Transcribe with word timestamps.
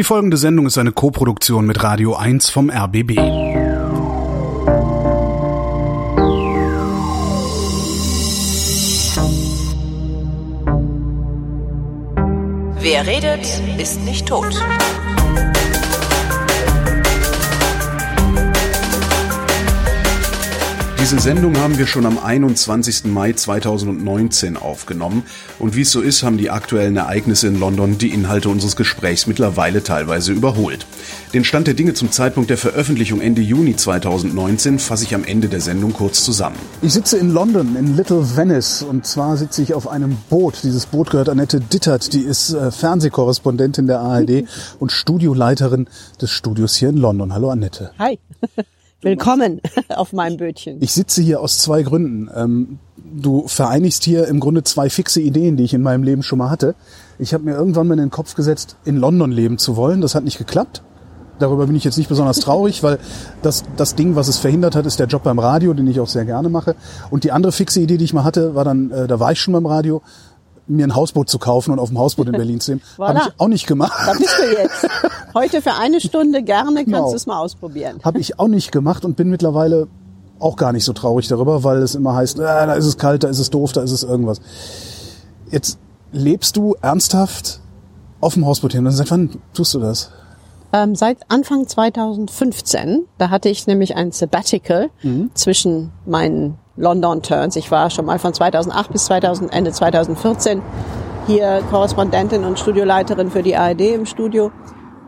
Die 0.00 0.04
folgende 0.04 0.38
Sendung 0.38 0.64
ist 0.64 0.78
eine 0.78 0.92
Koproduktion 0.92 1.66
mit 1.66 1.82
Radio 1.82 2.14
1 2.14 2.48
vom 2.48 2.70
RBB. 2.70 3.18
Wer 12.80 13.06
redet, 13.06 13.62
ist 13.76 14.02
nicht 14.06 14.26
tot. 14.26 14.58
Diese 21.00 21.18
Sendung 21.18 21.56
haben 21.56 21.78
wir 21.78 21.86
schon 21.86 22.04
am 22.04 22.18
21. 22.18 23.04
Mai 23.06 23.32
2019 23.32 24.58
aufgenommen 24.58 25.22
und 25.58 25.74
wie 25.74 25.80
es 25.80 25.90
so 25.90 26.02
ist, 26.02 26.22
haben 26.22 26.36
die 26.36 26.50
aktuellen 26.50 26.94
Ereignisse 26.98 27.48
in 27.48 27.58
London 27.58 27.96
die 27.96 28.10
Inhalte 28.10 28.50
unseres 28.50 28.76
Gesprächs 28.76 29.26
mittlerweile 29.26 29.82
teilweise 29.82 30.32
überholt. 30.32 30.86
Den 31.32 31.44
Stand 31.44 31.68
der 31.68 31.74
Dinge 31.74 31.94
zum 31.94 32.12
Zeitpunkt 32.12 32.50
der 32.50 32.58
Veröffentlichung 32.58 33.22
Ende 33.22 33.40
Juni 33.40 33.76
2019 33.76 34.78
fasse 34.78 35.04
ich 35.04 35.14
am 35.14 35.24
Ende 35.24 35.48
der 35.48 35.62
Sendung 35.62 35.94
kurz 35.94 36.22
zusammen. 36.22 36.56
Ich 36.82 36.92
sitze 36.92 37.16
in 37.16 37.30
London, 37.30 37.76
in 37.76 37.96
Little 37.96 38.36
Venice 38.36 38.82
und 38.82 39.06
zwar 39.06 39.38
sitze 39.38 39.62
ich 39.62 39.72
auf 39.72 39.88
einem 39.88 40.18
Boot. 40.28 40.58
Dieses 40.64 40.84
Boot 40.84 41.08
gehört 41.08 41.30
Annette 41.30 41.60
Dittert, 41.60 42.12
die 42.12 42.20
ist 42.20 42.52
äh, 42.52 42.70
Fernsehkorrespondentin 42.70 43.86
der 43.86 44.00
ARD 44.00 44.44
und 44.78 44.92
Studioleiterin 44.92 45.88
des 46.20 46.30
Studios 46.30 46.76
hier 46.76 46.90
in 46.90 46.98
London. 46.98 47.32
Hallo 47.32 47.48
Annette. 47.48 47.92
Hi. 47.98 48.18
Willkommen 49.02 49.62
auf 49.88 50.12
meinem 50.12 50.36
Bötchen. 50.36 50.76
Ich 50.82 50.92
sitze 50.92 51.22
hier 51.22 51.40
aus 51.40 51.58
zwei 51.58 51.82
Gründen. 51.82 52.30
Ähm, 52.34 52.78
du 52.98 53.48
vereinigst 53.48 54.04
hier 54.04 54.28
im 54.28 54.40
Grunde 54.40 54.62
zwei 54.62 54.90
fixe 54.90 55.22
Ideen, 55.22 55.56
die 55.56 55.64
ich 55.64 55.72
in 55.72 55.80
meinem 55.80 56.02
Leben 56.02 56.22
schon 56.22 56.38
mal 56.38 56.50
hatte. 56.50 56.74
Ich 57.18 57.32
habe 57.32 57.44
mir 57.44 57.54
irgendwann 57.54 57.88
mal 57.88 57.94
in 57.94 58.00
den 58.00 58.10
Kopf 58.10 58.34
gesetzt, 58.34 58.76
in 58.84 58.96
London 58.96 59.32
leben 59.32 59.56
zu 59.56 59.76
wollen. 59.76 60.02
Das 60.02 60.14
hat 60.14 60.24
nicht 60.24 60.36
geklappt. 60.36 60.82
Darüber 61.38 61.66
bin 61.66 61.76
ich 61.76 61.84
jetzt 61.84 61.96
nicht 61.96 62.10
besonders 62.10 62.40
traurig, 62.40 62.82
weil 62.82 62.98
das, 63.40 63.64
das 63.78 63.94
Ding, 63.94 64.14
was 64.14 64.28
es 64.28 64.36
verhindert 64.36 64.76
hat, 64.76 64.84
ist 64.84 65.00
der 65.00 65.06
Job 65.06 65.22
beim 65.22 65.38
Radio, 65.38 65.72
den 65.72 65.86
ich 65.86 65.98
auch 65.98 66.06
sehr 66.06 66.26
gerne 66.26 66.50
mache. 66.50 66.76
Und 67.08 67.24
die 67.24 67.32
andere 67.32 67.52
fixe 67.52 67.80
Idee, 67.80 67.96
die 67.96 68.04
ich 68.04 68.12
mal 68.12 68.24
hatte, 68.24 68.54
war 68.54 68.64
dann, 68.64 68.90
äh, 68.90 69.06
da 69.06 69.18
war 69.18 69.32
ich 69.32 69.40
schon 69.40 69.54
beim 69.54 69.64
Radio, 69.64 70.02
mir 70.70 70.86
ein 70.86 70.94
Hausboot 70.94 71.28
zu 71.28 71.38
kaufen 71.38 71.72
und 71.72 71.78
auf 71.78 71.88
dem 71.88 71.98
Hausboot 71.98 72.26
in 72.28 72.32
Berlin 72.32 72.60
zu 72.60 72.72
leben. 72.72 72.82
voilà. 72.96 73.08
Habe 73.08 73.18
ich 73.18 73.40
auch 73.40 73.48
nicht 73.48 73.66
gemacht. 73.66 73.92
Da 74.06 74.12
bist 74.12 74.38
du 74.38 74.56
jetzt. 74.56 74.88
Heute 75.34 75.62
für 75.62 75.74
eine 75.74 76.00
Stunde 76.00 76.42
gerne 76.42 76.76
kannst 76.76 76.86
genau. 76.86 77.10
du 77.10 77.16
es 77.16 77.26
mal 77.26 77.38
ausprobieren. 77.38 78.00
Habe 78.02 78.18
ich 78.18 78.38
auch 78.38 78.48
nicht 78.48 78.72
gemacht 78.72 79.04
und 79.04 79.16
bin 79.16 79.30
mittlerweile 79.30 79.88
auch 80.38 80.56
gar 80.56 80.72
nicht 80.72 80.84
so 80.84 80.92
traurig 80.92 81.28
darüber, 81.28 81.64
weil 81.64 81.78
es 81.78 81.94
immer 81.94 82.14
heißt, 82.14 82.38
äh, 82.38 82.42
da 82.42 82.72
ist 82.74 82.86
es 82.86 82.96
kalt, 82.96 83.24
da 83.24 83.28
ist 83.28 83.38
es 83.38 83.50
doof, 83.50 83.72
da 83.72 83.82
ist 83.82 83.92
es 83.92 84.02
irgendwas. 84.02 84.40
Jetzt 85.50 85.78
lebst 86.12 86.56
du 86.56 86.74
ernsthaft 86.80 87.60
auf 88.20 88.34
dem 88.34 88.46
Hausboot 88.46 88.72
hin. 88.72 88.90
Seit 88.90 89.10
wann 89.10 89.30
tust 89.54 89.74
du 89.74 89.80
das? 89.80 90.10
Ähm, 90.72 90.94
seit 90.94 91.18
Anfang 91.28 91.66
2015. 91.66 93.06
Da 93.18 93.30
hatte 93.30 93.48
ich 93.48 93.66
nämlich 93.66 93.96
ein 93.96 94.12
Sabbatical 94.12 94.90
mhm. 95.02 95.30
zwischen 95.34 95.92
meinen 96.06 96.58
London 96.80 97.22
Turns. 97.22 97.56
Ich 97.56 97.70
war 97.70 97.90
schon 97.90 98.06
mal 98.06 98.18
von 98.18 98.32
2008 98.32 98.90
bis 98.90 99.04
2000, 99.04 99.52
Ende 99.52 99.70
2014 99.70 100.62
hier 101.26 101.62
Korrespondentin 101.70 102.44
und 102.44 102.58
Studioleiterin 102.58 103.30
für 103.30 103.42
die 103.42 103.54
ARD 103.54 103.82
im 103.82 104.06
Studio. 104.06 104.50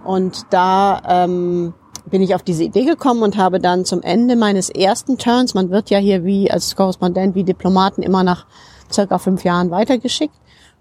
Und 0.04 0.42
da 0.50 1.00
ähm, 1.08 1.74
bin 2.06 2.22
ich 2.22 2.34
auf 2.34 2.42
diese 2.42 2.64
Idee 2.64 2.84
gekommen 2.84 3.22
und 3.22 3.36
habe 3.36 3.58
dann 3.58 3.84
zum 3.84 4.02
Ende 4.02 4.36
meines 4.36 4.68
ersten 4.68 5.16
Turns, 5.16 5.54
man 5.54 5.70
wird 5.70 5.90
ja 5.90 5.98
hier 5.98 6.24
wie 6.24 6.50
als 6.50 6.76
Korrespondent, 6.76 7.34
wie 7.34 7.44
Diplomaten 7.44 8.02
immer 8.02 8.22
nach 8.22 8.46
circa 8.92 9.18
fünf 9.18 9.44
Jahren 9.44 9.70
weitergeschickt. 9.70 10.34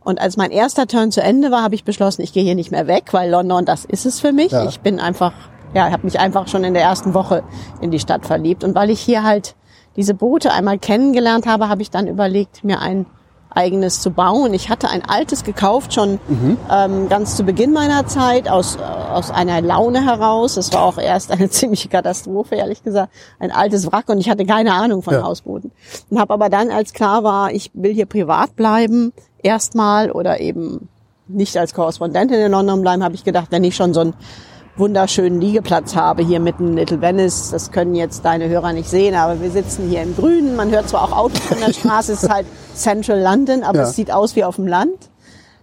Und 0.03 0.19
als 0.19 0.35
mein 0.35 0.51
erster 0.51 0.87
Turn 0.87 1.11
zu 1.11 1.21
Ende 1.21 1.51
war, 1.51 1.63
habe 1.63 1.75
ich 1.75 1.83
beschlossen, 1.83 2.23
ich 2.23 2.33
gehe 2.33 2.43
hier 2.43 2.55
nicht 2.55 2.71
mehr 2.71 2.87
weg, 2.87 3.05
weil 3.11 3.29
London, 3.29 3.65
das 3.65 3.85
ist 3.85 4.05
es 4.05 4.19
für 4.19 4.31
mich. 4.31 4.51
Ja. 4.51 4.67
Ich 4.67 4.79
bin 4.81 4.99
einfach, 4.99 5.33
ja, 5.73 5.89
habe 5.91 6.03
mich 6.03 6.19
einfach 6.19 6.47
schon 6.47 6.63
in 6.63 6.73
der 6.73 6.83
ersten 6.83 7.13
Woche 7.13 7.43
in 7.81 7.91
die 7.91 7.99
Stadt 7.99 8.25
verliebt. 8.25 8.63
Und 8.63 8.73
weil 8.73 8.89
ich 8.89 8.99
hier 8.99 9.23
halt 9.23 9.55
diese 9.95 10.13
Boote 10.13 10.51
einmal 10.51 10.79
kennengelernt 10.79 11.45
habe, 11.45 11.69
habe 11.69 11.81
ich 11.81 11.91
dann 11.91 12.07
überlegt, 12.07 12.63
mir 12.63 12.79
ein 12.79 13.05
eigenes 13.53 14.01
zu 14.01 14.11
bauen. 14.11 14.53
Ich 14.53 14.69
hatte 14.69 14.89
ein 14.89 15.03
altes 15.03 15.43
gekauft, 15.43 15.93
schon 15.93 16.19
mhm. 16.27 16.57
ähm, 16.71 17.09
ganz 17.09 17.35
zu 17.35 17.43
Beginn 17.43 17.73
meiner 17.73 18.07
Zeit, 18.07 18.49
aus, 18.49 18.77
aus 18.77 19.29
einer 19.29 19.61
Laune 19.61 20.05
heraus. 20.05 20.55
Das 20.55 20.71
war 20.73 20.83
auch 20.83 20.97
erst 20.97 21.31
eine 21.31 21.49
ziemliche 21.51 21.89
Katastrophe, 21.89 22.55
ehrlich 22.55 22.83
gesagt. 22.83 23.11
Ein 23.39 23.51
altes 23.51 23.91
Wrack 23.91 24.09
und 24.09 24.19
ich 24.19 24.29
hatte 24.29 24.45
keine 24.45 24.73
Ahnung 24.73 25.01
von 25.01 25.13
ja. 25.13 25.23
Hausbooten. 25.23 25.71
Und 26.09 26.19
habe 26.19 26.33
aber 26.33 26.49
dann, 26.49 26.69
als 26.69 26.93
klar 26.93 27.23
war, 27.23 27.51
ich 27.51 27.71
will 27.73 27.93
hier 27.93 28.05
privat 28.05 28.55
bleiben, 28.55 29.11
erstmal 29.43 30.11
oder 30.11 30.39
eben 30.39 30.87
nicht 31.27 31.57
als 31.57 31.73
Korrespondentin 31.73 32.39
in 32.39 32.51
London 32.51 32.81
bleiben, 32.81 33.03
habe 33.03 33.15
ich 33.15 33.23
gedacht, 33.23 33.47
wenn 33.51 33.63
ich 33.63 33.75
schon 33.75 33.93
so 33.93 34.01
ein 34.01 34.13
wunderschönen 34.77 35.41
Liegeplatz 35.41 35.95
habe 35.95 36.23
hier 36.23 36.39
mitten 36.39 36.69
in 36.69 36.77
Little 36.77 37.01
Venice. 37.01 37.51
Das 37.51 37.71
können 37.71 37.95
jetzt 37.95 38.25
deine 38.25 38.49
Hörer 38.49 38.73
nicht 38.73 38.89
sehen, 38.89 39.15
aber 39.15 39.41
wir 39.41 39.51
sitzen 39.51 39.89
hier 39.89 40.01
im 40.01 40.15
Grünen. 40.15 40.55
Man 40.55 40.71
hört 40.71 40.89
zwar 40.89 41.03
auch 41.03 41.17
Autos 41.17 41.39
von 41.39 41.59
der 41.59 41.73
Straße, 41.73 42.13
es 42.13 42.23
ist 42.23 42.29
halt 42.29 42.47
Central 42.73 43.21
London, 43.21 43.63
aber 43.63 43.79
ja. 43.79 43.83
es 43.83 43.95
sieht 43.95 44.11
aus 44.11 44.35
wie 44.35 44.43
auf 44.43 44.55
dem 44.55 44.67
Land. 44.67 45.09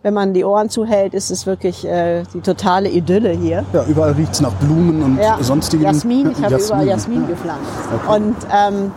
Wenn 0.03 0.15
man 0.15 0.33
die 0.33 0.45
Ohren 0.45 0.71
zuhält, 0.71 1.13
ist 1.13 1.31
es 1.31 1.45
wirklich 1.45 1.85
äh, 1.85 2.23
die 2.33 2.41
totale 2.41 2.89
Idylle 2.89 3.31
hier. 3.31 3.65
Ja, 3.73 3.85
überall 3.85 4.13
riecht's 4.13 4.41
nach 4.41 4.53
Blumen 4.53 5.03
und 5.03 5.19
ja, 5.19 5.39
sonstigen. 5.41 5.83
Jasmin, 5.83 6.31
ich 6.31 6.43
habe 6.43 6.55
überall 6.55 6.87
Jasmin 6.87 7.23
ja. 7.23 7.29
gepflanzt. 7.29 7.71
Okay. 7.93 8.17
Und 8.17 8.37
ähm, 8.53 8.93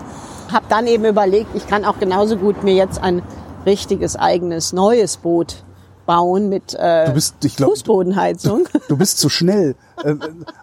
habe 0.52 0.66
dann 0.70 0.86
eben 0.86 1.06
überlegt, 1.06 1.56
ich 1.56 1.68
kann 1.68 1.86
auch 1.86 1.98
genauso 2.00 2.38
gut 2.38 2.64
mir 2.64 2.76
jetzt 2.76 3.02
ein 3.02 3.24
richtiges 3.66 4.16
eigenes 4.16 4.74
neues 4.74 5.18
Boot 5.18 5.64
bauen 6.06 6.50
mit 6.50 6.76
äh, 6.78 7.10
bist, 7.14 7.36
glaub, 7.56 7.72
Fußbodenheizung. 7.72 8.68
Du 8.88 8.98
bist 8.98 9.18
zu 9.18 9.30
schnell. 9.30 9.76
Äh, 10.04 10.16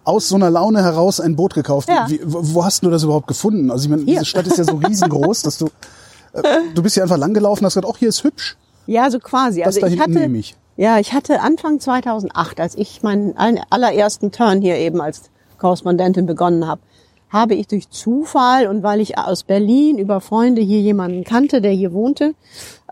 aus 0.05 0.29
so 0.29 0.37
einer 0.37 0.51
Laune 0.51 0.83
heraus 0.83 1.21
ein 1.21 1.37
Boot 1.37 1.55
gekauft. 1.55 1.89
Ja. 1.89 2.07
Wie, 2.09 2.21
wo 2.25 2.65
hast 2.65 2.85
du 2.85 2.91
das 2.91 3.03
überhaupt 3.03 3.27
gefunden? 3.27 3.71
Also 3.71 3.85
ich 3.85 3.91
meine, 3.91 4.05
diese 4.05 4.25
Stadt 4.25 4.47
ist 4.47 4.59
ja 4.59 4.65
so 4.65 4.77
riesengroß, 4.77 5.43
dass 5.43 5.59
du 5.59 5.69
äh, 6.33 6.43
du 6.75 6.83
bist 6.83 6.97
ja 6.97 7.03
einfach 7.03 7.19
langgelaufen, 7.19 7.65
hast 7.65 7.75
gesagt, 7.75 7.93
ach 7.93 7.99
hier 7.99 8.09
ist 8.09 8.25
hübsch. 8.25 8.57
Ja, 8.87 9.11
so 9.11 9.19
quasi. 9.19 9.63
Das 9.63 9.77
also 9.77 9.95
ich 9.95 10.01
hatte, 10.01 10.11
nehme 10.13 10.39
ich. 10.39 10.57
Ja, 10.77 10.99
ich 10.99 11.13
hatte 11.13 11.41
Anfang 11.41 11.81
2008, 11.81 12.61
als 12.61 12.75
ich 12.77 13.03
meinen 13.03 13.35
allerersten 13.71 14.31
Turn 14.31 14.63
hier 14.63 14.77
eben 14.77 15.01
als 15.01 15.23
Korrespondentin 15.59 16.27
begonnen 16.27 16.67
habe, 16.67 16.81
habe 17.31 17.55
ich 17.55 17.67
durch 17.67 17.91
Zufall 17.91 18.69
und 18.69 18.83
weil 18.83 19.01
ich 19.01 19.19
aus 19.19 19.43
Berlin 19.43 19.99
über 19.99 20.21
Freunde 20.21 20.63
hier 20.63 20.81
jemanden 20.81 21.25
kannte, 21.25 21.61
der 21.61 21.73
hier 21.73 21.93
wohnte, 21.93 22.35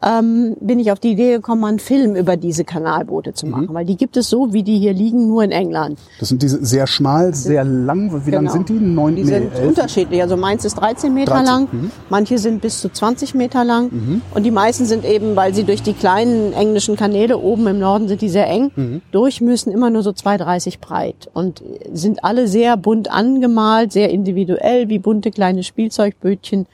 ähm, 0.02 0.56
bin 0.60 0.78
ich 0.78 0.92
auf 0.92 1.00
die 1.00 1.12
Idee 1.12 1.32
gekommen, 1.32 1.64
einen 1.64 1.78
Film 1.78 2.16
über 2.16 2.36
diese 2.36 2.64
Kanalboote 2.64 3.32
zu 3.32 3.46
machen, 3.46 3.68
mhm. 3.70 3.74
weil 3.74 3.84
die 3.86 3.96
gibt 3.96 4.16
es 4.16 4.28
so, 4.28 4.52
wie 4.52 4.62
die 4.62 4.78
hier 4.78 4.92
liegen, 4.92 5.28
nur 5.28 5.42
in 5.42 5.52
England. 5.52 5.98
Das 6.20 6.28
sind 6.28 6.42
diese 6.42 6.64
sehr 6.64 6.86
schmal, 6.86 7.34
sehr 7.34 7.64
lang. 7.64 8.12
Wie 8.26 8.30
genau. 8.30 8.42
lang 8.42 8.52
sind 8.52 8.68
die? 8.68 8.74
Neun, 8.74 9.16
die 9.16 9.24
nee, 9.24 9.30
sind 9.30 9.54
elf? 9.54 9.68
unterschiedlich. 9.68 10.20
Also 10.20 10.36
meins 10.36 10.64
ist 10.64 10.74
13 10.74 11.12
Meter 11.14 11.32
13. 11.32 11.46
lang, 11.46 11.68
mhm. 11.72 11.90
manche 12.10 12.38
sind 12.38 12.60
bis 12.60 12.80
zu 12.80 12.90
20 12.90 13.34
Meter 13.34 13.64
lang 13.64 13.90
mhm. 13.90 14.22
und 14.34 14.42
die 14.42 14.50
meisten 14.50 14.84
sind 14.84 15.04
eben, 15.04 15.34
weil 15.34 15.54
sie 15.54 15.64
durch 15.64 15.82
die 15.82 15.94
kleinen 15.94 16.52
englischen 16.52 16.96
Kanäle 16.96 17.38
oben 17.38 17.66
im 17.66 17.78
Norden 17.78 18.08
sind 18.08 18.20
die 18.20 18.28
sehr 18.28 18.48
eng 18.48 18.70
mhm. 18.76 19.02
durch 19.12 19.40
müssen, 19.40 19.72
immer 19.72 19.90
nur 19.90 20.02
so 20.02 20.10
2,30 20.10 20.80
breit 20.80 21.30
und 21.32 21.62
sind 21.92 22.22
alle 22.22 22.48
sehr 22.48 22.76
bunt 22.76 23.10
angemalt, 23.10 23.92
sehr 23.92 24.10
individuell, 24.10 24.88
wie 24.88 24.98
bunte 24.98 25.30
kleine 25.30 25.62
Spielzeugbötchen. 25.62 26.66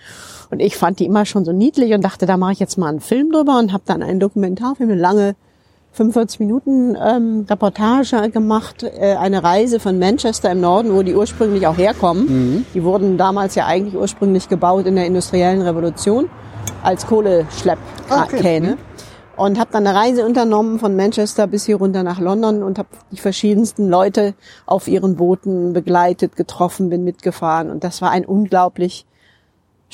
Und 0.52 0.60
ich 0.60 0.76
fand 0.76 0.98
die 0.98 1.06
immer 1.06 1.24
schon 1.24 1.46
so 1.46 1.52
niedlich 1.52 1.94
und 1.94 2.02
dachte, 2.02 2.26
da 2.26 2.36
mache 2.36 2.52
ich 2.52 2.58
jetzt 2.58 2.76
mal 2.76 2.88
einen 2.88 3.00
Film 3.00 3.32
drüber 3.32 3.58
und 3.58 3.72
habe 3.72 3.84
dann 3.86 4.02
einen 4.02 4.20
Dokumentarfilm, 4.20 4.90
eine 4.90 5.00
lange 5.00 5.34
45 5.92 6.40
Minuten 6.40 6.94
ähm, 6.94 7.46
Reportage 7.48 8.28
gemacht, 8.28 8.82
äh, 8.82 9.14
eine 9.14 9.42
Reise 9.42 9.80
von 9.80 9.98
Manchester 9.98 10.52
im 10.52 10.60
Norden, 10.60 10.94
wo 10.94 11.02
die 11.02 11.14
ursprünglich 11.14 11.66
auch 11.66 11.78
herkommen. 11.78 12.26
Mhm. 12.26 12.66
Die 12.74 12.84
wurden 12.84 13.16
damals 13.16 13.54
ja 13.54 13.64
eigentlich 13.64 13.96
ursprünglich 13.96 14.50
gebaut 14.50 14.84
in 14.84 14.94
der 14.94 15.06
industriellen 15.06 15.62
Revolution 15.62 16.28
als 16.82 17.06
Kohleschleppkähne. 17.06 18.72
Okay. 18.72 18.76
Und 19.38 19.58
habe 19.58 19.70
dann 19.72 19.86
eine 19.86 19.98
Reise 19.98 20.26
unternommen 20.26 20.78
von 20.78 20.94
Manchester 20.94 21.46
bis 21.46 21.64
hier 21.64 21.76
runter 21.76 22.02
nach 22.02 22.20
London 22.20 22.62
und 22.62 22.78
habe 22.78 22.91
die 23.10 23.16
verschiedensten 23.16 23.88
Leute 23.88 24.34
auf 24.66 24.86
ihren 24.86 25.16
Booten 25.16 25.72
begleitet, 25.72 26.36
getroffen, 26.36 26.91
bin 26.91 27.04
mitgefahren. 27.04 27.71
Und 27.71 27.84
das 27.84 28.03
war 28.03 28.10
ein 28.10 28.27
unglaublich 28.27 29.06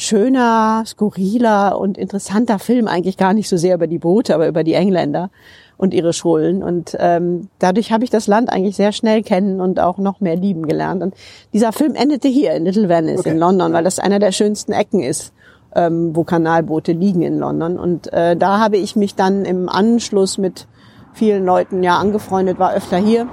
schöner, 0.00 0.84
skurriler 0.86 1.76
und 1.78 1.98
interessanter 1.98 2.60
Film, 2.60 2.86
eigentlich 2.86 3.16
gar 3.16 3.34
nicht 3.34 3.48
so 3.48 3.56
sehr 3.56 3.74
über 3.74 3.88
die 3.88 3.98
Boote, 3.98 4.32
aber 4.32 4.46
über 4.46 4.62
die 4.62 4.74
Engländer 4.74 5.28
und 5.76 5.92
ihre 5.92 6.12
Schulen. 6.12 6.62
Und 6.62 6.96
ähm, 7.00 7.48
dadurch 7.58 7.90
habe 7.90 8.04
ich 8.04 8.10
das 8.10 8.28
Land 8.28 8.48
eigentlich 8.48 8.76
sehr 8.76 8.92
schnell 8.92 9.22
kennen 9.22 9.60
und 9.60 9.80
auch 9.80 9.98
noch 9.98 10.20
mehr 10.20 10.36
lieben 10.36 10.66
gelernt. 10.68 11.02
Und 11.02 11.14
dieser 11.52 11.72
Film 11.72 11.96
endete 11.96 12.28
hier 12.28 12.52
in 12.52 12.64
Little 12.64 12.88
Venice 12.88 13.20
okay. 13.20 13.30
in 13.30 13.38
London, 13.38 13.72
weil 13.72 13.82
das 13.82 13.98
einer 13.98 14.20
der 14.20 14.30
schönsten 14.30 14.70
Ecken 14.70 15.00
ist, 15.00 15.32
ähm, 15.74 16.14
wo 16.14 16.22
Kanalboote 16.22 16.92
liegen 16.92 17.22
in 17.22 17.36
London. 17.40 17.76
Und 17.76 18.12
äh, 18.12 18.36
da 18.36 18.60
habe 18.60 18.76
ich 18.76 18.94
mich 18.94 19.16
dann 19.16 19.44
im 19.44 19.68
Anschluss 19.68 20.38
mit 20.38 20.68
vielen 21.12 21.44
Leuten 21.44 21.82
ja 21.82 21.98
angefreundet, 21.98 22.60
war 22.60 22.72
öfter 22.72 22.98
hier 22.98 23.26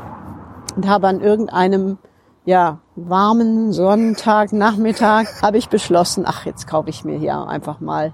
und 0.75 0.87
habe 0.87 1.07
an 1.07 1.21
irgendeinem 1.21 1.99
ja, 2.45 2.79
warmen 2.95 3.73
Sonntag, 3.73 4.53
Nachmittag 4.53 5.41
habe 5.41 5.57
ich 5.57 5.69
beschlossen, 5.69 6.23
ach, 6.27 6.45
jetzt 6.45 6.67
kaufe 6.67 6.89
ich 6.89 7.03
mir 7.03 7.17
hier 7.17 7.47
einfach 7.47 7.79
mal 7.79 8.13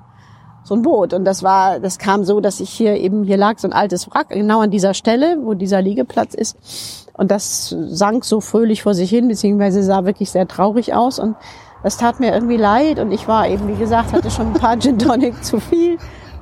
so 0.64 0.76
ein 0.76 0.82
Boot. 0.84 1.14
Und 1.14 1.26
das 1.26 1.44
war, 1.44 1.80
das 1.80 1.98
kam 1.98 2.24
so, 2.24 2.40
dass 2.40 2.60
ich 2.60 2.70
hier 2.70 2.96
eben, 2.96 3.24
hier 3.24 3.38
lag 3.38 3.60
so 3.60 3.68
ein 3.68 3.74
altes 3.74 4.10
Wrack, 4.10 4.30
genau 4.30 4.62
an 4.62 4.72
dieser 4.72 4.94
Stelle, 4.94 5.38
wo 5.44 5.54
dieser 5.54 5.82
Liegeplatz 5.82 6.34
ist. 6.34 7.10
Und 7.14 7.30
das 7.30 7.76
sank 7.90 8.24
so 8.24 8.40
fröhlich 8.40 8.84
vor 8.84 8.94
sich 8.94 9.10
hin, 9.10 9.28
beziehungsweise 9.28 9.84
sah 9.84 10.06
wirklich 10.06 10.32
sehr 10.32 10.48
traurig 10.48 10.94
aus. 10.94 11.20
Und 11.20 11.36
das 11.84 11.98
tat 11.98 12.20
mir 12.20 12.34
irgendwie 12.34 12.58
leid. 12.58 13.00
Und 13.00 13.12
ich 13.12 13.28
war 13.28 13.48
eben, 13.48 13.68
wie 13.68 13.78
gesagt, 13.78 14.14
hatte 14.14 14.32
schon 14.32 14.48
ein 14.48 14.54
paar 14.54 14.80
Gin 14.80 14.98
Tonic 14.98 15.44
zu 15.44 15.60
viel. 15.60 15.98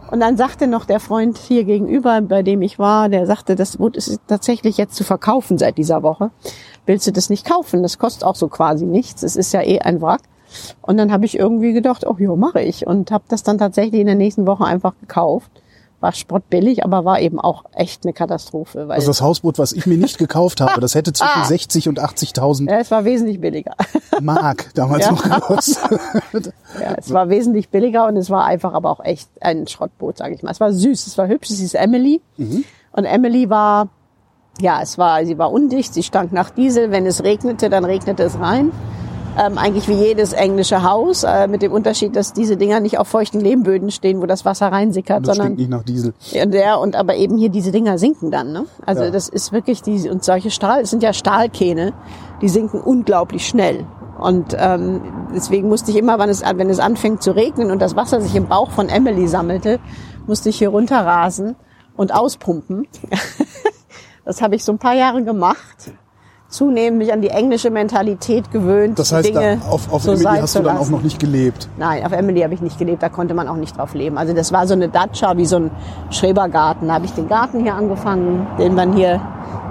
Und 0.10 0.22
dann 0.22 0.38
sagte 0.38 0.66
noch 0.66 0.86
der 0.86 1.00
Freund 1.00 1.38
hier 1.38 1.64
gegenüber, 1.64 2.22
bei 2.22 2.42
dem 2.42 2.62
ich 2.64 2.80
war, 2.80 3.10
der 3.10 3.28
sagte, 3.28 3.56
das 3.56 3.78
Boot 3.78 3.96
ist 3.96 4.20
tatsächlich 4.28 4.78
jetzt 4.78 4.96
zu 4.96 5.04
verkaufen 5.04 5.58
seit 5.58 5.78
dieser 5.78 6.02
Woche. 6.02 6.32
Willst 6.88 7.06
du 7.06 7.12
das 7.12 7.30
nicht 7.30 7.46
kaufen? 7.46 7.84
Das 7.84 8.00
kostet 8.00 8.24
auch 8.24 8.36
so 8.36 8.48
quasi 8.48 8.86
nichts. 8.86 9.22
Es 9.22 9.36
ist 9.36 9.54
ja 9.54 9.62
eh 9.62 9.80
ein 9.80 10.02
Wrack. 10.02 10.22
Und 10.82 10.98
dann 10.98 11.12
habe 11.12 11.26
ich 11.26 11.38
irgendwie 11.38 11.74
gedacht, 11.74 12.08
oh 12.08 12.16
ja, 12.18 12.36
mache 12.36 12.62
ich. 12.62 12.88
Und 12.88 13.12
habe 13.12 13.26
das 13.28 13.44
dann 13.44 13.60
tatsächlich 13.60 14.02
in 14.02 14.08
der 14.08 14.16
nächsten 14.16 14.48
Woche 14.48 14.66
einfach 14.66 14.94
gekauft. 15.00 15.52
War 16.02 16.14
spottbillig, 16.14 16.86
aber 16.86 17.04
war 17.04 17.20
eben 17.20 17.40
auch 17.42 17.66
echt 17.74 18.06
eine 18.06 18.14
Katastrophe. 18.14 18.88
Weil 18.88 18.96
Also 18.96 19.08
das 19.08 19.22
Hausboot, 19.22 19.60
was 19.60 19.74
ich 19.74 19.86
mir 19.86 19.98
nicht 19.98 20.18
gekauft 20.18 20.62
habe, 20.62 20.80
das 20.80 20.96
hätte 20.96 21.12
zwischen 21.12 21.44
60 21.46 21.90
und 21.90 22.00
80.000 22.00 22.70
ja, 22.72 22.80
es 22.80 22.90
war 22.90 23.04
wesentlich 23.04 23.42
billiger. 23.42 23.74
Mark 24.22 24.72
damals 24.76 25.06
Ja. 25.06 25.12
noch 25.12 25.24
gekostet. 25.24 26.00
Ja, 26.80 26.94
es 26.98 27.12
war 27.12 27.30
wesentlich 27.30 27.70
billiger 27.70 28.08
und 28.08 28.16
es 28.16 28.30
war 28.30 28.46
einfach 28.46 28.74
aber 28.74 28.92
auch 28.92 29.04
echt 29.04 29.28
ein 29.42 29.68
Schrottboot, 29.68 30.18
sage 30.20 30.36
ich 30.36 30.44
mal. 30.44 30.52
Es 30.52 30.60
war 30.60 30.72
süß, 30.72 31.08
es 31.08 31.18
war 31.18 31.28
hübsch, 31.28 31.50
es 31.50 31.60
hieß 31.60 31.74
Emily. 31.74 32.22
Und 32.38 33.06
Emily 33.06 33.50
war, 33.50 33.90
ja, 34.62 34.80
es 34.82 34.98
war, 34.98 35.26
sie 35.26 35.38
war 35.38 35.52
undicht, 35.52 35.94
sie 35.94 36.04
stank 36.04 36.32
nach 36.32 36.52
Diesel. 36.52 36.92
Wenn 36.92 37.06
es 37.06 37.24
regnete, 37.24 37.70
dann 37.70 37.84
regnete 37.86 38.24
es 38.24 38.40
rein. 38.40 38.72
Ähm, 39.42 39.58
eigentlich 39.58 39.88
wie 39.88 39.94
jedes 39.94 40.34
englische 40.34 40.84
Haus, 40.84 41.24
äh, 41.24 41.48
mit 41.48 41.62
dem 41.62 41.72
Unterschied, 41.72 42.16
dass 42.16 42.34
diese 42.34 42.58
Dinger 42.58 42.80
nicht 42.82 42.98
auf 43.00 43.08
feuchten 43.08 43.40
Lehmböden 43.40 43.90
stehen, 43.90 44.22
wo 44.22 44.26
das 44.26 44.44
Wasser 44.44 44.68
reinsickert, 44.72 45.26
Das 45.26 45.38
sondern 45.38 45.56
nicht 45.56 45.70
nach 45.70 45.84
Diesel. 45.84 46.14
ja, 46.32 46.46
der 46.46 46.80
und 46.80 46.96
aber 46.96 47.16
eben 47.16 47.38
hier 47.38 47.50
diese 47.50 47.72
Dinger 47.72 47.98
sinken 47.98 48.32
dann, 48.32 48.52
ne? 48.52 48.66
Also 48.86 49.04
Ja. 49.04 49.12
das 49.12 49.30
ist 49.30 49.54
wirklich 49.54 49.82
die 49.82 50.10
und 50.10 50.24
solche 50.24 50.52
Stahl, 50.52 50.82
es 50.82 50.90
sind 50.90 51.04
ja 51.04 51.14
Stahlkähne, 51.14 51.94
die 52.42 52.50
sinken 52.50 52.82
unglaublich 52.82 53.48
schnell. 53.48 53.86
Und 54.20 54.54
ähm, 54.60 55.02
deswegen 55.34 55.70
musste 55.70 55.92
ich 55.92 55.98
immer, 55.98 56.20
wenn 56.20 56.30
es, 56.30 56.42
wenn 56.42 56.70
es 56.70 56.80
anfängt 56.80 57.24
zu 57.24 57.32
regnen 57.32 57.72
und 57.72 57.82
das 57.82 57.96
Wasser 57.96 58.20
sich 58.20 58.36
im 58.36 58.48
Bauch 58.48 58.72
von 58.72 58.90
Emily 58.90 59.28
sammelte, 59.30 59.80
musste 60.28 60.50
ich 60.50 60.58
hier 60.58 60.70
runterrasen 60.70 61.56
und 61.96 62.14
auspumpen. 62.14 62.88
das 64.26 64.42
habe 64.42 64.56
ich 64.56 64.64
so 64.66 64.74
ein 64.74 64.78
paar 64.80 64.96
Jahre 64.96 65.24
gemacht. 65.24 65.92
Zunehmend 66.50 66.98
mich 66.98 67.14
an 67.14 67.22
die 67.22 67.30
englische 67.30 67.70
Mentalität 67.70 68.52
gewöhnt, 68.52 68.98
Das 68.98 69.12
heißt, 69.12 69.30
Dinge 69.30 69.60
da, 69.64 69.70
auf, 69.70 69.94
auf 69.94 70.02
so 70.02 70.14
Emily 70.14 70.40
hast 70.40 70.56
du 70.56 70.64
dann 70.64 70.78
auch 70.78 70.90
noch 70.90 71.04
nicht 71.04 71.20
gelebt. 71.20 71.70
Nein, 71.78 72.04
auf 72.04 72.12
Emily 72.12 72.42
habe 72.42 72.56
ich 72.56 72.62
nicht 72.62 72.80
gelebt, 72.80 73.04
da 73.04 73.10
konnte 73.10 73.36
man 73.36 73.48
auch 73.48 73.56
nicht 73.56 73.78
drauf 73.78 73.94
leben. 73.94 74.18
Also 74.18 74.34
das 74.34 74.52
war 74.52 74.66
so 74.66 74.74
eine 74.74 74.90
Datscha 74.90 75.38
wie 75.38 75.46
so 75.46 75.58
ein 75.58 75.72
Schrebergarten. 76.10 76.88
Da 76.88 76.96
habe 76.96 77.06
ich 77.06 77.12
den 77.14 77.28
Garten 77.28 77.62
hier 77.62 77.76
angefangen, 77.76 78.48
den 78.58 78.74
man 78.74 78.94
hier 78.94 79.22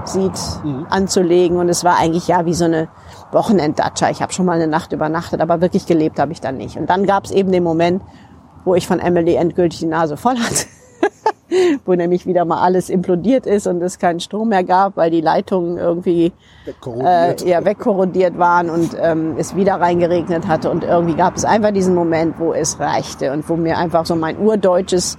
sieht, 0.05 0.39
anzulegen. 0.89 1.59
Und 1.59 1.69
es 1.69 1.83
war 1.83 1.99
eigentlich 1.99 2.29
ja 2.29 2.47
wie 2.47 2.55
so 2.55 2.67
eine 2.67 2.87
Wochenend-Datscha. 3.33 4.11
Ich 4.11 4.23
habe 4.23 4.33
schon 4.33 4.47
mal 4.47 4.53
eine 4.53 4.69
Nacht 4.69 4.93
übernachtet, 4.93 5.41
aber 5.41 5.61
wirklich 5.61 5.85
gelebt 5.87 6.21
habe 6.21 6.31
ich 6.31 6.41
dann 6.41 6.57
nicht. 6.57 6.77
Und 6.77 6.89
dann 6.89 7.07
gab 7.07 7.25
es 7.25 7.33
eben 7.33 7.51
den 7.51 7.65
Moment, 7.65 8.03
wo 8.65 8.77
ich 8.77 8.87
von 8.87 9.01
Emily 9.01 9.35
endgültig 9.35 9.81
die 9.81 9.87
Nase 9.87 10.17
voll 10.17 10.37
hatte. 10.39 10.67
wo 11.85 11.95
nämlich 11.95 12.27
wieder 12.27 12.45
mal 12.45 12.63
alles 12.63 12.91
implodiert 12.91 13.47
ist 13.47 13.67
und 13.67 13.83
es 13.83 13.99
keinen 13.99 14.21
Strom 14.21 14.49
mehr 14.49 14.65
gab, 14.65 14.97
weil 14.97 15.11
die 15.11 15.21
Leitungen 15.21 15.77
irgendwie 15.77 16.27
äh, 16.27 16.33
Wegkorrodiert. 16.67 17.45
ja, 17.45 17.65
wegkorrodiert 17.65 18.39
waren 18.39 18.71
und 18.71 18.97
ähm, 19.01 19.37
es 19.39 19.57
wieder 19.57 19.75
reingeregnet 19.75 20.47
hatte. 20.47 20.71
Und 20.71 20.85
irgendwie 20.85 21.15
gab 21.15 21.37
es 21.37 21.45
einfach 21.45 21.73
diesen 21.73 21.95
Moment, 21.95 22.39
wo 22.39 22.53
es 22.53 22.79
reichte 22.79 23.33
und 23.33 23.49
wo 23.49 23.57
mir 23.57 23.79
einfach 23.79 24.07
so 24.07 24.15
mein 24.15 24.39
urdeutsches 24.39 25.19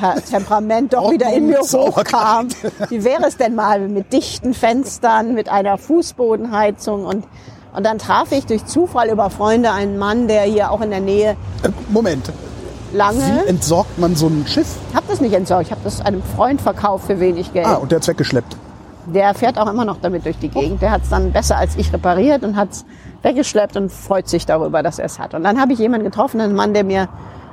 Temperament 0.30 0.92
doch 0.92 1.10
wieder 1.10 1.32
in 1.32 1.46
mir 1.46 1.60
hochkam. 1.60 2.48
Wie 2.88 3.04
wäre 3.04 3.26
es 3.26 3.36
denn 3.36 3.54
mal 3.54 3.88
mit 3.88 4.12
dichten 4.12 4.54
Fenstern, 4.54 5.34
mit 5.34 5.50
einer 5.50 5.78
Fußbodenheizung 5.78 7.04
und 7.04 7.24
und 7.72 7.86
dann 7.86 7.98
traf 7.98 8.32
ich 8.32 8.46
durch 8.46 8.66
Zufall 8.66 9.10
über 9.10 9.30
Freunde 9.30 9.70
einen 9.70 9.96
Mann, 9.96 10.26
der 10.26 10.42
hier 10.42 10.72
auch 10.72 10.80
in 10.80 10.90
der 10.90 11.00
Nähe 11.00 11.36
Äh, 11.62 11.68
Moment, 11.88 12.32
lange. 12.92 13.42
wie 13.44 13.48
entsorgt 13.48 13.98
man 13.98 14.16
so 14.16 14.26
ein 14.26 14.46
Schiff? 14.46 14.76
Ich 14.90 14.96
habe 14.96 15.06
das 15.08 15.20
nicht 15.20 15.34
entsorgt. 15.34 15.66
Ich 15.66 15.70
habe 15.70 15.80
das 15.84 16.00
einem 16.00 16.22
Freund 16.22 16.60
verkauft 16.60 17.06
für 17.06 17.20
wenig 17.20 17.52
Geld. 17.52 17.66
Ah, 17.66 17.74
und 17.74 17.90
der 17.90 17.96
hat's 17.96 18.08
weggeschleppt. 18.08 18.56
Der 19.06 19.34
fährt 19.34 19.58
auch 19.58 19.70
immer 19.70 19.84
noch 19.84 19.98
damit 20.00 20.24
durch 20.24 20.38
die 20.38 20.48
Gegend. 20.48 20.82
Der 20.82 20.90
hat 20.90 21.02
es 21.02 21.08
dann 21.08 21.32
besser 21.32 21.56
als 21.56 21.76
ich 21.76 21.92
repariert 21.92 22.44
und 22.44 22.56
hat 22.56 22.70
es 22.72 22.84
weggeschleppt 23.22 23.76
und 23.76 23.90
freut 23.90 24.28
sich 24.28 24.46
darüber, 24.46 24.82
dass 24.82 24.98
er 24.98 25.06
es 25.06 25.18
hat. 25.18 25.34
Und 25.34 25.42
dann 25.42 25.60
habe 25.60 25.72
ich 25.72 25.78
jemanden 25.78 26.04
getroffen, 26.04 26.40
einen 26.40 26.54
Mann, 26.54 26.74
der 26.74 26.84
mir, 26.84 27.08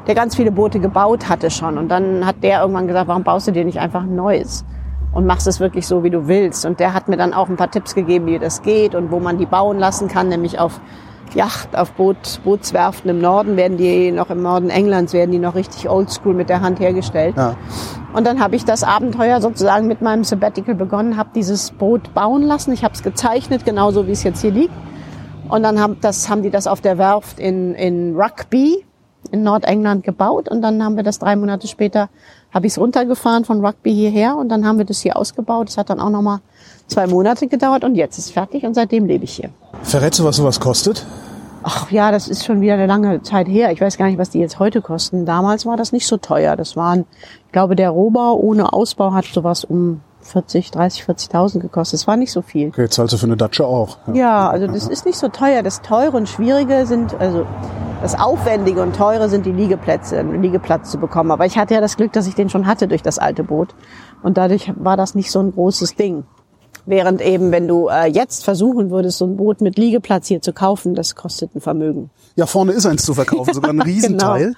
der 0.07 0.16
ganz 0.16 0.36
viele 0.36 0.51
Boote 0.51 0.80
gebaut 0.80 1.30
hatte 1.30 1.50
schon. 1.50 1.78
Und 1.78 1.89
dann 1.89 2.25
hat 2.25 2.44
der 2.44 2.62
irgendwann 2.62 2.88
gesagt, 2.88 3.07
warum 3.07 3.24
baust 3.24 3.48
du 3.48 3.51
dir 3.51 3.66
nicht 3.66 3.80
einfach 3.80 4.04
ein 4.04 4.16
neues? 4.16 4.66
Und 5.13 5.25
machst 5.25 5.48
es 5.48 5.60
wirklich 5.60 5.88
so, 5.88 6.04
wie 6.04 6.10
du 6.10 6.28
willst. 6.28 6.66
Und 6.66 6.80
der 6.80 6.94
hat 6.94 7.07
mir 7.07 7.18
dann 7.18 7.34
auch 7.34 7.50
ein 7.50 7.56
paar 7.56 7.72
Tipps 7.72 7.95
gegeben, 7.95 8.28
wie 8.28 8.39
das 8.39 8.62
geht 8.62 8.94
und 8.94 9.10
wo 9.10 9.19
man 9.19 9.38
die 9.38 9.45
bauen 9.45 9.80
lassen 9.80 10.10
kann, 10.10 10.28
nämlich 10.28 10.60
auf 10.60 10.80
Yacht, 11.35 11.77
auf 11.77 11.91
Boot, 11.94 12.41
Bootswerften 12.44 13.09
im 13.09 13.19
Norden 13.19 13.57
werden 13.57 13.77
die 13.77 14.12
noch 14.12 14.29
im 14.29 14.41
Norden 14.41 14.69
Englands 14.69 15.13
werden 15.13 15.31
die 15.31 15.39
noch 15.39 15.56
richtig 15.56 15.89
oldschool 15.89 16.33
mit 16.33 16.50
der 16.50 16.62
Hand 16.62 16.79
hergestellt. 16.79 17.35
Ja. 17.38 17.56
Und 18.13 18.25
dann 18.25 18.39
habe 18.39 18.56
ich 18.56 18.65
das 18.65 18.83
Abenteuer 18.83 19.41
sozusagen 19.41 19.88
mit 19.88 20.01
meinem 20.01 20.24
Sabbatical 20.24 20.75
begonnen, 20.75 21.18
habe 21.18 21.29
dieses 21.35 21.71
Boot 21.71 22.13
bauen 22.13 22.41
lassen. 22.41 22.71
Ich 22.71 22.83
habe 22.83 22.94
es 22.94 23.03
gezeichnet, 23.03 23.65
genauso 23.65 24.07
wie 24.07 24.12
es 24.12 24.24
jetzt 24.24 24.41
hier 24.41 24.51
liegt. 24.51 24.74
Und 25.50 25.63
dann 25.63 25.79
haben, 25.79 25.97
das, 26.01 26.29
haben 26.29 26.44
die 26.44 26.50
das 26.50 26.68
auf 26.68 26.81
der 26.81 26.97
Werft 26.97 27.39
in, 27.39 27.74
in 27.75 28.15
Rugby 28.15 28.83
in 29.31 29.44
Nordengland 29.44 30.03
gebaut. 30.03 30.50
Und 30.50 30.62
dann 30.62 30.83
haben 30.83 30.95
wir 30.95 31.03
das 31.03 31.19
drei 31.19 31.35
Monate 31.35 31.68
später, 31.68 32.09
habe 32.53 32.68
ich 32.68 32.74
es 32.74 32.79
runtergefahren 32.79 33.45
von 33.45 33.63
Rugby 33.65 33.94
hierher. 33.94 34.35
Und 34.38 34.50
dann 34.50 34.65
haben 34.65 34.77
wir 34.77 34.85
das 34.85 35.01
hier 35.01 35.18
ausgebaut. 35.18 35.68
Das 35.68 35.77
hat 35.77 35.89
dann 35.89 36.00
auch 36.00 36.09
nochmal 36.09 36.39
zwei 36.88 37.07
Monate 37.07 37.47
gedauert. 37.47 37.83
Und 37.83 37.95
jetzt 37.95 38.18
ist 38.18 38.25
es 38.25 38.31
fertig 38.31 38.63
und 38.63 38.74
seitdem 38.74 39.06
lebe 39.06 39.24
ich 39.24 39.35
hier. 39.35 39.50
Verrätst 39.88 40.19
du, 40.19 40.25
was 40.25 40.36
sowas 40.36 40.60
kostet? 40.60 41.06
Ach 41.63 41.89
ja, 41.92 42.12
das 42.12 42.28
ist 42.28 42.45
schon 42.45 42.60
wieder 42.60 42.74
eine 42.74 42.88
lange 42.88 43.22
Zeit 43.22 43.48
her. 43.48 43.72
Ich 43.72 43.80
weiß 43.80 43.98
gar 43.98 44.07
nicht, 44.07 44.18
was 44.18 44.30
die 44.30 44.39
jetzt 44.39 44.60
heute 44.60 44.81
kosten. 44.81 45.25
Damals 45.25 45.66
war 45.66 45.78
das 45.78 45.94
nicht 45.94 46.07
so 46.07 46.18
teuer. 46.18 46.57
Das 46.57 46.75
waren, 46.75 47.06
ich 47.45 47.51
glaube, 47.54 47.78
der 47.78 47.92
Rohbau 47.92 48.36
ohne 48.36 48.74
Ausbau 48.74 49.13
hat 49.13 49.24
sowas 49.24 49.63
um 49.63 50.01
40, 50.24 50.72
30, 50.72 51.04
40.000 51.04 51.60
gekostet. 51.60 52.01
Das 52.01 52.07
war 52.07 52.18
nicht 52.18 52.34
so 52.34 52.42
viel. 52.42 52.68
Okay, 52.68 52.89
zahlst 52.89 53.13
du 53.13 53.18
für 53.18 53.28
eine 53.28 53.38
Datsche 53.38 53.66
auch. 53.66 53.98
Ja. 54.07 54.13
Ja, 54.13 54.50
also 54.50 54.68
das 54.68 54.89
ist 54.89 55.06
nicht 55.06 55.18
so 55.18 55.30
teuer. 55.30 55.63
Das 55.63 55.81
Teure 55.81 56.18
und 56.18 56.28
Schwierige 56.28 56.86
sind, 56.86 57.16
also 57.22 57.45
das 58.01 58.19
Aufwendige 58.19 58.81
und 58.81 58.94
Teure 58.94 59.30
sind 59.30 59.45
die 59.45 59.54
Liegeplätze, 59.54 60.19
einen 60.19 60.42
Liegeplatz 60.42 60.92
zu 60.92 60.98
bekommen. 60.98 61.31
Aber 61.31 61.45
ich 61.45 61.57
hatte 61.57 61.75
ja 61.75 61.80
das 61.80 61.95
Glück, 61.95 62.12
dass 62.12 62.28
ich 62.28 62.36
den 62.36 62.50
schon 62.50 62.68
hatte 62.68 62.89
durch 62.89 63.04
das 63.04 63.19
alte 63.19 63.45
Boot. 63.45 63.74
Und 64.22 64.38
dadurch 64.38 64.74
war 64.75 64.98
das 64.98 65.16
nicht 65.16 65.31
so 65.31 65.39
ein 65.39 65.54
großes 65.54 65.95
Ding. 65.95 66.25
Während 66.88 67.22
eben, 67.22 67.51
wenn 67.51 67.68
du 67.68 67.89
äh, 67.89 68.07
jetzt 68.07 68.45
versuchen 68.45 68.89
würdest, 68.89 69.18
so 69.18 69.25
ein 69.25 69.36
Boot 69.38 69.60
mit 69.62 69.77
Liegeplatz 69.77 70.27
hier 70.27 70.41
zu 70.41 70.53
kaufen, 70.53 70.96
das 70.96 71.15
kostet 71.15 71.53
ein 71.53 71.62
Vermögen. 71.62 72.10
ja, 72.38 72.46
vorne 72.46 72.72
ist 72.72 72.86
eins 72.86 73.03
zu 73.03 73.13
verkaufen, 73.13 73.53
sogar 73.53 73.72
ein 73.72 73.82
Riesenteil. 73.84 74.53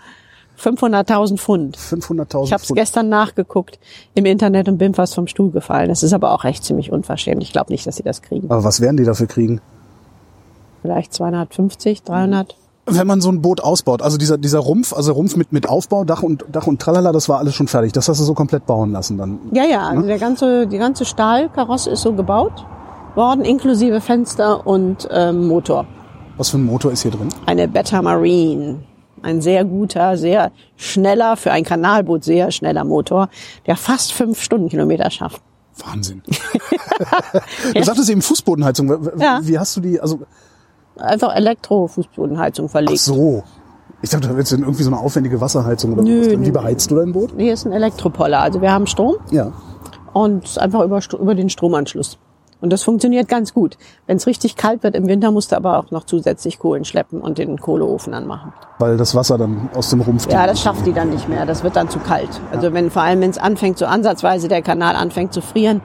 500.000 0.59 1.37
Pfund. 1.37 1.77
500.000 1.77 2.43
Ich 2.43 2.53
habe 2.53 2.61
es 2.61 2.69
gestern 2.73 3.09
nachgeguckt 3.09 3.79
im 4.13 4.25
Internet 4.25 4.67
und 4.67 4.77
bin 4.77 4.93
fast 4.93 5.15
vom 5.15 5.25
Stuhl 5.27 5.51
gefallen. 5.51 5.89
Das 5.89 6.03
ist 6.03 6.13
aber 6.13 6.33
auch 6.33 6.43
echt 6.45 6.63
ziemlich 6.65 6.91
unverschämt. 6.91 7.41
Ich 7.41 7.51
glaube 7.51 7.71
nicht, 7.71 7.87
dass 7.87 7.95
sie 7.95 8.03
das 8.03 8.21
kriegen. 8.21 8.51
Aber 8.51 8.63
was 8.63 8.81
werden 8.81 8.97
die 8.97 9.05
dafür 9.05 9.27
kriegen? 9.27 9.61
Vielleicht 10.81 11.13
250, 11.13 12.03
300. 12.03 12.55
Wenn 12.91 13.07
man 13.07 13.21
so 13.21 13.29
ein 13.31 13.41
Boot 13.41 13.61
ausbaut, 13.61 14.01
also 14.01 14.17
dieser, 14.17 14.37
dieser 14.37 14.59
Rumpf, 14.59 14.93
also 14.93 15.13
Rumpf 15.13 15.35
mit, 15.35 15.51
mit 15.51 15.67
Aufbau, 15.69 16.03
Dach 16.03 16.23
und, 16.23 16.45
Dach 16.51 16.67
und 16.67 16.81
Tralala, 16.81 17.11
das 17.11 17.29
war 17.29 17.39
alles 17.39 17.55
schon 17.55 17.67
fertig. 17.67 17.91
Das 17.93 18.07
hast 18.09 18.19
du 18.19 18.23
so 18.23 18.33
komplett 18.33 18.65
bauen 18.65 18.91
lassen 18.91 19.17
dann. 19.17 19.39
Ja, 19.53 19.63
ja, 19.65 19.87
also 19.87 20.03
der 20.03 20.19
ganze, 20.19 20.67
die 20.67 20.77
ganze 20.77 21.05
Stahlkarosse 21.05 21.89
ist 21.91 22.01
so 22.01 22.13
gebaut 22.13 22.65
worden, 23.15 23.43
inklusive 23.43 24.01
Fenster 24.01 24.65
und 24.67 25.07
ähm, 25.11 25.47
Motor. 25.47 25.85
Was 26.37 26.49
für 26.49 26.57
ein 26.57 26.65
Motor 26.65 26.91
ist 26.91 27.01
hier 27.01 27.11
drin? 27.11 27.29
Eine 27.45 27.67
Beta 27.67 28.01
Marine. 28.01 28.79
Ein 29.21 29.41
sehr 29.41 29.65
guter, 29.65 30.15
sehr 30.17 30.51
schneller, 30.77 31.35
für 31.35 31.51
ein 31.51 31.65
Kanalboot 31.65 32.23
sehr 32.23 32.51
schneller 32.51 32.85
Motor, 32.85 33.27
der 33.67 33.75
fast 33.75 34.13
fünf 34.13 34.41
Stundenkilometer 34.41 35.09
schafft. 35.11 35.41
Wahnsinn. 35.85 36.21
du 37.75 37.83
sagtest 37.83 38.09
eben 38.09 38.21
Fußbodenheizung. 38.21 38.89
W- 38.89 39.05
w- 39.17 39.21
Ja. 39.23 39.39
Wie 39.43 39.59
hast 39.59 39.75
du 39.75 39.81
die, 39.81 39.99
also, 39.99 40.19
Einfach 41.01 41.35
Elektrofußbodenheizung 41.35 42.65
ach 42.67 42.71
verlegt. 42.71 42.99
so. 42.99 43.43
Ich 44.01 44.09
dachte, 44.11 44.29
da 44.29 44.37
willst 44.37 44.51
du 44.53 44.55
irgendwie 44.57 44.83
so 44.83 44.89
eine 44.91 44.99
aufwendige 44.99 45.41
Wasserheizung 45.41 45.93
oder 45.93 46.03
Nö, 46.03 46.19
was 46.21 46.27
drin. 46.29 46.41
Wie 46.41 46.45
nö, 46.47 46.51
beheizt 46.53 46.89
du 46.89 46.95
dein 46.95 47.11
Boot? 47.11 47.31
Hier 47.37 47.53
ist 47.53 47.65
ein 47.65 47.73
Elektropoller. 47.73 48.39
Also 48.39 48.61
wir 48.61 48.71
haben 48.71 48.87
Strom 48.87 49.15
Ja. 49.29 49.51
und 50.13 50.57
einfach 50.57 50.83
über, 50.83 50.99
über 51.19 51.35
den 51.35 51.49
Stromanschluss. 51.49 52.17
Und 52.61 52.73
das 52.73 52.83
funktioniert 52.83 53.27
ganz 53.29 53.53
gut. 53.53 53.77
Wenn 54.05 54.17
es 54.17 54.27
richtig 54.27 54.57
kalt 54.57 54.83
wird 54.83 54.93
im 54.95 55.07
Winter, 55.07 55.31
musst 55.31 55.51
du 55.53 55.55
aber 55.55 55.79
auch 55.79 55.91
noch 55.91 56.03
zusätzlich 56.05 56.59
Kohlen 56.59 56.83
schleppen 56.83 57.21
und 57.21 57.37
den 57.37 57.57
Kohleofen 57.57 58.13
anmachen. 58.13 58.51
Weil 58.79 58.97
das 58.97 59.15
Wasser 59.15 59.37
dann 59.37 59.69
aus 59.73 59.89
dem 59.89 60.01
Rumpf 60.01 60.29
Ja, 60.29 60.45
das 60.45 60.61
schafft 60.61 60.85
die 60.85 60.91
dann 60.93 61.09
nicht 61.09 61.29
mehr. 61.29 61.45
Das 61.45 61.63
wird 61.63 61.75
dann 61.77 61.89
zu 61.89 61.99
kalt. 61.99 62.29
Also 62.51 62.73
wenn 62.73 62.91
vor 62.91 63.01
allem 63.01 63.21
wenn 63.21 63.29
es 63.29 63.37
anfängt, 63.37 63.77
so 63.77 63.85
ansatzweise 63.85 64.49
der 64.49 64.61
Kanal 64.61 64.95
anfängt 64.97 65.31
zu 65.33 65.41
frieren, 65.41 65.79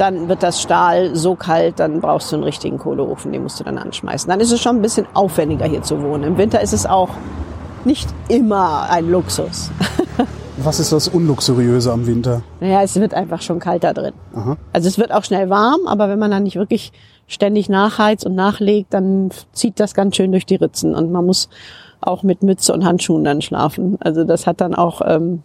dann 0.00 0.28
wird 0.28 0.42
das 0.42 0.60
Stahl 0.60 1.14
so 1.14 1.34
kalt, 1.34 1.80
dann 1.80 2.00
brauchst 2.00 2.32
du 2.32 2.36
einen 2.36 2.44
richtigen 2.44 2.78
Kohleofen, 2.78 3.32
den 3.32 3.42
musst 3.42 3.60
du 3.60 3.64
dann 3.64 3.78
anschmeißen. 3.78 4.28
Dann 4.30 4.40
ist 4.40 4.52
es 4.52 4.60
schon 4.60 4.76
ein 4.76 4.82
bisschen 4.82 5.06
aufwendiger 5.14 5.66
hier 5.66 5.82
zu 5.82 6.02
wohnen. 6.02 6.24
Im 6.24 6.38
Winter 6.38 6.60
ist 6.60 6.72
es 6.72 6.86
auch 6.86 7.10
nicht 7.84 8.08
immer 8.28 8.88
ein 8.90 9.10
Luxus. 9.10 9.70
Was 10.58 10.80
ist 10.80 10.90
das 10.90 11.06
Unluxuriöse 11.06 11.92
am 11.92 12.06
Winter? 12.06 12.42
Naja, 12.60 12.82
es 12.82 12.96
wird 12.96 13.14
einfach 13.14 13.42
schon 13.42 13.60
kalter 13.60 13.94
drin. 13.94 14.12
Aha. 14.34 14.56
Also 14.72 14.88
es 14.88 14.98
wird 14.98 15.12
auch 15.12 15.22
schnell 15.22 15.50
warm, 15.50 15.86
aber 15.86 16.08
wenn 16.08 16.18
man 16.18 16.32
dann 16.32 16.42
nicht 16.42 16.56
wirklich 16.56 16.92
ständig 17.28 17.68
nachheizt 17.68 18.26
und 18.26 18.34
nachlegt, 18.34 18.92
dann 18.92 19.30
zieht 19.52 19.78
das 19.78 19.94
ganz 19.94 20.16
schön 20.16 20.32
durch 20.32 20.46
die 20.46 20.56
Ritzen 20.56 20.94
und 20.94 21.12
man 21.12 21.24
muss 21.26 21.48
auch 22.00 22.22
mit 22.22 22.42
Mütze 22.42 22.72
und 22.72 22.84
Handschuhen 22.84 23.24
dann 23.24 23.40
schlafen. 23.40 23.98
Also 24.00 24.24
das 24.24 24.46
hat 24.46 24.60
dann 24.60 24.74
auch, 24.74 25.00
ähm, 25.04 25.42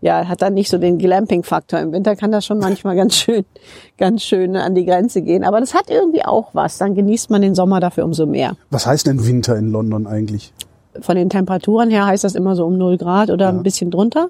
ja, 0.00 0.26
hat 0.26 0.42
dann 0.42 0.54
nicht 0.54 0.70
so 0.70 0.78
den 0.78 0.98
Glamping-Faktor. 0.98 1.80
Im 1.80 1.92
Winter 1.92 2.16
kann 2.16 2.32
das 2.32 2.46
schon 2.46 2.58
manchmal 2.58 2.96
ganz 2.96 3.16
schön, 3.16 3.44
ganz 3.98 4.22
schön 4.22 4.56
an 4.56 4.74
die 4.74 4.84
Grenze 4.84 5.22
gehen. 5.22 5.44
Aber 5.44 5.60
das 5.60 5.74
hat 5.74 5.90
irgendwie 5.90 6.24
auch 6.24 6.50
was. 6.52 6.78
Dann 6.78 6.94
genießt 6.94 7.30
man 7.30 7.42
den 7.42 7.54
Sommer 7.54 7.80
dafür 7.80 8.04
umso 8.04 8.26
mehr. 8.26 8.56
Was 8.70 8.86
heißt 8.86 9.06
denn 9.06 9.26
Winter 9.26 9.56
in 9.56 9.70
London 9.70 10.06
eigentlich? 10.06 10.52
Von 11.00 11.16
den 11.16 11.30
Temperaturen 11.30 11.90
her 11.90 12.06
heißt 12.06 12.24
das 12.24 12.34
immer 12.34 12.56
so 12.56 12.64
um 12.66 12.76
0 12.76 12.98
Grad 12.98 13.30
oder 13.30 13.48
ein 13.48 13.62
bisschen 13.62 13.90
drunter. 13.90 14.28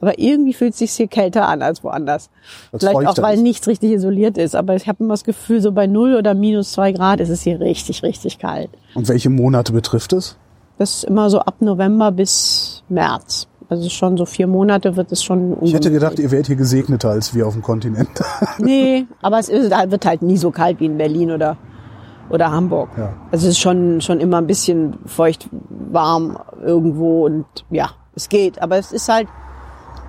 Aber 0.00 0.18
irgendwie 0.18 0.54
fühlt 0.54 0.72
es 0.72 0.78
sich 0.78 0.92
hier 0.92 1.08
kälter 1.08 1.46
an 1.46 1.60
als 1.60 1.84
woanders. 1.84 2.30
Weil's 2.70 2.84
Vielleicht 2.84 3.06
auch, 3.06 3.22
weil 3.22 3.36
ist. 3.36 3.42
nichts 3.42 3.68
richtig 3.68 3.92
isoliert 3.92 4.38
ist. 4.38 4.56
Aber 4.56 4.74
ich 4.74 4.88
habe 4.88 5.04
immer 5.04 5.12
das 5.12 5.24
Gefühl, 5.24 5.60
so 5.60 5.72
bei 5.72 5.86
0 5.86 6.14
oder 6.14 6.32
minus 6.34 6.72
2 6.72 6.92
Grad 6.92 7.20
ist 7.20 7.28
es 7.28 7.42
hier 7.42 7.60
richtig, 7.60 8.02
richtig 8.02 8.38
kalt. 8.38 8.70
Und 8.94 9.08
welche 9.08 9.28
Monate 9.28 9.72
betrifft 9.72 10.14
es? 10.14 10.36
Das 10.78 10.96
ist 10.96 11.04
immer 11.04 11.28
so 11.28 11.40
ab 11.40 11.56
November 11.60 12.10
bis 12.10 12.82
März. 12.88 13.46
Also 13.70 13.88
schon 13.88 14.16
so 14.16 14.26
vier 14.26 14.48
Monate 14.48 14.96
wird 14.96 15.12
es 15.12 15.22
schon. 15.22 15.56
Ich 15.62 15.72
hätte 15.72 15.92
gedacht, 15.92 16.18
ihr 16.18 16.32
wärt 16.32 16.48
hier 16.48 16.56
gesegneter 16.56 17.10
als 17.10 17.34
wir 17.34 17.46
auf 17.46 17.54
dem 17.54 17.62
Kontinent. 17.62 18.10
Nee, 18.58 19.06
aber 19.22 19.38
es 19.38 19.48
ist, 19.48 19.70
wird 19.70 20.04
halt 20.04 20.22
nie 20.22 20.36
so 20.36 20.50
kalt 20.50 20.80
wie 20.80 20.86
in 20.86 20.98
Berlin 20.98 21.30
oder, 21.30 21.56
oder 22.28 22.50
Hamburg. 22.50 22.90
Ja. 22.98 23.14
Also 23.30 23.46
es 23.46 23.52
ist 23.52 23.60
schon, 23.60 24.00
schon 24.00 24.18
immer 24.18 24.38
ein 24.38 24.48
bisschen 24.48 24.98
feucht, 25.06 25.48
warm 25.70 26.36
irgendwo 26.62 27.24
und 27.24 27.46
ja, 27.70 27.90
es 28.16 28.28
geht. 28.28 28.60
Aber 28.60 28.76
es 28.76 28.90
ist 28.90 29.08
halt, 29.08 29.28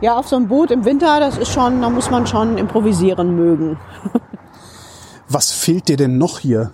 ja, 0.02 0.18
auf 0.18 0.28
so 0.28 0.38
einem 0.38 0.48
Boot 0.48 0.72
im 0.72 0.84
Winter, 0.84 1.20
das 1.20 1.38
ist 1.38 1.54
schon, 1.54 1.82
da 1.82 1.90
muss 1.92 2.10
man 2.10 2.26
schon 2.26 2.58
improvisieren 2.58 3.36
mögen. 3.36 3.78
Was 5.30 5.52
fehlt 5.52 5.88
dir 5.88 5.98
denn 5.98 6.18
noch 6.18 6.40
hier? 6.40 6.72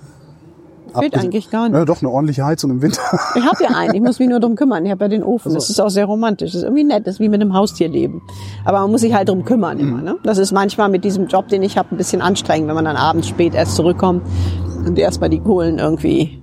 Fehlt 1.00 1.14
Abgesehen- 1.14 1.26
eigentlich 1.32 1.50
gar 1.50 1.70
nicht. 1.70 1.78
Ja, 1.78 1.86
doch, 1.86 2.02
eine 2.02 2.10
ordentliche 2.12 2.46
Heizung 2.46 2.72
im 2.72 2.82
Winter. 2.82 3.02
Ich 3.36 3.44
habe 3.46 3.64
ja 3.64 3.70
einen, 3.70 3.94
ich 3.96 4.02
muss 4.02 4.20
mich 4.20 4.28
nur 4.30 4.40
drum 4.40 4.56
kümmern. 4.56 4.86
Ich 4.86 4.92
habe 4.92 5.06
ja 5.06 5.10
den 5.10 5.24
Ofen. 5.24 5.54
Das 5.54 5.70
ist 5.70 5.80
auch 5.80 5.90
sehr 5.90 6.06
romantisch. 6.06 6.52
Das 6.52 6.62
ist 6.62 6.64
irgendwie 6.64 6.84
nett, 6.84 7.06
das 7.08 7.16
ist 7.16 7.20
wie 7.20 7.30
mit 7.30 7.42
einem 7.42 7.54
Haustierleben. 7.54 8.22
Aber 8.66 8.80
man 8.82 8.92
muss 8.92 9.02
sich 9.02 9.14
halt 9.14 9.30
drum 9.30 9.46
kümmern 9.46 9.80
immer. 9.80 10.02
Ne? 10.02 10.16
Das 10.24 10.38
ist 10.38 10.52
manchmal 10.52 10.90
mit 10.90 11.04
diesem 11.04 11.28
Job, 11.28 11.48
den 11.50 11.62
ich 11.64 11.78
habe, 11.78 11.94
ein 11.94 11.98
bisschen 11.98 12.22
anstrengend, 12.22 12.68
wenn 12.68 12.76
man 12.76 12.86
dann 12.86 12.96
abends 12.98 13.28
spät 13.28 13.54
erst 13.56 13.76
zurückkommt 13.76 14.24
und 14.86 14.98
erstmal 14.98 15.30
die 15.30 15.40
Kohlen 15.40 15.80
irgendwie 15.80 16.42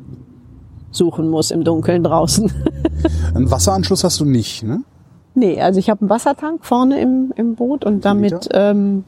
suchen 0.91 1.29
muss 1.29 1.51
im 1.51 1.65
Dunkeln 1.65 2.03
draußen. 2.05 2.53
Einen 3.35 3.51
Wasseranschluss 3.51 4.05
hast 4.05 4.21
du 4.21 4.25
nicht, 4.25 4.63
ne? 4.63 4.83
nee, 5.35 5.61
also 5.61 5.81
ich 5.81 5.91
habe 5.91 6.03
einen 6.03 6.11
Wassertank 6.11 6.65
vorne 6.65 7.01
im, 7.01 7.33
im 7.35 7.57
Boot 7.57 7.85
und 7.85 8.05
damit, 8.05 8.49
ähm, 8.53 9.03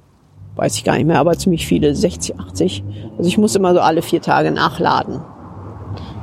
weiß 0.57 0.75
ich 0.75 0.83
gar 0.83 0.95
nicht 0.97 1.07
mehr, 1.07 1.21
aber 1.21 1.39
ziemlich 1.39 1.67
viele, 1.67 1.95
60, 1.95 2.39
80. 2.41 2.83
Also 3.17 3.29
ich 3.29 3.39
muss 3.39 3.55
immer 3.55 3.73
so 3.73 3.81
alle 3.81 4.03
vier 4.03 4.21
Tage 4.21 4.51
nachladen. 4.51 5.21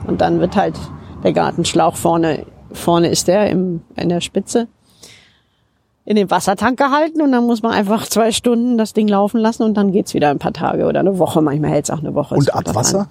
Und 0.08 0.22
dann 0.22 0.40
wird 0.40 0.56
halt 0.56 0.80
der 1.24 1.34
Gartenschlauch 1.34 1.96
vorne, 1.96 2.46
vorne 2.72 3.08
ist 3.10 3.28
der 3.28 3.50
im, 3.50 3.82
in 3.96 4.10
der 4.10 4.22
Spitze 4.22 4.68
in 6.06 6.18
den 6.18 6.30
Wassertank 6.30 6.78
gehalten 6.78 7.22
und 7.22 7.32
dann 7.32 7.46
muss 7.46 7.64
man 7.64 7.72
einfach 7.72 8.06
zwei 8.08 8.32
Stunden 8.34 8.78
das 8.78 8.92
Ding 8.94 9.08
laufen 9.08 9.40
lassen 9.40 9.64
und 9.64 9.76
dann 9.76 9.92
geht's 9.94 10.14
wieder 10.14 10.30
ein 10.30 10.40
paar 10.40 10.52
Tage 10.52 10.86
oder 10.86 11.00
eine 11.00 11.18
Woche. 11.18 11.42
Manchmal 11.42 11.72
hält's 11.72 11.90
auch 11.90 12.00
eine 12.00 12.14
Woche. 12.14 12.36
Und 12.36 12.54
Abwasser? 12.54 13.00
an. 13.00 13.08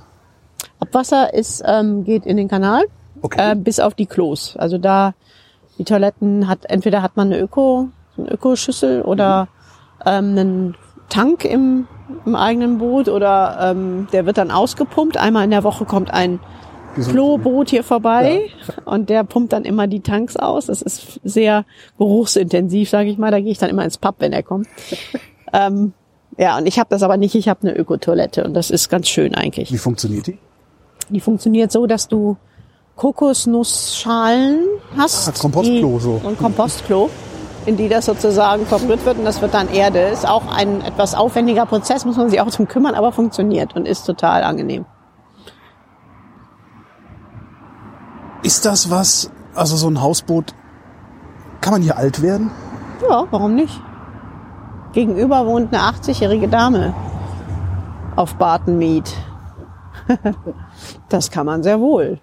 Abwasser 0.81 1.33
ist, 1.33 1.63
ähm, 1.67 2.05
geht 2.05 2.27
in 2.27 2.37
den 2.37 2.49
Kanal, 2.49 2.83
Okay. 3.23 3.53
äh, 3.53 3.55
bis 3.55 3.81
auf 3.81 3.95
die 3.95 4.07
Klos. 4.07 4.57
Also 4.59 4.77
da, 4.77 5.15
die 5.79 5.85
Toiletten 5.85 6.49
hat, 6.49 6.67
entweder 6.69 7.01
hat 7.01 7.17
man 7.17 7.29
eine 7.33 7.41
Öko, 7.41 7.89
eine 8.19 8.31
Ökoschüssel 8.31 9.01
oder 9.03 9.49
ähm, 10.05 10.37
einen 10.37 10.75
Tank 11.09 11.47
im, 11.47 11.87
im 12.27 12.35
eigenen 12.37 12.77
Boot 12.77 13.09
oder 13.09 13.59
ähm, 13.71 14.07
der 14.13 14.27
wird 14.27 14.37
dann 14.37 14.51
ausgepumpt. 14.51 15.17
Einmal 15.17 15.45
in 15.45 15.51
der 15.51 15.65
Woche 15.65 15.87
kommt 15.87 16.11
ein 16.11 16.41
Kloboot 16.95 17.71
hier 17.71 17.85
vorbei 17.85 18.51
und 18.85 19.09
der 19.09 19.25
pumpt 19.25 19.53
dann 19.53 19.65
immer 19.65 19.87
die 19.87 20.01
Tanks 20.01 20.37
aus. 20.37 20.67
Das 20.67 20.83
ist 20.83 21.21
sehr 21.25 21.65
geruchsintensiv, 21.99 22.91
sage 22.91 23.11
ich 23.11 23.19
mal. 23.19 23.31
Da 23.31 23.41
gehe 23.41 23.51
ich 23.51 23.59
dann 23.59 23.71
immer 23.71 23.85
ins 23.85 23.99
Pub, 23.99 24.17
wenn 24.19 24.33
er 24.33 24.43
kommt. 24.43 24.69
ähm, 25.53 25.93
ja, 26.39 26.59
und 26.59 26.67
ich 26.67 26.79
habe 26.79 26.89
das 26.91 27.03
aber 27.03 27.17
nicht. 27.17 27.35
Ich 27.35 27.49
habe 27.49 27.63
eine 27.63 27.77
Ökotoilette 27.77 28.45
und 28.45 28.55
das 28.55 28.71
ist 28.71 28.89
ganz 28.89 29.09
schön 29.09 29.35
eigentlich. 29.35 29.73
Wie 29.73 29.79
funktioniert 29.79 30.27
die? 30.27 30.39
Die 31.09 31.21
funktioniert 31.21 31.73
so, 31.73 31.87
dass 31.87 32.09
du 32.09 32.37
Kokosnussschalen 32.97 34.61
hast. 34.97 35.29
Ah, 35.29 35.33
Kompostklo 35.41 35.99
so. 35.99 36.21
Ein 36.27 36.37
Kompostklo, 36.39 37.11
in 37.67 37.77
die 37.77 37.89
das 37.89 38.07
sozusagen 38.07 38.67
verbrüht 38.67 39.05
wird 39.05 39.19
und 39.19 39.25
das 39.25 39.41
wird 39.43 39.55
dann 39.55 39.73
Erde. 39.73 40.01
Ist 40.01 40.27
auch 40.27 40.55
ein 40.55 40.83
etwas 40.83 41.15
aufwendiger 41.15 41.67
Prozess, 41.67 42.05
muss 42.05 42.17
man 42.17 42.31
sich 42.31 42.41
auch 42.41 42.51
drum 42.51 42.69
kümmern, 42.69 42.95
aber 42.95 43.13
funktioniert 43.13 43.75
und 43.77 43.87
ist 43.87 44.05
total 44.05 44.43
angenehm. 44.43 44.85
Ist 48.43 48.65
das 48.65 48.91
was, 48.91 49.31
also 49.55 49.77
so 49.77 49.89
ein 49.89 50.01
Hausboot, 50.01 50.55
kann 51.61 51.73
man 51.73 51.83
hier 51.83 51.97
alt 51.97 52.23
werden? 52.23 52.51
Ja, 53.09 53.25
warum 53.31 53.55
nicht? 53.55 53.81
Gegenüber 54.93 55.47
wohnt 55.47 55.73
eine 55.75 55.83
80-jährige 55.85 56.49
Dame 56.49 56.93
auf 58.17 58.35
Bartonmead. 58.35 59.11
das 61.09 61.31
kann 61.31 61.47
man 61.47 61.63
sehr 61.63 61.81
wohl. 61.81 62.19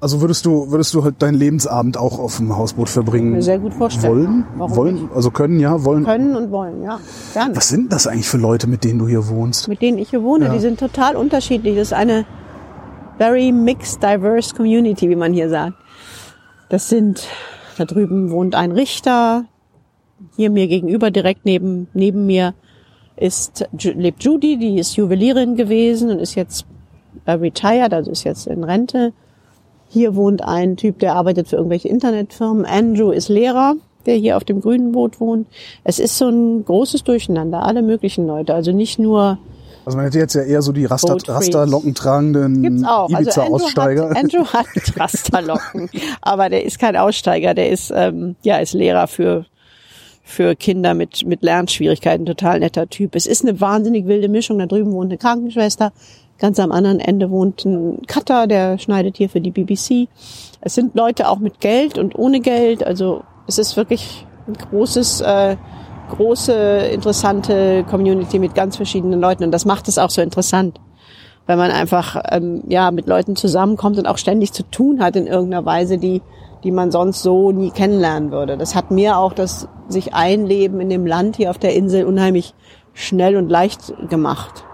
Also 0.00 0.20
würdest 0.20 0.44
du, 0.44 0.70
würdest 0.70 0.92
du 0.92 1.02
halt 1.02 1.22
deinen 1.22 1.34
Lebensabend 1.36 1.96
auch 1.96 2.18
auf 2.18 2.36
dem 2.36 2.54
Hausboot 2.54 2.90
verbringen? 2.90 3.30
Mir 3.32 3.42
sehr 3.42 3.58
gut 3.58 3.72
vorstellen. 3.72 4.12
Wollen? 4.14 4.46
Warum 4.56 4.76
wollen? 4.76 4.94
nicht? 4.96 5.14
Also 5.14 5.30
können, 5.30 5.58
ja, 5.58 5.82
wollen. 5.82 6.04
Können 6.04 6.36
und 6.36 6.50
wollen, 6.50 6.82
ja. 6.82 6.98
Gerne. 7.32 7.56
Was 7.56 7.68
sind 7.68 7.90
das 7.90 8.06
eigentlich 8.06 8.28
für 8.28 8.36
Leute, 8.36 8.66
mit 8.66 8.84
denen 8.84 8.98
du 8.98 9.08
hier 9.08 9.26
wohnst? 9.28 9.66
mit 9.66 9.80
denen 9.80 9.96
ich 9.96 10.10
hier 10.10 10.22
wohne, 10.22 10.46
Ja. 10.46 10.52
die 10.52 10.58
sind 10.58 10.78
total 10.78 11.16
unterschiedlich. 11.16 11.76
Das 11.76 11.88
ist 11.88 11.92
eine 11.94 12.26
very 13.18 13.52
mixed, 13.52 14.02
diverse 14.02 14.54
community, 14.54 15.08
wie 15.08 15.16
man 15.16 15.32
hier 15.32 15.48
sagt. 15.48 15.76
Das 16.68 16.88
sind, 16.88 17.26
da 17.78 17.84
drüben 17.84 18.30
wohnt 18.30 18.54
ein 18.54 18.72
Richter, 18.72 19.44
hier 20.36 20.50
mir 20.50 20.66
gegenüber, 20.66 21.10
direkt 21.10 21.44
neben, 21.44 21.88
neben 21.94 22.26
mir 22.26 22.54
ist, 23.16 23.68
lebt 23.72 24.24
Judy, 24.24 24.56
die 24.56 24.78
ist 24.78 24.96
Juwelierin 24.96 25.56
gewesen 25.56 26.10
und 26.10 26.18
ist 26.18 26.34
jetzt 26.34 26.66
äh, 27.26 27.32
retired, 27.32 27.92
also 27.92 28.10
ist 28.10 28.24
jetzt 28.24 28.46
in 28.46 28.64
Rente. 28.64 29.12
Hier 29.88 30.16
wohnt 30.16 30.42
ein 30.42 30.76
Typ, 30.76 30.98
der 30.98 31.14
arbeitet 31.14 31.48
für 31.48 31.56
irgendwelche 31.56 31.88
Internetfirmen. 31.88 32.64
Andrew 32.64 33.10
ist 33.10 33.28
Lehrer, 33.28 33.74
der 34.06 34.16
hier 34.16 34.36
auf 34.36 34.44
dem 34.44 34.60
grünen 34.60 34.92
Boot 34.92 35.20
wohnt. 35.20 35.46
Es 35.84 35.98
ist 35.98 36.18
so 36.18 36.28
ein 36.28 36.64
großes 36.64 37.04
Durcheinander, 37.04 37.62
alle 37.62 37.82
möglichen 37.82 38.26
Leute. 38.26 38.54
Also 38.54 38.72
nicht 38.72 38.98
nur 38.98 39.38
Also 39.84 39.96
man 39.96 40.06
hätte 40.06 40.18
jetzt 40.18 40.34
ja 40.34 40.42
eher 40.42 40.62
so 40.62 40.72
die 40.72 40.84
Raster. 40.84 41.16
Rasterlocken 41.26 41.94
tragenden 41.94 42.62
Gibt's 42.62 42.84
auch. 42.84 43.10
Also 43.12 43.42
Ibiza-Aussteiger. 43.42 44.16
Andrew 44.16 44.44
hat, 44.46 44.66
Andrew 44.66 44.84
hat 44.86 44.96
Rasterlocken, 45.00 45.90
aber 46.22 46.48
der 46.48 46.64
ist 46.64 46.78
kein 46.78 46.96
Aussteiger, 46.96 47.54
der 47.54 47.70
ist 47.70 47.92
ähm, 47.94 48.36
ja 48.42 48.58
ist 48.58 48.72
Lehrer 48.72 49.06
für 49.06 49.46
für 50.22 50.56
Kinder 50.56 50.94
mit 50.94 51.26
mit 51.26 51.42
Lernschwierigkeiten, 51.42 52.24
total 52.24 52.60
netter 52.60 52.88
Typ. 52.88 53.14
Es 53.14 53.26
ist 53.26 53.42
eine 53.42 53.60
wahnsinnig 53.60 54.06
wilde 54.06 54.28
Mischung. 54.28 54.58
Da 54.58 54.66
drüben 54.66 54.92
wohnt 54.92 55.10
eine 55.10 55.18
Krankenschwester, 55.18 55.92
ganz 56.38 56.58
am 56.58 56.72
anderen 56.72 57.00
Ende 57.00 57.30
wohnt 57.30 57.64
ein 57.64 58.02
Cutter, 58.06 58.46
der 58.46 58.78
schneidet 58.78 59.18
hier 59.18 59.28
für 59.28 59.40
die 59.40 59.50
BBC. 59.50 60.08
Es 60.62 60.74
sind 60.74 60.94
Leute 60.94 61.28
auch 61.28 61.38
mit 61.38 61.60
Geld 61.60 61.98
und 61.98 62.18
ohne 62.18 62.40
Geld. 62.40 62.84
Also 62.86 63.22
es 63.46 63.58
ist 63.58 63.76
wirklich 63.76 64.26
ein 64.46 64.54
großes 64.54 65.20
äh, 65.20 65.56
große 66.10 66.52
interessante 66.52 67.84
Community 67.84 68.38
mit 68.38 68.54
ganz 68.54 68.76
verschiedenen 68.76 69.20
Leuten 69.20 69.44
und 69.44 69.52
das 69.52 69.64
macht 69.64 69.88
es 69.88 69.98
auch 69.98 70.10
so 70.10 70.20
interessant 70.20 70.80
weil 71.46 71.56
man 71.58 71.70
einfach 71.70 72.22
ähm, 72.30 72.62
ja 72.68 72.90
mit 72.90 73.06
Leuten 73.06 73.36
zusammenkommt 73.36 73.98
und 73.98 74.06
auch 74.06 74.18
ständig 74.18 74.52
zu 74.52 74.62
tun 74.70 75.02
hat 75.02 75.14
in 75.16 75.26
irgendeiner 75.26 75.66
Weise, 75.66 75.98
die 75.98 76.22
die 76.64 76.70
man 76.70 76.90
sonst 76.90 77.22
so 77.22 77.52
nie 77.52 77.70
kennenlernen 77.70 78.30
würde. 78.32 78.56
Das 78.56 78.74
hat 78.74 78.90
mir 78.90 79.18
auch 79.18 79.34
das 79.34 79.68
sich 79.88 80.14
einleben 80.14 80.80
in 80.80 80.88
dem 80.88 81.06
Land 81.06 81.36
hier 81.36 81.50
auf 81.50 81.58
der 81.58 81.74
Insel 81.74 82.06
unheimlich 82.06 82.54
schnell 82.94 83.36
und 83.36 83.50
leicht 83.50 83.92
gemacht. 84.08 84.64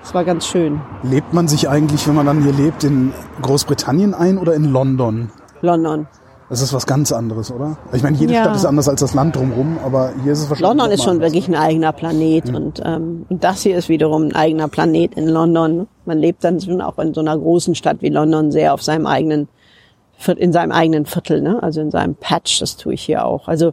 Das 0.00 0.14
war 0.14 0.24
ganz 0.24 0.46
schön. 0.46 0.80
Lebt 1.04 1.32
man 1.32 1.46
sich 1.46 1.68
eigentlich, 1.68 2.08
wenn 2.08 2.16
man 2.16 2.26
dann 2.26 2.42
hier 2.42 2.52
lebt, 2.52 2.82
in 2.82 3.12
Großbritannien 3.40 4.14
ein 4.14 4.38
oder 4.38 4.54
in 4.54 4.64
London? 4.64 5.30
London. 5.60 6.08
Das 6.50 6.62
ist 6.62 6.72
was 6.72 6.86
ganz 6.86 7.12
anderes, 7.12 7.50
oder? 7.52 7.76
Ich 7.92 8.02
meine, 8.02 8.16
jede 8.16 8.32
Ja. 8.32 8.44
Stadt 8.44 8.56
ist 8.56 8.64
anders 8.64 8.88
als 8.88 9.00
das 9.00 9.12
Land 9.14 9.36
drumherum, 9.36 9.78
aber 9.84 10.12
hier 10.22 10.32
ist 10.32 10.38
es 10.40 10.50
wahrscheinlich. 10.50 10.68
London 10.68 10.90
ist 10.92 11.02
schon 11.02 11.12
anders. 11.14 11.32
wirklich 11.32 11.48
ein 11.48 11.54
eigener 11.54 11.92
Planet 11.92 12.54
und, 12.54 12.80
ähm, 12.84 13.26
das 13.28 13.62
hier 13.62 13.76
ist 13.76 13.88
wiederum 13.90 14.22
ein 14.28 14.34
eigener 14.34 14.68
Planet 14.68 15.14
in 15.14 15.28
London. 15.28 15.88
Man 16.06 16.18
lebt 16.18 16.42
dann 16.44 16.58
schon 16.60 16.80
auch 16.80 16.98
in 16.98 17.12
so 17.12 17.20
einer 17.20 17.36
großen 17.36 17.74
Stadt 17.74 17.98
wie 18.00 18.08
London 18.08 18.50
sehr 18.50 18.72
auf 18.74 18.82
seinem 18.82 19.06
eigenen 19.06 19.48
in 20.36 20.52
seinem 20.52 20.72
eigenen 20.72 21.06
Viertel, 21.06 21.40
ne? 21.42 21.62
Also 21.62 21.80
in 21.80 21.92
seinem 21.92 22.16
Patch, 22.16 22.58
das 22.58 22.76
tue 22.76 22.94
ich 22.94 23.02
hier 23.02 23.24
auch. 23.24 23.46
Also 23.46 23.72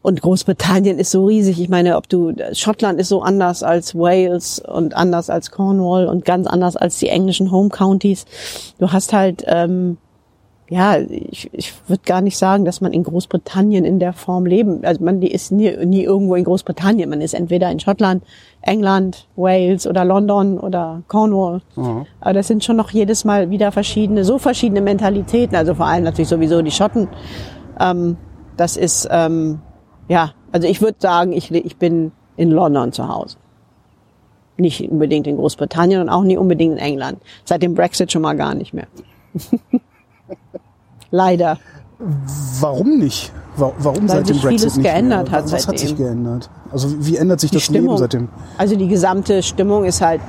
und 0.00 0.22
Großbritannien 0.22 0.98
ist 0.98 1.10
so 1.10 1.26
riesig. 1.26 1.60
Ich 1.60 1.68
meine, 1.68 1.98
ob 1.98 2.08
du 2.08 2.32
Schottland 2.52 2.98
ist 2.98 3.08
so 3.08 3.20
anders 3.20 3.62
als 3.62 3.94
Wales 3.94 4.58
und 4.66 4.96
anders 4.96 5.28
als 5.28 5.50
Cornwall 5.50 6.06
und 6.06 6.24
ganz 6.24 6.46
anders 6.46 6.76
als 6.76 6.98
die 6.98 7.08
englischen 7.08 7.50
Home 7.50 7.68
Counties. 7.68 8.24
Du 8.78 8.90
hast 8.92 9.12
halt 9.12 9.44
ähm, 9.46 9.98
ja, 10.70 10.98
ich, 10.98 11.50
ich 11.52 11.72
würde 11.88 12.02
gar 12.06 12.20
nicht 12.20 12.38
sagen, 12.38 12.64
dass 12.64 12.80
man 12.80 12.92
in 12.92 13.02
Großbritannien 13.02 13.84
in 13.84 13.98
der 13.98 14.12
Form 14.12 14.46
leben. 14.46 14.84
Also 14.84 15.04
man 15.04 15.20
ist 15.20 15.50
nie, 15.50 15.76
nie 15.84 16.04
irgendwo 16.04 16.36
in 16.36 16.44
Großbritannien. 16.44 17.10
Man 17.10 17.20
ist 17.20 17.34
entweder 17.34 17.70
in 17.72 17.80
Schottland, 17.80 18.22
England, 18.62 19.26
Wales 19.34 19.86
oder 19.88 20.04
London 20.04 20.60
oder 20.60 21.02
Cornwall. 21.08 21.60
Mhm. 21.74 22.06
Aber 22.20 22.34
das 22.34 22.46
sind 22.46 22.62
schon 22.62 22.76
noch 22.76 22.90
jedes 22.90 23.24
Mal 23.24 23.50
wieder 23.50 23.72
verschiedene, 23.72 24.24
so 24.24 24.38
verschiedene 24.38 24.80
Mentalitäten. 24.80 25.56
Also 25.56 25.74
vor 25.74 25.86
allem 25.86 26.04
natürlich 26.04 26.28
sowieso 26.28 26.62
die 26.62 26.70
Schotten. 26.70 27.08
Ähm, 27.80 28.16
das 28.56 28.76
ist 28.76 29.08
ähm, 29.10 29.58
ja, 30.10 30.32
also 30.50 30.66
ich 30.66 30.80
würde 30.82 30.98
sagen, 30.98 31.32
ich, 31.32 31.52
ich 31.52 31.76
bin 31.76 32.10
in 32.36 32.50
London 32.50 32.92
zu 32.92 33.08
Hause. 33.08 33.38
Nicht 34.56 34.88
unbedingt 34.90 35.26
in 35.26 35.36
Großbritannien 35.36 36.00
und 36.00 36.08
auch 36.08 36.22
nie 36.22 36.36
unbedingt 36.36 36.72
in 36.72 36.78
England. 36.78 37.22
Seit 37.44 37.62
dem 37.62 37.74
Brexit 37.74 38.10
schon 38.12 38.22
mal 38.22 38.36
gar 38.36 38.54
nicht 38.54 38.72
mehr. 38.72 38.88
Leider. 41.10 41.58
Warum 42.60 42.98
nicht? 42.98 43.32
Wa- 43.56 43.72
Warum 43.78 44.08
Weil 44.08 44.16
seit 44.24 44.28
dem 44.28 44.38
Brexit 44.38 44.60
vieles 44.60 44.76
nicht 44.76 44.84
geändert 44.84 45.30
mehr? 45.30 45.38
hat 45.38 45.52
Was 45.52 45.66
hat 45.68 45.78
sich 45.78 45.90
seitdem. 45.90 46.06
geändert? 46.06 46.50
Also 46.72 46.88
wie 47.04 47.16
ändert 47.16 47.40
sich 47.40 47.50
Die 47.50 47.56
das 47.56 47.68
Leben 47.68 47.82
Stimmung, 47.84 47.98
seitdem? 47.98 48.28
also 48.56 48.76
die 48.76 48.88
gesamte 48.88 49.42
Stimmung 49.42 49.84
ist 49.84 50.00
halt 50.00 50.20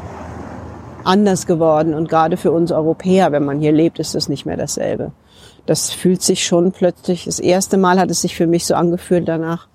anders 1.03 1.45
geworden 1.47 1.93
und 1.93 2.09
gerade 2.09 2.35
für 2.37 2.51
uns 2.51 2.71
Europäer, 2.71 3.31
wenn 3.31 3.45
man 3.45 3.59
hier 3.59 3.71
lebt, 3.71 3.99
ist 3.99 4.15
das 4.15 4.27
nicht 4.27 4.45
mehr 4.45 4.57
dasselbe. 4.57 5.11
Das 5.65 5.91
fühlt 5.91 6.21
sich 6.23 6.45
schon 6.45 6.71
plötzlich, 6.71 7.25
das 7.25 7.39
erste 7.39 7.77
Mal 7.77 7.99
hat 7.99 8.09
es 8.11 8.21
sich 8.21 8.35
für 8.35 8.47
mich 8.47 8.65
so 8.65 8.73
angefühlt 8.75 9.27
danach, 9.27 9.67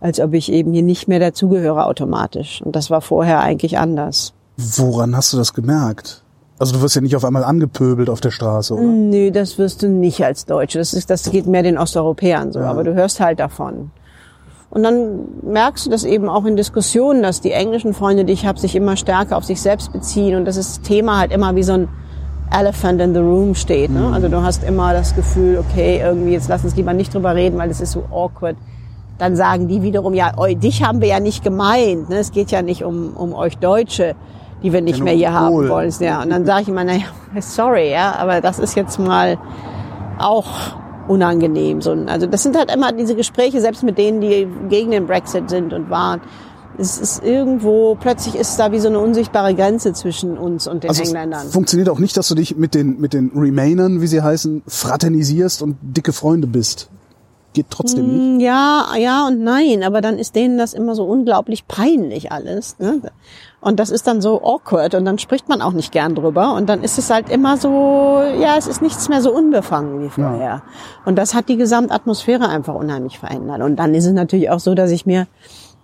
als 0.00 0.20
ob 0.20 0.34
ich 0.34 0.52
eben 0.52 0.72
hier 0.72 0.82
nicht 0.82 1.08
mehr 1.08 1.18
dazugehöre 1.20 1.86
automatisch. 1.86 2.60
Und 2.62 2.76
das 2.76 2.90
war 2.90 3.00
vorher 3.00 3.40
eigentlich 3.40 3.78
anders. 3.78 4.34
Woran 4.56 5.16
hast 5.16 5.32
du 5.32 5.38
das 5.38 5.54
gemerkt? 5.54 6.22
Also 6.58 6.74
du 6.74 6.82
wirst 6.82 6.94
ja 6.94 7.00
nicht 7.00 7.16
auf 7.16 7.24
einmal 7.24 7.44
angepöbelt 7.44 8.08
auf 8.08 8.20
der 8.20 8.30
Straße, 8.30 8.74
oder? 8.74 8.82
Nö, 8.82 9.30
das 9.30 9.58
wirst 9.58 9.82
du 9.82 9.88
nicht 9.88 10.24
als 10.24 10.44
Deutsche. 10.46 10.78
Das, 10.78 10.92
ist, 10.92 11.10
das 11.10 11.30
geht 11.30 11.46
mehr 11.46 11.62
den 11.62 11.78
Osteuropäern 11.78 12.52
so, 12.52 12.60
aber 12.60 12.84
du 12.84 12.94
hörst 12.94 13.20
halt 13.20 13.40
davon. 13.40 13.90
Und 14.70 14.84
dann 14.84 15.26
merkst 15.42 15.84
du 15.84 15.90
das 15.90 16.04
eben 16.04 16.30
auch 16.30 16.46
in 16.46 16.56
Diskussionen, 16.56 17.22
dass 17.22 17.42
die 17.42 17.52
englischen 17.52 17.92
Freunde, 17.92 18.24
die 18.24 18.32
ich 18.32 18.46
habe, 18.46 18.58
sich 18.58 18.74
immer 18.74 18.96
stärker 18.96 19.36
auf 19.36 19.44
sich 19.44 19.60
selbst 19.60 19.92
beziehen 19.92 20.36
und 20.36 20.46
dass 20.46 20.56
das 20.56 20.80
Thema 20.80 21.18
halt 21.18 21.30
immer 21.30 21.54
wie 21.56 21.62
so 21.62 21.74
ein 21.74 21.88
Elephant 22.50 23.00
in 23.00 23.12
the 23.12 23.20
Room 23.20 23.54
steht. 23.54 23.90
Ne? 23.90 24.10
Also 24.12 24.28
du 24.28 24.42
hast 24.42 24.64
immer 24.64 24.92
das 24.92 25.14
Gefühl, 25.14 25.58
okay, 25.58 26.00
irgendwie 26.02 26.32
jetzt 26.32 26.48
lass 26.48 26.64
uns 26.64 26.76
lieber 26.76 26.94
nicht 26.94 27.12
drüber 27.12 27.34
reden, 27.34 27.58
weil 27.58 27.70
es 27.70 27.80
ist 27.80 27.92
so 27.92 28.04
awkward. 28.10 28.56
Dann 29.18 29.36
sagen 29.36 29.68
die 29.68 29.82
wiederum, 29.82 30.14
ja, 30.14 30.32
eu, 30.38 30.54
dich 30.54 30.82
haben 30.82 31.00
wir 31.02 31.08
ja 31.08 31.20
nicht 31.20 31.44
gemeint. 31.44 32.08
Ne? 32.08 32.16
Es 32.16 32.32
geht 32.32 32.50
ja 32.50 32.62
nicht 32.62 32.82
um, 32.82 33.14
um 33.14 33.34
euch 33.34 33.58
Deutsche, 33.58 34.14
die 34.62 34.72
wir 34.72 34.80
nicht 34.80 34.98
Den 34.98 35.04
mehr 35.04 35.14
hier 35.14 35.32
haben 35.32 35.68
wollen. 35.68 35.92
Ja, 36.00 36.22
und 36.22 36.30
dann 36.30 36.46
sage 36.46 36.62
ich 36.62 36.68
immer, 36.68 36.84
naja, 36.84 37.04
sorry, 37.40 37.90
ja, 37.90 38.14
aber 38.16 38.40
das 38.40 38.58
ist 38.58 38.76
jetzt 38.76 38.98
mal 38.98 39.38
auch 40.18 40.46
unangenehm. 41.08 41.80
So, 41.80 41.92
also 42.06 42.26
das 42.26 42.42
sind 42.42 42.56
halt 42.56 42.72
immer 42.72 42.92
diese 42.92 43.14
Gespräche, 43.14 43.60
selbst 43.60 43.82
mit 43.82 43.98
denen, 43.98 44.20
die 44.20 44.46
gegen 44.68 44.90
den 44.90 45.06
Brexit 45.06 45.50
sind 45.50 45.72
und 45.72 45.90
waren. 45.90 46.20
Es 46.78 46.98
ist 46.98 47.22
irgendwo, 47.22 47.96
plötzlich 47.96 48.34
ist 48.34 48.56
da 48.58 48.72
wie 48.72 48.78
so 48.78 48.88
eine 48.88 48.98
unsichtbare 48.98 49.54
Grenze 49.54 49.92
zwischen 49.92 50.38
uns 50.38 50.66
und 50.66 50.84
den 50.84 50.90
Also 50.90 51.02
Engländern. 51.02 51.46
es 51.46 51.52
funktioniert 51.52 51.90
auch 51.90 51.98
nicht, 51.98 52.16
dass 52.16 52.28
du 52.28 52.34
dich 52.34 52.56
mit 52.56 52.74
den, 52.74 52.98
mit 52.98 53.12
den 53.12 53.30
Remainern, 53.36 54.00
wie 54.00 54.06
sie 54.06 54.22
heißen, 54.22 54.62
fraternisierst 54.66 55.60
und 55.60 55.76
dicke 55.82 56.14
Freunde 56.14 56.46
bist. 56.46 56.88
Geht 57.54 57.66
trotzdem 57.70 58.06
nicht. 58.12 58.22
Hm, 58.22 58.40
Ja, 58.40 58.86
ja 58.98 59.26
und 59.26 59.42
nein, 59.42 59.82
aber 59.82 60.00
dann 60.00 60.18
ist 60.18 60.34
denen 60.34 60.56
das 60.56 60.72
immer 60.72 60.94
so 60.94 61.04
unglaublich 61.04 61.68
peinlich 61.68 62.32
alles. 62.32 62.78
Ne? 62.78 63.00
Und 63.60 63.78
das 63.78 63.90
ist 63.90 64.06
dann 64.06 64.20
so 64.22 64.42
awkward 64.42 64.94
und 64.94 65.04
dann 65.04 65.18
spricht 65.18 65.48
man 65.48 65.60
auch 65.62 65.72
nicht 65.72 65.92
gern 65.92 66.14
drüber 66.14 66.54
und 66.54 66.68
dann 66.68 66.82
ist 66.82 66.98
es 66.98 67.10
halt 67.10 67.28
immer 67.28 67.56
so, 67.58 68.22
ja, 68.40 68.56
es 68.58 68.66
ist 68.66 68.80
nichts 68.82 69.08
mehr 69.08 69.20
so 69.20 69.32
unbefangen 69.32 70.02
wie 70.02 70.08
vorher. 70.08 70.62
Und 71.04 71.16
das 71.16 71.34
hat 71.34 71.48
die 71.48 71.56
Gesamtatmosphäre 71.56 72.48
einfach 72.48 72.74
unheimlich 72.74 73.18
verändert. 73.18 73.60
Und 73.60 73.76
dann 73.76 73.94
ist 73.94 74.06
es 74.06 74.12
natürlich 74.12 74.50
auch 74.50 74.58
so, 74.60 74.74
dass 74.74 74.90
ich 74.90 75.04
mir 75.06 75.26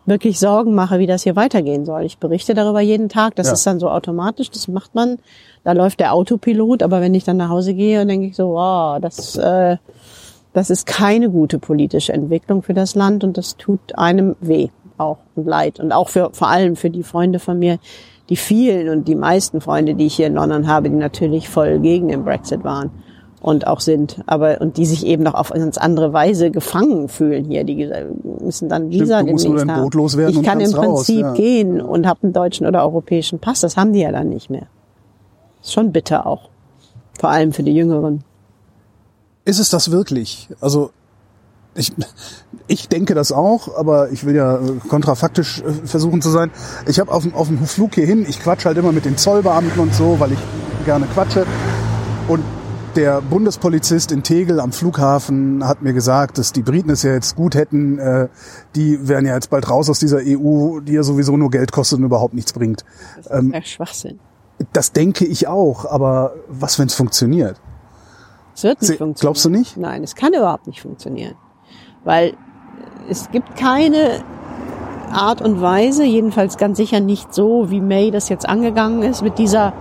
wirklich 0.07 0.41
Sorgen 0.41 0.75
mache, 0.75 0.99
wie 0.99 1.07
das 1.07 1.23
hier 1.23 1.37
weitergehen 1.37 1.85
soll. 1.85 2.03
Ich 2.05 2.17
berichte 2.19 2.55
darüber 2.55 2.81
jeden 2.81 3.11
Tag. 3.11 3.37
Das 3.37 3.49
Ja. 3.49 3.53
ist 3.53 3.67
dann 3.67 3.79
so 3.79 3.91
automatisch, 3.91 4.51
das 4.51 4.67
macht 4.67 4.95
man. 4.95 5.19
Da 5.65 5.73
läuft 5.73 6.01
der 6.01 6.15
Autopilot, 6.15 6.83
aber 6.83 7.03
wenn 7.03 7.15
ich 7.15 7.25
dann 7.25 7.37
nach 7.37 7.51
Hause 7.51 7.75
gehe, 7.75 7.99
dann 7.99 8.09
denke 8.09 8.29
ich 8.29 8.35
so, 8.37 8.49
wow, 8.55 8.99
das, 9.03 9.37
äh, 9.37 9.77
das 10.59 10.71
ist 10.71 10.87
keine 10.87 11.31
gute 11.31 11.61
politische 11.61 12.13
Entwicklung 12.13 12.63
für 12.63 12.75
das 12.75 12.97
Land 12.97 13.23
und 13.23 13.39
das 13.39 13.57
tut 13.57 13.97
einem 13.97 14.35
weh 14.41 14.69
auch 14.99 15.19
und 15.37 15.47
leid. 15.47 15.79
Und 15.79 15.93
auch 15.93 16.09
für, 16.09 16.31
vor 16.33 16.49
allem 16.49 16.75
für 16.75 16.91
die 16.91 17.05
Freunde 17.05 17.39
von 17.39 17.61
mir, 17.61 17.79
die 18.29 18.35
vielen 18.35 18.89
und 18.89 19.07
die 19.07 19.15
meisten 19.15 19.61
Freunde, 19.61 19.95
die 19.95 20.07
ich 20.07 20.17
hier 20.17 20.27
in 20.27 20.35
London 20.35 20.67
habe, 20.67 20.91
die 20.91 20.97
natürlich 20.97 21.49
voll 21.49 21.79
gegen 21.79 22.09
den 22.09 22.25
Brexit 22.25 22.65
waren 22.65 22.91
und 23.41 23.69
auch 23.69 23.79
sind, 23.79 24.21
aber 24.27 24.61
und 24.61 24.79
die 24.79 24.85
sich 24.85 25.07
eben 25.07 25.23
noch 25.23 25.35
auf 25.35 25.51
ganz 25.51 25.79
andere 25.79 26.13
Weise 26.13 26.51
gefangen 26.51 27.09
fühlen 27.09 27.45
hier. 27.45 27.63
Die 27.63 27.89
müssen 28.41 28.69
dann 28.69 28.91
Visa 28.91 29.23
du 29.23 29.31
musst. 29.31 29.47
Boot 29.47 29.95
loswerden 29.95 30.41
Ich 30.41 30.43
kann 30.43 30.59
im 30.59 30.73
kannst 30.73 30.77
raus, 30.77 31.07
Prinzip 31.07 31.21
ja. 31.21 31.33
gehen 31.35 31.81
und 31.81 32.05
habe 32.05 32.25
einen 32.25 32.33
deutschen 32.33 32.67
oder 32.67 32.83
europäischen 32.83 33.39
Pass. 33.39 33.61
Das 33.61 33.77
haben 33.77 33.93
die 33.93 34.01
ja 34.01 34.11
dann 34.11 34.29
nicht 34.29 34.51
mehr. 34.51 34.67
Ist 35.63 35.73
schon 35.73 35.93
bitter 35.93 36.27
auch. 36.27 36.51
Vor 37.17 37.31
allem 37.31 37.53
für 37.53 37.63
die 37.63 37.75
Jüngeren. 37.75 38.25
Ist 39.49 39.59
es 39.59 39.71
das 39.71 39.91
wirklich? 39.91 40.49
Also 40.61 40.91
ich, 41.75 41.93
ich 42.67 42.89
denke 42.89 43.15
das 43.15 43.33
auch, 43.33 43.77
aber 43.79 44.11
ich 44.11 44.25
will 44.27 44.35
ja 44.35 44.57
äh, 44.57 44.61
kontrafaktisch 44.89 45.63
äh, 45.63 45.87
versuchen 45.87 46.21
zu 46.21 46.29
sein. 46.29 46.51
Ich 46.87 47.01
habe 47.01 47.11
auf, 47.13 47.23
dem- 47.23 47.35
auf 47.35 47.47
dem 47.49 47.65
Flug 47.67 47.95
hierhin, 47.95 48.27
ich 48.29 48.41
quatsch 48.41 48.67
halt 48.67 48.77
immer 48.77 48.93
mit 48.93 49.05
den 49.05 49.17
Zollbeamten 49.17 49.81
und 49.81 49.95
so, 49.95 50.21
weil 50.21 50.33
ich 50.33 50.39
gerne 50.85 51.07
quatsche. 51.07 51.47
Und 52.29 52.43
der 52.97 53.23
Bundespolizist 53.23 54.13
in 54.13 54.23
Tegel 54.23 54.61
am 54.61 54.73
Flughafen 54.73 55.67
hat 55.67 55.83
mir 55.83 55.93
gesagt, 55.95 56.37
dass 56.37 56.53
die 56.53 56.63
Briten 56.63 56.91
es 56.91 57.03
ja 57.05 57.13
jetzt 57.13 57.37
gut 57.37 57.55
hätten. 57.55 57.99
Äh, 57.99 58.29
die 58.75 59.09
wären 59.09 59.25
ja 59.25 59.35
jetzt 59.35 59.49
bald 59.51 59.71
raus 59.71 59.89
aus 59.89 59.99
dieser 59.99 60.19
EU, 60.25 60.81
die 60.81 60.93
ja 60.93 61.03
sowieso 61.03 61.37
nur 61.39 61.51
Geld 61.51 61.73
kostet 61.73 62.01
und 62.01 62.05
überhaupt 62.05 62.35
nichts 62.35 62.53
bringt. 62.53 62.85
Das 63.17 63.27
ist 63.27 63.53
ja 63.55 63.63
Schwachsinn. 63.63 64.19
Das 64.75 64.93
denke 64.93 65.25
ich 65.25 65.47
auch, 65.47 65.85
aber 65.87 66.35
was, 66.49 66.79
wenn 66.79 66.89
es 66.89 66.95
funktioniert? 66.95 67.61
Es 68.59 68.65
wird 68.65 68.81
nicht 68.81 68.89
Sie- 68.89 68.97
funktionieren. 68.97 69.21
glaubst 69.21 69.45
du 69.45 69.51
nicht? 69.51 69.77
Nein, 69.77 70.03
es 70.03 70.15
kann 70.17 70.33
überhaupt 70.33 70.67
nicht 70.67 70.81
funktionieren. 70.83 71.35
Weil 72.05 72.35
es 73.09 73.31
gibt 73.31 73.55
keine 73.57 74.21
Art 75.13 75.41
und 75.41 75.61
Weise, 75.63 76.05
jedenfalls 76.05 76.57
ganz 76.59 76.77
sicher 76.77 77.01
nicht 77.01 77.33
so, 77.33 77.71
wie 77.71 77.81
May 77.81 78.11
das 78.11 78.29
jetzt 78.29 78.49
angegangen 78.49 79.03
ist, 79.03 79.23
mit 79.23 79.39
dieser 79.39 79.73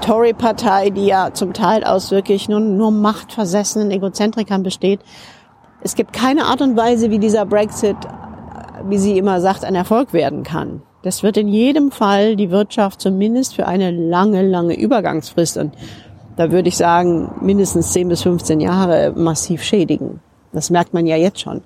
Tory-Partei, 0.00 0.90
die 0.90 1.06
ja 1.06 1.30
zum 1.32 1.52
Teil 1.52 1.84
aus 1.84 2.10
wirklich 2.10 2.48
nur, 2.48 2.60
nur 2.60 2.90
machtversessenen 2.90 3.90
Egozentrikern 3.90 4.62
besteht. 4.62 5.00
Es 5.82 5.94
gibt 5.94 6.12
keine 6.12 6.46
Art 6.46 6.62
und 6.62 6.76
Weise, 6.76 7.10
wie 7.10 7.18
dieser 7.18 7.44
Brexit, 7.46 7.96
wie 8.88 8.98
sie 8.98 9.18
immer 9.18 9.40
sagt, 9.40 9.64
ein 9.64 9.74
Erfolg 9.74 10.12
werden 10.12 10.42
kann. 10.42 10.82
Das 11.02 11.22
wird 11.22 11.36
in 11.36 11.48
jedem 11.48 11.90
Fall 11.92 12.34
die 12.34 12.50
Wirtschaft 12.50 13.00
zumindest 13.00 13.54
für 13.54 13.66
eine 13.66 13.90
lange, 13.90 14.42
lange 14.42 14.74
Übergangsfrist 14.78 15.56
und 15.58 15.72
da 16.36 16.50
würde 16.50 16.68
ich 16.68 16.76
sagen, 16.76 17.30
mindestens 17.40 17.92
10 17.92 18.08
bis 18.08 18.22
15 18.22 18.60
Jahre 18.60 19.12
massiv 19.16 19.62
schädigen. 19.62 20.20
Das 20.52 20.70
merkt 20.70 20.94
man 20.94 21.06
ja 21.06 21.16
jetzt 21.16 21.40
schon. 21.40 21.62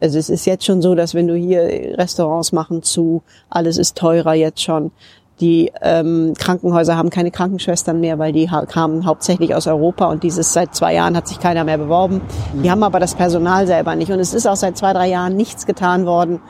Also 0.00 0.18
es 0.18 0.30
ist 0.30 0.46
jetzt 0.46 0.64
schon 0.64 0.80
so, 0.80 0.94
dass 0.94 1.14
wenn 1.14 1.26
du 1.26 1.34
hier 1.34 1.62
Restaurants 1.98 2.52
machen 2.52 2.82
zu, 2.82 3.22
alles 3.50 3.76
ist 3.76 3.98
teurer 3.98 4.34
jetzt 4.34 4.62
schon. 4.62 4.92
Die 5.40 5.72
ähm, 5.80 6.34
Krankenhäuser 6.38 6.96
haben 6.96 7.08
keine 7.08 7.30
Krankenschwestern 7.30 7.98
mehr, 7.98 8.18
weil 8.18 8.32
die 8.32 8.50
ha 8.50 8.66
kamen 8.66 9.06
hauptsächlich 9.06 9.54
aus 9.54 9.66
Europa 9.66 10.06
und 10.06 10.22
dieses 10.22 10.52
seit 10.52 10.74
zwei 10.74 10.94
Jahren 10.94 11.16
hat 11.16 11.28
sich 11.28 11.40
keiner 11.40 11.64
mehr 11.64 11.78
beworben. 11.78 12.20
Die 12.62 12.70
haben 12.70 12.82
aber 12.82 13.00
das 13.00 13.14
Personal 13.14 13.66
selber 13.66 13.94
nicht 13.96 14.10
und 14.10 14.20
es 14.20 14.34
ist 14.34 14.46
auch 14.46 14.56
seit 14.56 14.76
zwei, 14.76 14.92
drei 14.92 15.08
Jahren 15.08 15.36
nichts 15.36 15.64
getan 15.64 16.04
worden, 16.04 16.40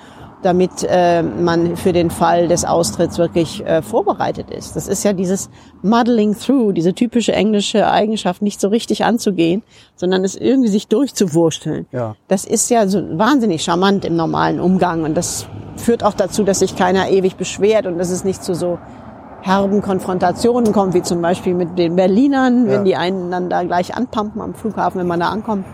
damit 0.42 0.70
äh, 0.88 1.22
man 1.22 1.76
für 1.76 1.92
den 1.92 2.10
Fall 2.10 2.48
des 2.48 2.64
Austritts 2.64 3.18
wirklich 3.18 3.64
äh, 3.66 3.82
vorbereitet 3.82 4.50
ist. 4.50 4.74
Das 4.74 4.88
ist 4.88 5.04
ja 5.04 5.12
dieses 5.12 5.50
muddling 5.82 6.34
through, 6.34 6.72
diese 6.72 6.94
typische 6.94 7.32
englische 7.32 7.90
Eigenschaft, 7.90 8.40
nicht 8.40 8.60
so 8.60 8.68
richtig 8.68 9.04
anzugehen, 9.04 9.62
sondern 9.96 10.24
es 10.24 10.36
irgendwie 10.36 10.68
sich 10.70 10.88
durchzuwursteln. 10.88 11.86
Ja. 11.92 12.16
Das 12.28 12.44
ist 12.44 12.70
ja 12.70 12.86
so 12.86 13.02
wahnsinnig 13.18 13.62
charmant 13.62 14.04
im 14.04 14.16
normalen 14.16 14.60
Umgang 14.60 15.04
und 15.04 15.14
das 15.14 15.46
führt 15.76 16.04
auch 16.04 16.14
dazu, 16.14 16.42
dass 16.42 16.60
sich 16.60 16.76
keiner 16.76 17.08
ewig 17.10 17.36
beschwert 17.36 17.86
und 17.86 17.98
dass 17.98 18.10
es 18.10 18.24
nicht 18.24 18.42
zu 18.42 18.54
so 18.54 18.78
herben 19.42 19.80
Konfrontationen 19.80 20.72
kommt, 20.72 20.92
wie 20.94 21.02
zum 21.02 21.22
Beispiel 21.22 21.54
mit 21.54 21.78
den 21.78 21.96
Berlinern, 21.96 22.66
Ja. 22.66 22.72
wenn 22.72 22.84
die 22.84 22.96
einen 22.96 23.30
dann 23.30 23.48
da 23.48 23.62
gleich 23.62 23.96
anpumpen 23.96 24.40
am 24.42 24.54
Flughafen, 24.54 25.00
wenn 25.00 25.06
man 25.06 25.20
da 25.20 25.28
ankommt. 25.30 25.64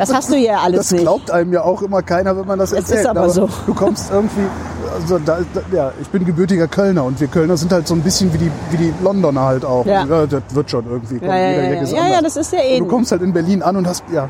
Das 0.00 0.14
hast 0.14 0.30
du 0.32 0.36
ja 0.36 0.58
alles 0.60 0.78
Das 0.80 0.92
nicht. 0.92 1.02
glaubt 1.02 1.30
einem 1.30 1.52
ja 1.52 1.62
auch 1.62 1.82
immer 1.82 2.02
keiner, 2.02 2.36
wenn 2.36 2.46
man 2.46 2.58
das 2.58 2.72
Es 2.72 2.80
ist 2.84 2.90
erzählt. 2.90 3.06
aber 3.08 3.28
so. 3.30 3.48
Du 3.66 3.74
kommst 3.74 4.10
irgendwie, 4.10 4.46
also 4.94 5.18
da, 5.18 5.38
da, 5.54 5.60
ja, 5.76 5.92
ich 6.00 6.08
bin 6.08 6.24
gebürtiger 6.24 6.66
Kölner 6.68 7.04
und 7.04 7.20
wir 7.20 7.28
Kölner 7.28 7.56
sind 7.56 7.72
halt 7.72 7.86
so 7.86 7.94
ein 7.94 8.00
bisschen 8.02 8.32
wie 8.32 8.38
die, 8.38 8.50
wie 8.70 8.76
die 8.78 8.94
Londoner 9.02 9.42
halt 9.42 9.64
auch. 9.64 9.84
Ja. 9.86 10.04
das 10.26 10.42
wird 10.50 10.70
schon 10.70 10.84
irgendwie. 10.86 11.18
Kommt 11.18 11.30
Ja, 11.30 11.36
ja, 11.36 11.50
ja, 11.50 11.72
ja. 11.74 11.82
Ja, 11.84 12.08
ja, 12.08 12.22
das 12.22 12.36
ist 12.36 12.52
ja 12.52 12.60
ähnlich. 12.60 12.78
Du 12.80 12.86
kommst 12.86 13.12
halt 13.12 13.22
in 13.22 13.32
Berlin 13.32 13.62
an 13.62 13.76
und 13.76 13.86
hast, 13.86 14.02
ja, 14.12 14.28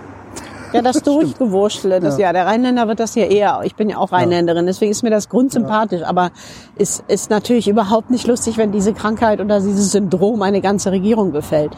Ja, 0.73 0.83
das 0.83 1.03
Durchgewurschtle, 1.03 2.01
das, 2.01 2.17
Ja. 2.19 2.27
ja. 2.29 2.33
der 2.33 2.47
Rheinländer 2.47 2.87
wird 2.89 3.01
das 3.01 3.15
ja 3.15 3.25
eher, 3.25 3.61
ich 3.65 3.75
bin 3.75 3.89
ja 3.91 3.99
auch 3.99 4.13
Rheinländerin, 4.13 4.67
deswegen 4.67 4.91
ist 4.93 5.03
mir 5.03 5.11
das 5.11 5.29
grundsympathisch, 5.29 6.03
aber 6.03 6.31
es 6.79 7.03
ist 7.09 7.31
natürlich 7.31 7.67
überhaupt 7.69 8.11
nicht 8.11 8.27
lustig, 8.27 8.57
wenn 8.57 8.71
diese 8.73 8.93
Krankheit 8.93 9.41
oder 9.41 9.61
dieses 9.61 9.93
Syndrom 9.93 10.43
eine 10.43 10.61
ganze 10.61 10.91
Regierung 10.93 11.33
befällt. 11.33 11.73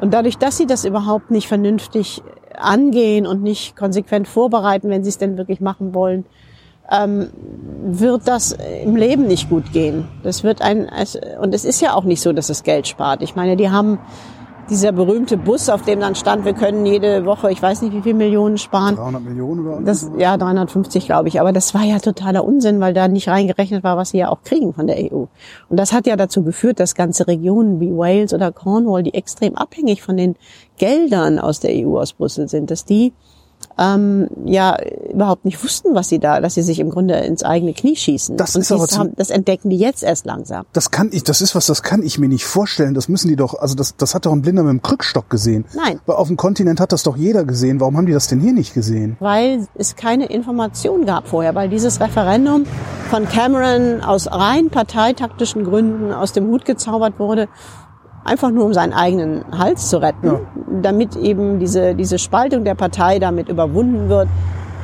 Und 0.00 0.12
dadurch, 0.12 0.38
dass 0.38 0.56
sie 0.56 0.66
das 0.66 0.84
überhaupt 0.84 1.30
nicht 1.30 1.46
vernünftig 1.46 2.22
angehen 2.56 3.26
und 3.26 3.42
nicht 3.42 3.76
konsequent 3.76 4.28
vorbereiten, 4.28 4.90
wenn 4.90 5.04
sie 5.04 5.10
es 5.10 5.18
denn 5.18 5.36
wirklich 5.36 5.60
machen 5.60 5.94
wollen, 5.94 6.24
ähm, 6.90 7.30
wird 7.84 8.26
das 8.26 8.56
im 8.84 8.96
Leben 8.96 9.26
nicht 9.26 9.48
gut 9.48 9.72
gehen. 9.72 10.08
Das 10.22 10.44
wird 10.44 10.60
ein, 10.62 10.90
und 11.40 11.54
es 11.54 11.64
ist 11.64 11.80
ja 11.80 11.94
auch 11.94 12.04
nicht 12.04 12.20
so, 12.20 12.32
dass 12.32 12.50
es 12.50 12.62
Geld 12.62 12.86
spart. 12.86 13.22
Ich 13.22 13.34
meine, 13.34 13.56
die 13.56 13.70
haben 13.70 13.98
dieser 14.70 14.92
berühmte 14.92 15.36
Bus, 15.36 15.68
auf 15.68 15.82
dem 15.82 16.00
dann 16.00 16.14
stand, 16.14 16.44
wir 16.44 16.54
können 16.54 16.86
jede 16.86 17.24
Woche, 17.24 17.50
ich 17.50 17.60
weiß 17.60 17.82
nicht 17.82 17.94
wie 17.94 18.02
viel 18.02 18.14
Millionen 18.14 18.58
sparen. 18.58 18.96
300 18.96 19.22
Millionen 19.22 19.66
oder 19.66 19.80
das, 19.80 20.10
Ja, 20.16 20.36
350 20.36 21.06
glaube 21.06 21.28
ich. 21.28 21.40
Aber 21.40 21.52
das 21.52 21.74
war 21.74 21.82
ja 21.82 21.98
totaler 21.98 22.44
Unsinn, 22.44 22.80
weil 22.80 22.94
da 22.94 23.08
nicht 23.08 23.28
reingerechnet 23.28 23.84
war, 23.84 23.96
was 23.96 24.10
sie 24.10 24.18
ja 24.18 24.28
auch 24.28 24.42
kriegen 24.42 24.72
von 24.72 24.86
der 24.86 24.96
EU. 24.98 25.26
Und 25.68 25.76
das 25.76 25.92
hat 25.92 26.06
ja 26.06 26.16
dazu 26.16 26.42
geführt, 26.42 26.80
dass 26.80 26.94
ganze 26.94 27.26
Regionen 27.26 27.80
wie 27.80 27.90
Wales 27.90 28.32
oder 28.32 28.52
Cornwall, 28.52 29.02
die 29.02 29.14
extrem 29.14 29.56
abhängig 29.56 30.02
von 30.02 30.16
den 30.16 30.36
Geldern 30.78 31.38
aus 31.38 31.60
der 31.60 31.70
EU 31.74 31.98
aus 31.98 32.12
Brüssel 32.12 32.48
sind, 32.48 32.70
dass 32.70 32.84
die 32.84 33.12
ähm, 33.78 34.28
ja 34.44 34.76
überhaupt 35.12 35.44
nicht 35.44 35.62
wussten, 35.62 35.94
was 35.94 36.08
sie 36.08 36.18
da, 36.18 36.40
dass 36.40 36.54
sie 36.54 36.62
sich 36.62 36.78
im 36.78 36.90
Grunde 36.90 37.14
ins 37.14 37.42
eigene 37.42 37.72
Knie 37.74 37.96
schießen. 37.96 38.36
Das 38.36 38.56
ist 38.56 38.72
aber 38.72 38.86
haben, 38.86 39.12
das 39.16 39.30
entdecken 39.30 39.70
die 39.70 39.78
jetzt 39.78 40.02
erst 40.02 40.26
langsam. 40.26 40.64
Das 40.72 40.90
kann 40.90 41.10
ich, 41.12 41.24
das 41.24 41.40
ist 41.40 41.54
was, 41.54 41.66
das 41.66 41.82
kann 41.82 42.02
ich 42.02 42.18
mir 42.18 42.28
nicht 42.28 42.44
vorstellen. 42.44 42.94
Das 42.94 43.08
müssen 43.08 43.28
die 43.28 43.36
doch, 43.36 43.54
also 43.54 43.74
das, 43.74 43.96
das 43.96 44.14
hat 44.14 44.26
doch 44.26 44.32
ein 44.32 44.42
Blinder 44.42 44.62
mit 44.62 44.70
dem 44.70 44.82
Krückstock 44.82 45.30
gesehen. 45.30 45.64
Nein. 45.74 46.00
Auf 46.06 46.28
dem 46.28 46.36
Kontinent 46.36 46.80
hat 46.80 46.92
das 46.92 47.02
doch 47.02 47.16
jeder 47.16 47.44
gesehen. 47.44 47.80
Warum 47.80 47.96
haben 47.96 48.06
die 48.06 48.12
das 48.12 48.28
denn 48.28 48.40
hier 48.40 48.52
nicht 48.52 48.74
gesehen? 48.74 49.16
Weil 49.20 49.66
es 49.74 49.96
keine 49.96 50.26
Information 50.26 51.06
gab 51.06 51.28
vorher, 51.28 51.54
weil 51.54 51.68
dieses 51.68 52.00
Referendum 52.00 52.64
von 53.10 53.28
Cameron 53.28 54.00
aus 54.00 54.30
rein 54.30 54.70
parteitaktischen 54.70 55.64
Gründen 55.64 56.12
aus 56.12 56.32
dem 56.32 56.46
Hut 56.46 56.64
gezaubert 56.64 57.18
wurde 57.18 57.48
einfach 58.24 58.50
nur 58.50 58.64
um 58.64 58.72
seinen 58.72 58.92
eigenen 58.92 59.44
Hals 59.56 59.88
zu 59.88 60.00
retten, 60.00 60.26
ja. 60.26 60.40
damit 60.82 61.16
eben 61.16 61.58
diese, 61.58 61.94
diese 61.94 62.18
Spaltung 62.18 62.64
der 62.64 62.74
Partei 62.74 63.18
damit 63.18 63.48
überwunden 63.48 64.08
wird 64.08 64.28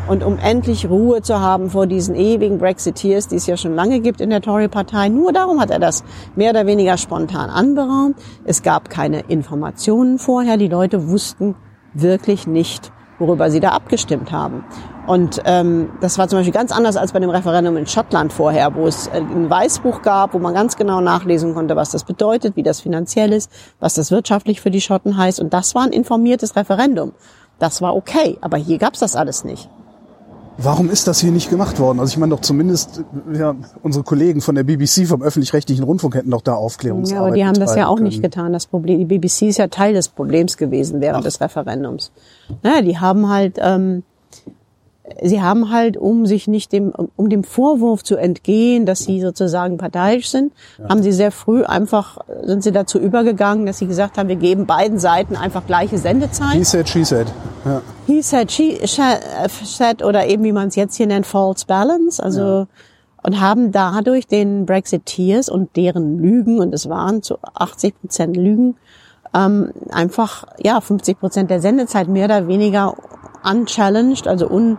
und 0.08 0.24
um 0.24 0.38
endlich 0.38 0.88
Ruhe 0.88 1.22
zu 1.22 1.40
haben 1.40 1.70
vor 1.70 1.86
diesen 1.86 2.14
ewigen 2.14 2.58
Brexiteers, 2.58 3.28
die 3.28 3.36
es 3.36 3.46
ja 3.46 3.56
schon 3.56 3.74
lange 3.74 4.00
gibt 4.00 4.20
in 4.20 4.30
der 4.30 4.40
Tory-Partei. 4.40 5.08
Nur 5.08 5.32
darum 5.32 5.60
hat 5.60 5.70
er 5.70 5.78
das 5.78 6.02
mehr 6.34 6.50
oder 6.50 6.66
weniger 6.66 6.96
spontan 6.96 7.50
anberaumt. 7.50 8.16
Es 8.44 8.62
gab 8.62 8.88
keine 8.88 9.20
Informationen 9.20 10.18
vorher. 10.18 10.56
Die 10.56 10.68
Leute 10.68 11.08
wussten 11.08 11.54
wirklich 11.92 12.46
nicht, 12.46 12.90
worüber 13.18 13.50
sie 13.50 13.60
da 13.60 13.70
abgestimmt 13.70 14.32
haben. 14.32 14.64
Und 15.06 15.40
ähm, 15.46 15.90
das 16.00 16.18
war 16.18 16.28
zum 16.28 16.38
Beispiel 16.38 16.52
ganz 16.52 16.70
anders 16.70 16.96
als 16.96 17.12
bei 17.12 17.18
dem 17.18 17.30
Referendum 17.30 17.76
in 17.76 17.86
Schottland 17.86 18.32
vorher, 18.32 18.74
wo 18.74 18.86
es 18.86 19.06
äh, 19.06 19.18
ein 19.18 19.48
Weißbuch 19.48 20.02
gab, 20.02 20.34
wo 20.34 20.38
man 20.38 20.52
ganz 20.52 20.76
genau 20.76 21.00
nachlesen 21.00 21.54
konnte, 21.54 21.76
was 21.76 21.90
das 21.90 22.04
bedeutet, 22.04 22.56
wie 22.56 22.62
das 22.62 22.80
finanziell 22.80 23.32
ist, 23.32 23.50
was 23.80 23.94
das 23.94 24.10
wirtschaftlich 24.10 24.60
für 24.60 24.70
die 24.70 24.82
Schotten 24.82 25.16
heißt. 25.16 25.40
Und 25.40 25.54
das 25.54 25.74
war 25.74 25.84
ein 25.84 25.92
informiertes 25.92 26.56
Referendum. 26.56 27.12
Das 27.58 27.80
war 27.80 27.96
okay, 27.96 28.38
aber 28.40 28.56
hier 28.58 28.78
gab's 28.78 29.00
das 29.00 29.16
alles 29.16 29.44
nicht. 29.44 29.68
Warum 30.60 30.90
ist 30.90 31.06
das 31.06 31.20
hier 31.20 31.30
nicht 31.30 31.50
gemacht 31.50 31.78
worden? 31.78 32.00
Also 32.00 32.10
ich 32.10 32.18
meine 32.18 32.30
doch 32.34 32.40
zumindest 32.40 33.04
ja, 33.32 33.54
unsere 33.82 34.02
Kollegen 34.02 34.40
von 34.40 34.56
der 34.56 34.64
BBC 34.64 35.06
vom 35.06 35.22
öffentlich-rechtlichen 35.22 35.84
Rundfunk 35.84 36.16
hätten 36.16 36.32
doch 36.32 36.42
da 36.42 36.54
Aufklärungsarbeit 36.54 37.20
Ja, 37.20 37.26
aber 37.26 37.36
die 37.36 37.44
haben 37.46 37.60
das 37.60 37.76
ja 37.76 37.86
auch 37.86 37.94
können. 37.94 38.08
nicht 38.08 38.22
getan. 38.22 38.52
Das 38.52 38.66
Problem, 38.66 38.98
die 38.98 39.04
BBC 39.04 39.42
ist 39.42 39.58
ja 39.58 39.68
Teil 39.68 39.94
des 39.94 40.08
Problems 40.08 40.56
gewesen 40.56 41.00
während 41.00 41.20
Ach. 41.20 41.24
des 41.24 41.40
Referendums. 41.40 42.10
Naja, 42.64 42.82
die 42.82 42.98
haben 42.98 43.28
halt 43.28 43.56
ähm, 43.60 44.02
sie 45.22 45.42
haben 45.42 45.70
halt, 45.70 45.96
um 45.96 46.26
sich 46.26 46.48
nicht 46.48 46.72
dem, 46.72 46.92
um 47.16 47.28
dem 47.28 47.44
Vorwurf 47.44 48.02
zu 48.02 48.16
entgehen, 48.16 48.86
dass 48.86 49.00
sie 49.00 49.20
sozusagen 49.20 49.78
parteiisch 49.78 50.28
sind, 50.28 50.52
ja. 50.78 50.88
haben 50.88 51.02
sie 51.02 51.12
sehr 51.12 51.32
früh 51.32 51.64
einfach, 51.64 52.18
sind 52.42 52.62
sie 52.62 52.72
dazu 52.72 52.98
übergegangen, 52.98 53.66
dass 53.66 53.78
sie 53.78 53.86
gesagt 53.86 54.18
haben, 54.18 54.28
wir 54.28 54.36
geben 54.36 54.66
beiden 54.66 54.98
Seiten 54.98 55.36
einfach 55.36 55.66
gleiche 55.66 55.98
Sendezeit. 55.98 56.54
He 56.54 56.64
said, 56.64 56.88
she 56.88 57.04
said. 57.04 57.26
Ja. 57.64 57.82
He 58.06 58.22
said, 58.22 58.50
she 58.50 58.78
said, 58.86 60.04
oder 60.04 60.26
eben 60.26 60.44
wie 60.44 60.52
man 60.52 60.68
es 60.68 60.76
jetzt 60.76 60.96
hier 60.96 61.06
nennt, 61.06 61.26
false 61.26 61.66
balance, 61.66 62.22
also, 62.22 62.40
ja. 62.40 62.66
und 63.22 63.40
haben 63.40 63.72
dadurch 63.72 64.26
den 64.26 64.66
Brexiteers 64.66 65.48
und 65.48 65.76
deren 65.76 66.18
Lügen, 66.18 66.60
und 66.60 66.72
es 66.74 66.88
waren 66.88 67.22
zu 67.22 67.38
80 67.54 68.00
Prozent 68.00 68.36
Lügen, 68.36 68.76
ähm, 69.34 69.72
einfach, 69.90 70.46
ja, 70.62 70.80
50 70.80 71.18
Prozent 71.18 71.50
der 71.50 71.60
Sendezeit 71.60 72.08
mehr 72.08 72.26
oder 72.26 72.48
weniger 72.48 72.94
unchallenged, 73.50 74.26
also 74.26 74.48
un, 74.48 74.78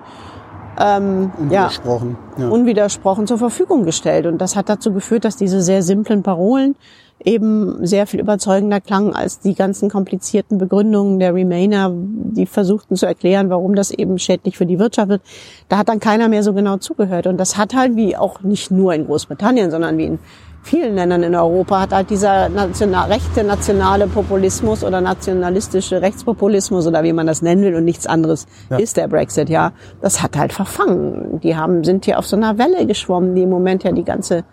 ähm, 0.79 1.31
unwidersprochen, 1.37 2.17
ja, 2.37 2.43
ja. 2.43 2.49
unwidersprochen 2.49 3.27
zur 3.27 3.37
Verfügung 3.37 3.83
gestellt. 3.83 4.25
Und 4.25 4.39
das 4.39 4.55
hat 4.55 4.69
dazu 4.69 4.93
geführt, 4.93 5.25
dass 5.25 5.35
diese 5.35 5.61
sehr 5.61 5.81
simplen 5.81 6.23
Parolen 6.23 6.75
eben 7.23 7.85
sehr 7.85 8.07
viel 8.07 8.19
überzeugender 8.19 8.79
klangen 8.79 9.13
als 9.13 9.39
die 9.39 9.53
ganzen 9.53 9.89
komplizierten 9.89 10.57
Begründungen 10.57 11.19
der 11.19 11.35
Remainer, 11.35 11.91
die 11.93 12.45
versuchten 12.45 12.95
zu 12.95 13.05
erklären, 13.05 13.49
warum 13.49 13.75
das 13.75 13.91
eben 13.91 14.17
schädlich 14.19 14.57
für 14.57 14.65
die 14.65 14.79
Wirtschaft 14.79 15.09
wird. 15.09 15.21
Da 15.67 15.77
hat 15.79 15.89
dann 15.89 15.99
keiner 15.99 16.29
mehr 16.29 16.43
so 16.43 16.53
genau 16.53 16.77
zugehört. 16.77 17.27
Und 17.27 17.37
das 17.37 17.57
hat 17.57 17.75
halt 17.75 17.95
wie 17.95 18.15
auch 18.15 18.41
nicht 18.41 18.71
nur 18.71 18.93
in 18.93 19.05
Großbritannien, 19.05 19.69
sondern 19.69 19.97
wie 19.97 20.05
in 20.05 20.19
vielen 20.61 20.95
Ländern 20.95 21.23
in 21.23 21.35
Europa 21.35 21.81
hat 21.81 21.93
halt 21.93 22.09
dieser 22.09 22.49
national, 22.49 23.11
rechte 23.11 23.43
nationale 23.43 24.07
Populismus 24.07 24.83
oder 24.83 25.01
nationalistische 25.01 26.01
Rechtspopulismus 26.01 26.87
oder 26.87 27.03
wie 27.03 27.13
man 27.13 27.27
das 27.27 27.41
nennen 27.41 27.63
will 27.63 27.75
und 27.75 27.85
nichts 27.85 28.07
anderes 28.07 28.45
ja. 28.69 28.77
ist 28.77 28.97
der 28.97 29.07
Brexit, 29.07 29.49
ja. 29.49 29.71
Das 30.01 30.21
hat 30.21 30.37
halt 30.37 30.53
verfangen. 30.53 31.39
Die 31.41 31.55
haben, 31.55 31.83
sind 31.83 32.05
hier 32.05 32.19
auf 32.19 32.27
so 32.27 32.35
einer 32.35 32.57
Welle 32.57 32.85
geschwommen, 32.85 33.35
die 33.35 33.43
im 33.43 33.49
Moment 33.49 33.83
ja 33.83 33.91
die 33.91 34.03
ganze 34.03 34.43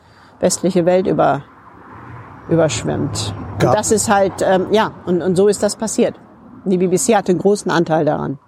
westliche 0.41 0.87
Welt 0.87 1.07
über, 1.07 1.43
überschwemmt. 2.49 3.35
Und 3.55 3.75
das 3.75 3.91
ist 3.91 4.11
halt, 4.11 4.35
ähm, 4.43 4.67
ja, 4.71 4.93
und, 5.07 5.23
und 5.23 5.37
so 5.37 5.49
ist 5.49 5.63
das 5.63 5.77
passiert. 5.77 6.15
Die 6.65 6.79
BBC 6.79 7.15
hatte 7.15 7.33
einen 7.33 7.39
großen 7.39 7.71
Anteil 7.71 8.05
daran. 8.05 8.39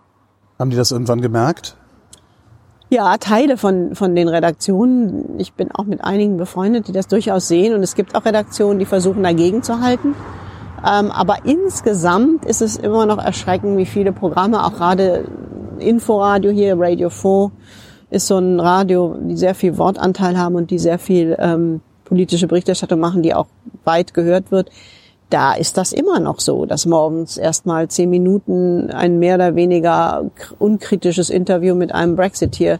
Haben 0.59 0.71
die 0.71 0.77
das 0.77 0.91
irgendwann 0.91 1.21
gemerkt? 1.21 1.77
Ja, 2.91 3.19
Teile 3.19 3.59
von, 3.59 3.95
von 3.95 4.15
den 4.15 4.29
Redaktionen. 4.29 5.39
Ich 5.39 5.53
bin 5.53 5.71
auch 5.71 5.85
mit 5.85 6.03
einigen 6.03 6.39
befreundet, 6.39 6.89
die 6.89 6.93
das 6.93 7.07
durchaus 7.07 7.47
sehen. 7.47 7.75
Und 7.75 7.83
es 7.83 7.95
gibt 7.95 8.15
auch 8.15 8.25
Redaktionen, 8.25 8.79
die 8.79 8.87
versuchen 8.87 9.23
dagegen 9.23 9.63
zu 9.63 9.81
halten. 9.81 10.15
Ähm, 10.79 11.11
aber 11.11 11.45
insgesamt 11.45 12.47
ist 12.47 12.63
es 12.63 12.77
immer 12.77 13.05
noch 13.05 13.19
erschreckend, 13.19 13.77
wie 13.77 13.85
viele 13.85 14.13
Programme, 14.13 14.65
auch 14.65 14.73
gerade 14.73 15.27
Inforadio 15.79 16.51
hier, 16.51 16.79
Radio 16.79 17.11
4, 17.11 17.51
ist 18.11 18.27
so 18.27 18.39
ein 18.39 18.59
Radio, 18.59 19.19
die 19.21 19.37
sehr 19.37 19.55
viel 19.55 19.77
Wortanteil 19.77 20.39
haben 20.39 20.55
und 20.55 20.71
die 20.71 20.79
sehr 20.79 20.99
viel 20.99 21.37
ähm, 21.39 21.83
politische 22.07 22.47
Berichterstattung 22.47 23.01
machen, 23.01 23.23
die 23.23 23.35
auch 23.35 23.49
weit 23.85 24.15
gehört 24.15 24.51
wird 24.51 24.71
da 25.31 25.53
ist 25.53 25.77
das 25.77 25.93
immer 25.93 26.21
noch 26.21 26.41
so, 26.41 26.65
dass 26.65 26.87
morgens 26.87 27.37
erstmal 27.37 27.89
zehn 27.89 28.11
Minuten 28.11 28.91
ein 28.91 29.19
mehr 29.19 29.35
oder 29.35 29.55
weniger 29.55 30.31
unkritisches 30.59 31.31
Interview 31.31 31.75
mit 31.75 31.95
einem 31.95 32.17
Brexiteer 32.17 32.79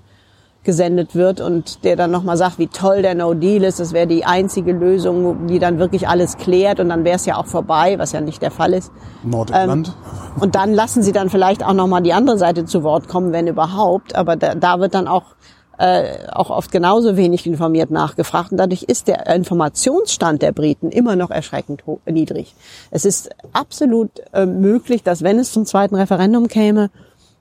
gesendet 0.65 1.15
wird 1.15 1.41
und 1.41 1.85
der 1.85 1.97
dann 1.97 2.11
nochmal 2.11 2.37
sagt, 2.37 2.59
wie 2.59 2.67
toll 2.67 3.01
der 3.03 3.15
No 3.15 3.33
Deal 3.33 3.65
ist, 3.65 3.81
das 3.81 3.93
wäre 3.93 4.07
die 4.07 4.25
einzige 4.25 4.73
Lösung, 4.73 5.47
die 5.47 5.59
dann 5.59 5.79
wirklich 5.79 6.09
alles 6.09 6.37
klärt 6.37 6.81
und 6.81 6.89
dann 6.89 7.05
wäre 7.05 7.17
es 7.17 7.27
ja 7.27 7.37
auch 7.37 7.47
vorbei, 7.47 7.99
was 7.99 8.13
ja 8.13 8.21
nicht 8.21 8.43
der 8.43 8.51
Fall 8.51 8.75
ist. 8.75 8.91
Nordirland. 9.23 9.89
Ähm, 9.89 10.41
und 10.41 10.55
dann 10.57 10.75
lassen 10.75 11.03
sie 11.03 11.13
dann 11.13 11.31
vielleicht 11.31 11.65
auch 11.65 11.73
nochmal 11.73 12.03
die 12.03 12.13
andere 12.13 12.39
Seite 12.39 12.65
zu 12.65 12.83
Wort 12.83 13.09
kommen, 13.09 13.33
wenn 13.33 13.47
überhaupt, 13.47 14.15
aber 14.15 14.37
da, 14.37 14.55
da 14.55 14.79
wird 14.81 14.95
dann 14.95 15.09
auch 15.09 15.37
äh, 15.79 16.27
auch 16.33 16.51
oft 16.51 16.73
genauso 16.73 17.17
wenig 17.17 17.47
informiert 17.47 17.91
nachgefragt. 17.91 18.51
Und 18.51 18.59
dadurch 18.59 18.83
ist 18.83 19.07
der 19.09 19.27
Informationsstand 19.29 20.43
der 20.43 20.53
Briten 20.53 20.91
immer 20.91 21.17
noch 21.17 21.31
erschreckend 21.31 21.85
niedrig. 22.05 22.55
Es 22.91 23.05
ist 23.05 23.31
absolut 23.53 24.11
äh, 24.33 24.45
möglich, 24.45 25.05
dass 25.05 25.23
wenn 25.23 25.39
es 25.39 25.53
zum 25.53 25.67
zweiten 25.67 25.95
Referendum 25.95 26.49
käme, 26.49 26.91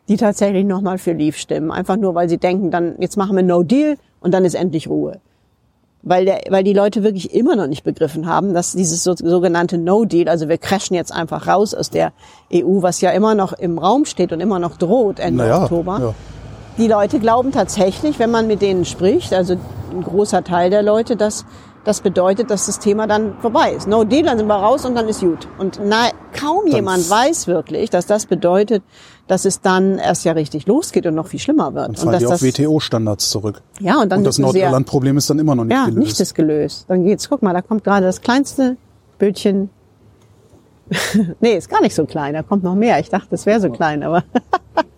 die 0.08 0.18
tatsächlich 0.18 0.66
nochmal 0.66 1.00
für 1.00 1.14
Leave 1.14 1.38
stimmen. 1.38 1.72
Einfach 1.72 1.98
nur, 1.98 2.16
weil 2.16 2.30
sie 2.30 2.38
denken, 2.38 2.72
dann 2.72 2.96
jetzt 3.00 3.18
machen 3.18 3.36
wir 3.36 3.44
No 3.44 3.64
Deal 3.64 3.98
und 4.22 4.34
dann 4.34 4.46
ist 4.46 4.54
endlich 4.54 4.88
Ruhe. 4.88 5.20
Weil, 6.04 6.26
der, 6.26 6.42
weil 6.50 6.64
die 6.64 6.74
Leute 6.74 7.04
wirklich 7.04 7.34
immer 7.34 7.56
noch 7.56 7.68
nicht 7.68 7.84
begriffen 7.84 8.28
haben, 8.28 8.54
dass 8.54 8.74
dieses 8.74 9.04
so, 9.04 9.16
sogenannte 9.16 9.80
No 9.80 10.06
Deal, 10.06 10.30
also 10.30 10.48
wir 10.48 10.60
crashen 10.60 10.96
jetzt 10.96 11.12
einfach 11.12 11.48
raus 11.48 11.74
aus 11.74 11.90
der 11.90 12.14
EU, 12.54 12.82
was 12.82 13.02
ja 13.02 13.10
immer 13.10 13.34
noch 13.34 13.52
im 13.52 13.80
Raum 13.80 14.06
steht 14.06 14.32
und 14.32 14.40
immer 14.40 14.60
noch 14.60 14.78
droht 14.78 15.20
Ende 15.20 15.44
naja, 15.44 15.64
Oktober. 15.64 16.00
Ja 16.00 16.16
die 16.78 16.88
Leute 16.88 17.20
glauben 17.20 17.52
tatsächlich, 17.52 18.20
wenn 18.20 18.32
man 18.32 18.48
mit 18.48 18.62
denen 18.62 18.86
spricht, 18.86 19.34
also 19.34 19.58
ein 19.92 20.04
großer 20.04 20.44
Teil 20.44 20.70
der 20.70 20.84
Leute, 20.84 21.16
dass 21.16 21.46
das 21.88 22.02
bedeutet, 22.02 22.52
dass 22.52 22.66
das 22.66 22.80
Thema 22.80 23.08
dann 23.08 23.38
vorbei 23.40 23.72
ist. 23.72 23.88
No 23.88 24.04
deal, 24.04 24.24
dann 24.24 24.38
sind 24.38 24.48
wir 24.48 24.56
raus 24.56 24.84
und 24.84 24.94
dann 24.96 25.08
ist 25.08 25.22
gut. 25.22 25.48
Und 25.58 25.80
na, 25.82 26.10
kaum 26.38 26.66
dann 26.66 26.76
jemand 26.76 27.10
weiß 27.10 27.48
wirklich, 27.48 27.90
dass 27.90 28.06
das 28.06 28.26
bedeutet, 28.26 28.84
dass 29.28 29.46
es 29.46 29.62
dann 29.62 29.98
erst 29.98 30.26
ja 30.26 30.34
richtig 30.34 30.68
losgeht 30.68 31.06
und 31.06 31.16
noch 31.16 31.28
viel 31.28 31.40
schlimmer 31.40 31.74
wird. 31.74 31.90
Und, 31.90 32.04
und 32.04 32.12
dass 32.12 32.20
die 32.20 32.28
auf 32.28 32.42
WTO-Standards 32.42 33.30
zurück. 33.30 33.62
Ja, 33.80 34.02
und 34.02 34.10
dann 34.10 34.20
und 34.20 34.26
das 34.26 34.38
Nordirland-Problem 34.38 35.18
ist 35.18 35.30
dann 35.30 35.40
immer 35.40 35.56
noch 35.56 35.64
nicht 35.64 35.74
ja, 35.74 35.86
gelöst. 35.86 35.98
Ja, 35.98 36.04
nicht 36.04 36.20
ist 36.20 36.36
gelöst. 36.36 36.86
Dann 36.90 37.06
geht's, 37.06 37.30
guck 37.30 37.42
mal, 37.42 37.54
da 37.54 37.62
kommt 37.62 37.86
gerade 37.86 38.06
das 38.06 38.20
kleinste 38.20 38.76
Bildchen. 39.18 39.70
nee, 41.40 41.56
ist 41.56 41.70
gar 41.70 41.82
nicht 41.82 41.96
so 41.96 42.06
klein, 42.06 42.34
da 42.34 42.44
kommt 42.44 42.64
noch 42.64 42.76
mehr. 42.76 43.00
Ich 43.00 43.10
dachte, 43.10 43.34
es 43.34 43.46
wäre 43.46 43.62
so 43.62 43.70
klein, 43.70 44.04
aber 44.04 44.24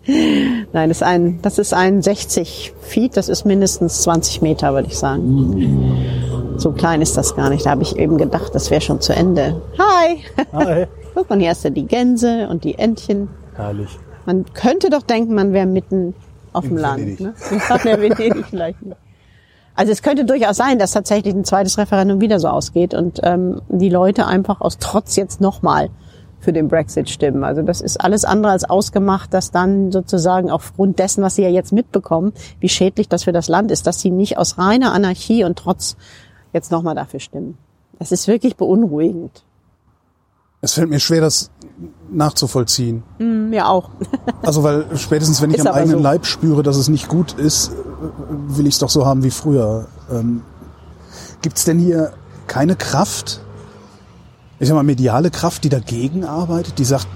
Nein, 0.72 0.88
das 0.88 0.98
ist 0.98 1.02
ein, 1.02 1.42
das 1.42 1.58
ist 1.58 1.74
ein 1.74 2.02
60 2.02 2.74
Feet, 2.80 3.16
das 3.16 3.28
ist 3.28 3.44
mindestens 3.44 4.02
20 4.02 4.42
Meter, 4.42 4.72
würde 4.72 4.88
ich 4.88 4.98
sagen. 4.98 6.56
So 6.56 6.72
klein 6.72 7.00
ist 7.00 7.16
das 7.16 7.36
gar 7.36 7.50
nicht. 7.50 7.66
Da 7.66 7.70
habe 7.70 7.82
ich 7.82 7.96
eben 7.96 8.18
gedacht, 8.18 8.54
das 8.54 8.70
wäre 8.70 8.80
schon 8.80 9.00
zu 9.00 9.14
Ende. 9.14 9.60
Hi! 9.78 10.22
Hi! 10.52 10.86
Guck 11.14 11.30
mal, 11.30 11.38
hier 11.38 11.50
hast 11.50 11.64
du 11.64 11.70
die 11.70 11.86
Gänse 11.86 12.48
und 12.48 12.64
die 12.64 12.78
Entchen. 12.78 13.28
Herrlich. 13.56 13.98
Man 14.26 14.44
könnte 14.52 14.90
doch 14.90 15.02
denken, 15.02 15.34
man 15.34 15.52
wäre 15.52 15.66
mitten 15.66 16.14
auf 16.52 16.64
dem 16.64 16.76
In 16.76 16.82
Land. 16.82 17.20
Ne? 17.20 17.34
Der 17.84 18.00
Venedig 18.00 18.46
vielleicht 18.50 18.82
nicht. 18.82 18.96
Also 19.74 19.92
es 19.92 20.02
könnte 20.02 20.24
durchaus 20.24 20.56
sein, 20.56 20.78
dass 20.78 20.92
tatsächlich 20.92 21.32
ein 21.32 21.44
zweites 21.44 21.78
Referendum 21.78 22.20
wieder 22.20 22.38
so 22.38 22.48
ausgeht 22.48 22.92
und 22.92 23.20
ähm, 23.22 23.62
die 23.68 23.88
Leute 23.88 24.26
einfach 24.26 24.60
aus 24.60 24.78
Trotz 24.78 25.16
jetzt 25.16 25.40
nochmal 25.40 25.88
für 26.40 26.52
den 26.52 26.68
Brexit 26.68 27.08
stimmen. 27.08 27.44
Also 27.44 27.62
das 27.62 27.80
ist 27.80 28.00
alles 28.00 28.24
andere 28.24 28.52
als 28.52 28.64
ausgemacht, 28.64 29.32
dass 29.32 29.50
dann 29.50 29.92
sozusagen 29.92 30.50
aufgrund 30.50 30.98
dessen, 30.98 31.22
was 31.22 31.36
sie 31.36 31.42
ja 31.42 31.50
jetzt 31.50 31.72
mitbekommen, 31.72 32.32
wie 32.58 32.68
schädlich 32.68 33.08
das 33.08 33.24
für 33.24 33.32
das 33.32 33.48
Land 33.48 33.70
ist, 33.70 33.86
dass 33.86 34.00
sie 34.00 34.10
nicht 34.10 34.38
aus 34.38 34.58
reiner 34.58 34.92
Anarchie 34.92 35.44
und 35.44 35.58
Trotz 35.58 35.96
jetzt 36.52 36.72
nochmal 36.72 36.94
dafür 36.94 37.20
stimmen. 37.20 37.58
Das 37.98 38.12
ist 38.12 38.26
wirklich 38.26 38.56
beunruhigend. 38.56 39.44
Es 40.62 40.74
fällt 40.74 40.90
mir 40.90 41.00
schwer, 41.00 41.20
das 41.20 41.50
nachzuvollziehen. 42.10 43.02
Mir 43.18 43.68
auch. 43.68 43.90
Also 44.42 44.62
weil 44.62 44.86
spätestens 44.96 45.42
wenn 45.42 45.50
ich 45.50 45.58
Ist 45.58 45.66
am 45.66 45.74
eigenen 45.74 45.98
so. 45.98 46.02
Leib 46.02 46.24
spüre, 46.24 46.62
dass 46.62 46.76
es 46.76 46.88
nicht 46.88 47.08
gut 47.08 47.34
ist, 47.34 47.72
will 48.48 48.66
ich 48.66 48.74
es 48.74 48.78
doch 48.78 48.88
so 48.88 49.04
haben 49.04 49.22
wie 49.22 49.30
früher. 49.30 49.86
Ähm, 50.10 50.42
Gibt 51.42 51.58
es 51.58 51.66
denn 51.66 51.78
hier 51.78 52.12
keine 52.46 52.74
Kraft, 52.74 53.42
ich 54.60 54.68
sag 54.68 54.74
mal 54.74 54.82
mediale 54.82 55.30
Kraft, 55.30 55.64
die 55.64 55.70
dagegen 55.70 56.22
arbeitet, 56.24 56.78
die 56.78 56.84
sagt, 56.84 57.06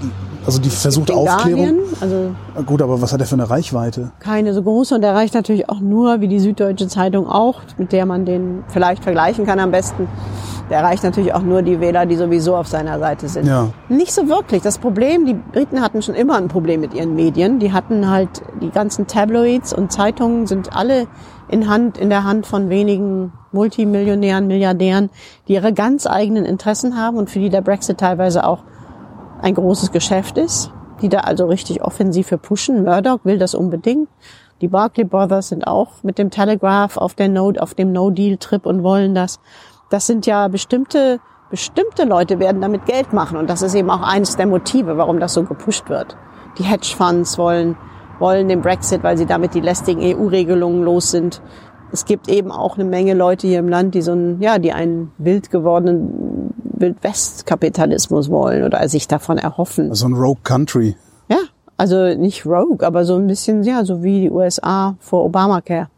also 0.46 0.58
die 0.58 0.70
versucht 0.70 1.10
Aufklärung? 1.10 1.76
Guardian, 2.00 2.34
also 2.54 2.62
Gut, 2.64 2.80
aber 2.80 3.02
was 3.02 3.12
hat 3.12 3.20
er 3.20 3.26
für 3.26 3.34
eine 3.34 3.48
Reichweite? 3.50 4.12
keine 4.18 4.54
so 4.54 4.62
große 4.62 4.94
und 4.94 5.02
der 5.02 5.14
reicht 5.14 5.34
natürlich 5.34 5.68
auch 5.68 5.80
nur, 5.80 6.22
wie 6.22 6.28
die 6.28 6.40
Süddeutsche 6.40 6.88
Zeitung 6.88 7.28
auch, 7.28 7.60
mit 7.76 7.92
der 7.92 8.06
man 8.06 8.24
den 8.24 8.64
vielleicht 8.68 9.02
vergleichen 9.02 9.44
kann 9.44 9.60
am 9.60 9.70
besten. 9.70 10.08
Der 10.70 10.78
erreicht 10.78 11.04
natürlich 11.04 11.34
auch 11.34 11.42
nur 11.42 11.60
die 11.60 11.80
Wähler, 11.80 12.06
die 12.06 12.16
sowieso 12.16 12.56
auf 12.56 12.66
seiner 12.66 12.98
Seite 12.98 13.28
sind. 13.28 13.46
Ja. 13.46 13.68
Nicht 13.90 14.14
so 14.14 14.28
wirklich. 14.28 14.62
Das 14.62 14.78
Problem, 14.78 15.26
die 15.26 15.34
Briten 15.34 15.82
hatten 15.82 16.00
schon 16.00 16.14
immer 16.14 16.36
ein 16.36 16.48
Problem 16.48 16.80
mit 16.80 16.94
ihren 16.94 17.14
Medien. 17.14 17.58
Die 17.58 17.74
hatten 17.74 18.08
halt 18.08 18.40
die 18.62 18.70
ganzen 18.70 19.06
Tabloids 19.06 19.74
und 19.74 19.92
Zeitungen 19.92 20.46
sind 20.46 20.74
alle 20.74 21.06
in 21.48 21.68
Hand, 21.68 21.98
in 21.98 22.10
der 22.10 22.24
Hand 22.24 22.46
von 22.46 22.70
wenigen 22.70 23.32
Multimillionären, 23.52 24.46
Milliardären, 24.46 25.10
die 25.48 25.54
ihre 25.54 25.72
ganz 25.72 26.06
eigenen 26.06 26.44
Interessen 26.44 26.96
haben 26.96 27.16
und 27.16 27.30
für 27.30 27.38
die 27.38 27.50
der 27.50 27.60
Brexit 27.60 27.98
teilweise 27.98 28.46
auch 28.46 28.64
ein 29.40 29.54
großes 29.54 29.92
Geschäft 29.92 30.38
ist, 30.38 30.72
die 31.02 31.08
da 31.08 31.20
also 31.20 31.46
richtig 31.46 31.82
offensiv 31.82 32.28
für 32.28 32.38
pushen. 32.38 32.84
Murdoch 32.84 33.20
will 33.24 33.38
das 33.38 33.54
unbedingt. 33.54 34.08
Die 34.60 34.68
Barclay 34.68 35.04
Brothers 35.04 35.48
sind 35.48 35.66
auch 35.66 36.02
mit 36.02 36.18
dem 36.18 36.30
Telegraph 36.30 36.96
auf 36.96 37.14
der 37.14 37.28
No, 37.28 37.52
auf 37.58 37.74
dem 37.74 37.92
No-Deal-Trip 37.92 38.64
und 38.64 38.82
wollen 38.82 39.14
das. 39.14 39.40
Das 39.90 40.06
sind 40.06 40.26
ja 40.26 40.48
bestimmte, 40.48 41.20
bestimmte 41.50 42.04
Leute 42.04 42.38
werden 42.38 42.62
damit 42.62 42.86
Geld 42.86 43.12
machen 43.12 43.36
und 43.36 43.50
das 43.50 43.62
ist 43.62 43.74
eben 43.74 43.90
auch 43.90 44.02
eines 44.02 44.36
der 44.36 44.46
Motive, 44.46 44.96
warum 44.96 45.20
das 45.20 45.34
so 45.34 45.42
gepusht 45.42 45.88
wird. 45.88 46.16
Die 46.58 46.62
Hedgefonds 46.62 47.36
wollen, 47.36 47.76
wollen 48.18 48.48
den 48.48 48.60
Brexit, 48.60 49.02
weil 49.02 49.16
sie 49.18 49.26
damit 49.26 49.54
die 49.54 49.60
lästigen 49.60 50.00
EU-Regelungen 50.02 50.82
los 50.82 51.10
sind. 51.10 51.40
Es 51.92 52.04
gibt 52.04 52.28
eben 52.28 52.50
auch 52.50 52.76
eine 52.76 52.84
Menge 52.84 53.14
Leute 53.14 53.46
hier 53.46 53.60
im 53.60 53.68
Land, 53.68 53.94
die 53.94 54.02
so 54.02 54.12
einen, 54.12 54.40
ja, 54.40 54.58
die 54.58 54.72
einen 54.72 55.12
wild 55.18 55.50
gewordenen 55.50 56.52
Wildwest-Kapitalismus 56.76 58.30
wollen 58.30 58.64
oder 58.64 58.86
sich 58.88 59.06
davon 59.08 59.38
erhoffen. 59.38 59.90
Also 59.90 60.06
ein 60.06 60.14
Rogue 60.14 60.42
Country. 60.42 60.96
Ja, 61.28 61.38
also 61.76 62.14
nicht 62.14 62.46
Rogue, 62.46 62.86
aber 62.86 63.04
so 63.04 63.14
ein 63.14 63.26
bisschen, 63.26 63.62
ja, 63.62 63.84
so 63.84 64.02
wie 64.02 64.22
die 64.22 64.30
USA 64.30 64.96
vor 64.98 65.24
Obamacare. 65.24 65.88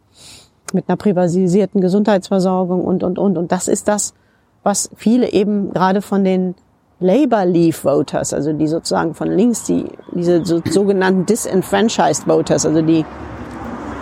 Mit 0.73 0.89
einer 0.89 0.97
privatisierten 0.97 1.81
Gesundheitsversorgung 1.81 2.85
und, 2.85 3.03
und, 3.03 3.19
und. 3.19 3.39
Und 3.39 3.53
das 3.53 3.69
ist 3.69 3.89
das, 3.89 4.15
was 4.63 4.91
viele 4.97 5.33
eben 5.33 5.73
gerade 5.73 6.03
von 6.03 6.25
den 6.25 6.57
Labour 6.99 7.45
Leave 7.45 7.77
Voters, 7.77 8.33
also 8.33 8.53
die 8.53 8.67
sozusagen 8.67 9.15
von 9.15 9.31
links, 9.31 9.65
die, 9.65 9.87
diese 10.13 10.45
so, 10.45 10.63
sogenannten 10.65 11.27
disenfranchised 11.27 12.27
Voters, 12.27 12.65
also 12.65 12.81
die, 12.81 13.05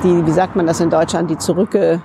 die, 0.04 0.26
wie 0.26 0.30
sagt 0.30 0.54
man 0.54 0.66
das 0.66 0.80
in 0.80 0.90
Deutschland, 0.90 1.28
die 1.28 1.36
zurückge, 1.36 2.00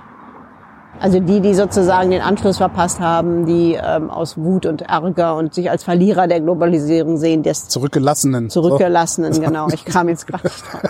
also 0.98 1.20
die, 1.20 1.40
die 1.40 1.54
sozusagen 1.54 2.10
den 2.10 2.22
Anschluss 2.22 2.56
verpasst 2.56 2.98
haben, 2.98 3.46
die 3.46 3.78
ähm, 3.80 4.10
aus 4.10 4.36
Wut 4.36 4.66
und 4.66 4.82
Ärger 4.82 5.36
und 5.36 5.54
sich 5.54 5.70
als 5.70 5.84
Verlierer 5.84 6.26
der 6.26 6.40
Globalisierung 6.40 7.18
sehen, 7.18 7.44
das 7.44 7.68
Zurückgelassenen. 7.68 8.50
zurückgelassenen, 8.50 9.40
genau. 9.40 9.68
Ich 9.68 9.84
kam 9.84 10.08
jetzt 10.08 10.26
gerade 10.26 10.48
nicht 10.48 10.62
drauf. 10.72 10.82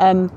Ähm, 0.00 0.30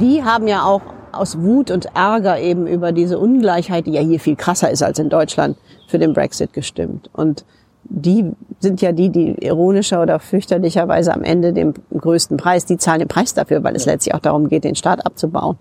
die 0.00 0.22
haben 0.22 0.48
ja 0.48 0.64
auch 0.64 0.82
aus 1.12 1.40
Wut 1.40 1.70
und 1.70 1.86
Ärger 1.94 2.38
eben 2.40 2.66
über 2.66 2.92
diese 2.92 3.18
Ungleichheit, 3.18 3.86
die 3.86 3.92
ja 3.92 4.00
hier 4.00 4.20
viel 4.20 4.36
krasser 4.36 4.70
ist 4.70 4.82
als 4.82 4.98
in 4.98 5.08
Deutschland, 5.08 5.56
für 5.86 5.98
den 5.98 6.12
Brexit 6.12 6.52
gestimmt. 6.52 7.08
Und 7.12 7.44
die 7.88 8.30
sind 8.60 8.82
ja 8.82 8.92
die, 8.92 9.10
die 9.10 9.44
ironischer 9.44 10.02
oder 10.02 10.18
fürchterlicherweise 10.18 11.14
am 11.14 11.22
Ende 11.22 11.52
den 11.52 11.74
größten 11.96 12.36
Preis, 12.36 12.64
die 12.64 12.76
zahlen 12.76 13.00
den 13.00 13.08
Preis 13.08 13.34
dafür, 13.34 13.64
weil 13.64 13.76
es 13.76 13.86
letztlich 13.86 14.14
auch 14.14 14.20
darum 14.20 14.48
geht, 14.48 14.64
den 14.64 14.74
Staat 14.74 15.04
abzubauen. 15.06 15.56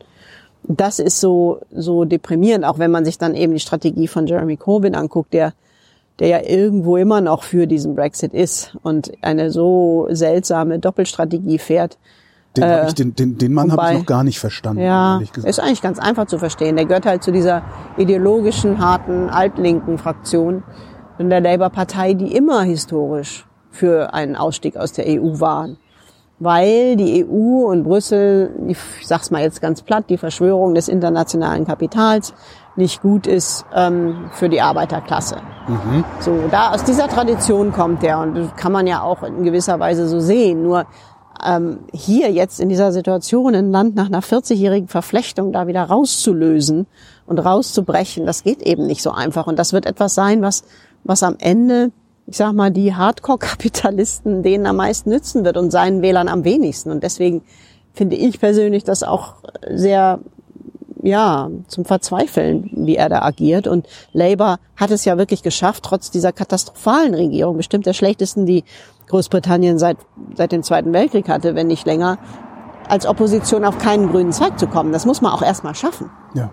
Das 0.63 0.99
ist 0.99 1.19
so, 1.19 1.61
so 1.71 2.03
deprimierend, 2.03 2.65
auch 2.65 2.79
wenn 2.79 2.91
man 2.91 3.05
sich 3.05 3.17
dann 3.17 3.35
eben 3.35 3.53
die 3.53 3.59
Strategie 3.59 4.07
von 4.07 4.27
Jeremy 4.27 4.57
Corbyn 4.57 4.95
anguckt, 4.95 5.33
der 5.33 5.53
der 6.19 6.27
ja 6.27 6.41
irgendwo 6.41 6.97
immer 6.97 7.21
noch 7.21 7.43
für 7.43 7.67
diesen 7.67 7.95
Brexit 7.95 8.33
ist 8.33 8.75
und 8.81 9.11
eine 9.21 9.51
so 9.51 10.07
seltsame 10.09 10.79
Doppelstrategie 10.79 11.59
fährt. 11.59 11.97
Den, 12.55 12.63
Äh, 12.63 12.87
ich, 12.87 12.95
den, 12.95 13.15
den, 13.15 13.37
den 13.37 13.53
Mann 13.53 13.71
habe 13.71 13.93
ich 13.93 13.99
noch 13.99 14.05
gar 14.05 14.23
nicht 14.23 14.39
verstanden, 14.39 14.81
Ja, 14.81 15.21
ist 15.43 15.59
eigentlich 15.59 15.81
ganz 15.81 15.99
einfach 15.99 16.25
zu 16.25 16.39
verstehen. 16.39 16.75
Der 16.75 16.85
gehört 16.85 17.05
halt 17.05 17.23
zu 17.23 17.31
dieser 17.31 17.61
ideologischen, 17.97 18.79
harten, 18.79 19.29
altlinken 19.29 19.97
Fraktion 19.99 20.63
in 21.19 21.29
der 21.29 21.41
Labour-Partei, 21.41 22.13
die 22.13 22.35
immer 22.35 22.61
historisch 22.61 23.45
für 23.71 24.13
einen 24.13 24.35
Ausstieg 24.35 24.77
aus 24.77 24.93
der 24.93 25.05
EU 25.07 25.39
waren. 25.39 25.77
Weil 26.39 26.95
die 26.97 27.25
EU 27.25 27.65
und 27.71 27.83
Brüssel, 27.83 28.51
ich 28.67 28.77
sag's 29.03 29.31
mal 29.31 29.41
jetzt 29.41 29.59
ganz 29.59 29.81
platt, 29.81 30.05
die 30.09 30.17
Verschwörung 30.17 30.75
des 30.75 30.87
internationalen 30.87 31.65
Kapitals 31.65 32.33
nicht 32.75 33.01
gut 33.01 33.25
ist 33.25 33.65
ähm, 33.73 34.29
für 34.33 34.47
die 34.47 34.61
Arbeiterklasse. 34.61 35.37
So, 36.19 36.43
da 36.51 36.71
aus 36.71 36.83
dieser 36.83 37.07
Tradition 37.07 37.73
kommt 37.73 38.03
der 38.03 38.19
und 38.19 38.35
das 38.35 38.55
kann 38.55 38.71
man 38.71 38.85
ja 38.85 39.01
auch 39.01 39.23
in 39.23 39.43
gewisser 39.43 39.79
Weise 39.79 40.07
so 40.07 40.19
sehen. 40.19 40.61
Nur 40.61 40.85
ähm, 41.43 41.79
hier 41.91 42.31
jetzt 42.31 42.59
in 42.59 42.69
dieser 42.69 42.91
Situation 42.91 43.55
ein 43.55 43.71
Land 43.71 43.95
nach 43.95 44.07
einer 44.07 44.21
40-jährigen 44.21 44.87
Verflechtung 44.87 45.51
da 45.51 45.67
wieder 45.67 45.83
rauszulösen 45.83 46.87
und 47.25 47.39
rauszubrechen, 47.39 48.25
das 48.25 48.43
geht 48.43 48.61
eben 48.61 48.85
nicht 48.85 49.01
so 49.01 49.11
einfach. 49.11 49.47
Und 49.47 49.59
das 49.59 49.73
wird 49.73 49.85
etwas 49.85 50.15
sein, 50.15 50.41
was, 50.41 50.63
was 51.07 51.23
am 51.23 51.35
Ende, 51.39 51.91
ich 52.27 52.37
sag 52.37 52.53
mal, 52.53 52.71
die 52.71 52.93
Hardcore-Kapitalisten 52.93 54.43
denen 54.43 54.65
am 54.65 54.75
meisten 54.75 55.09
nützen 55.09 55.43
wird 55.45 55.57
und 55.57 55.71
seinen 55.71 56.01
Wählern 56.01 56.27
am 56.27 56.43
wenigsten. 56.43 56.91
Und 56.91 57.03
deswegen 57.03 57.41
finde 57.93 58.15
ich 58.15 58.39
persönlich 58.39 58.83
das 58.83 59.01
auch 59.03 59.35
sehr 59.69 60.19
ja, 61.03 61.49
zum 61.67 61.85
Verzweifeln, 61.85 62.69
wie 62.73 62.95
er 62.95 63.07
da 63.07 63.21
agiert. 63.21 63.67
Und 63.67 63.87
Labour 64.11 64.59
hat 64.75 64.91
es 64.91 65.05
ja 65.05 65.17
wirklich 65.17 65.41
geschafft, 65.41 65.83
trotz 65.83 66.11
dieser 66.11 66.33
katastrophalen 66.33 67.13
Regierung, 67.13 67.57
bestimmt 67.57 67.85
der 67.85 67.93
schlechtesten, 67.93 68.45
die 68.45 68.63
Großbritannien 69.07 69.79
seit, 69.79 69.97
seit 70.35 70.51
dem 70.51 70.63
Zweiten 70.63 70.91
Weltkrieg 70.91 71.29
hatte, 71.29 71.55
wenn 71.55 71.67
nicht 71.67 71.85
länger, 71.85 72.17
als 72.89 73.05
Opposition 73.05 73.63
auf 73.63 73.77
keinen 73.77 74.09
grünen 74.09 74.33
Zweig 74.33 74.59
zu 74.59 74.67
kommen. 74.67 74.91
Das 74.91 75.05
muss 75.05 75.21
man 75.21 75.31
auch 75.31 75.41
erstmal 75.41 75.75
schaffen. 75.75 76.09
Ja. 76.33 76.51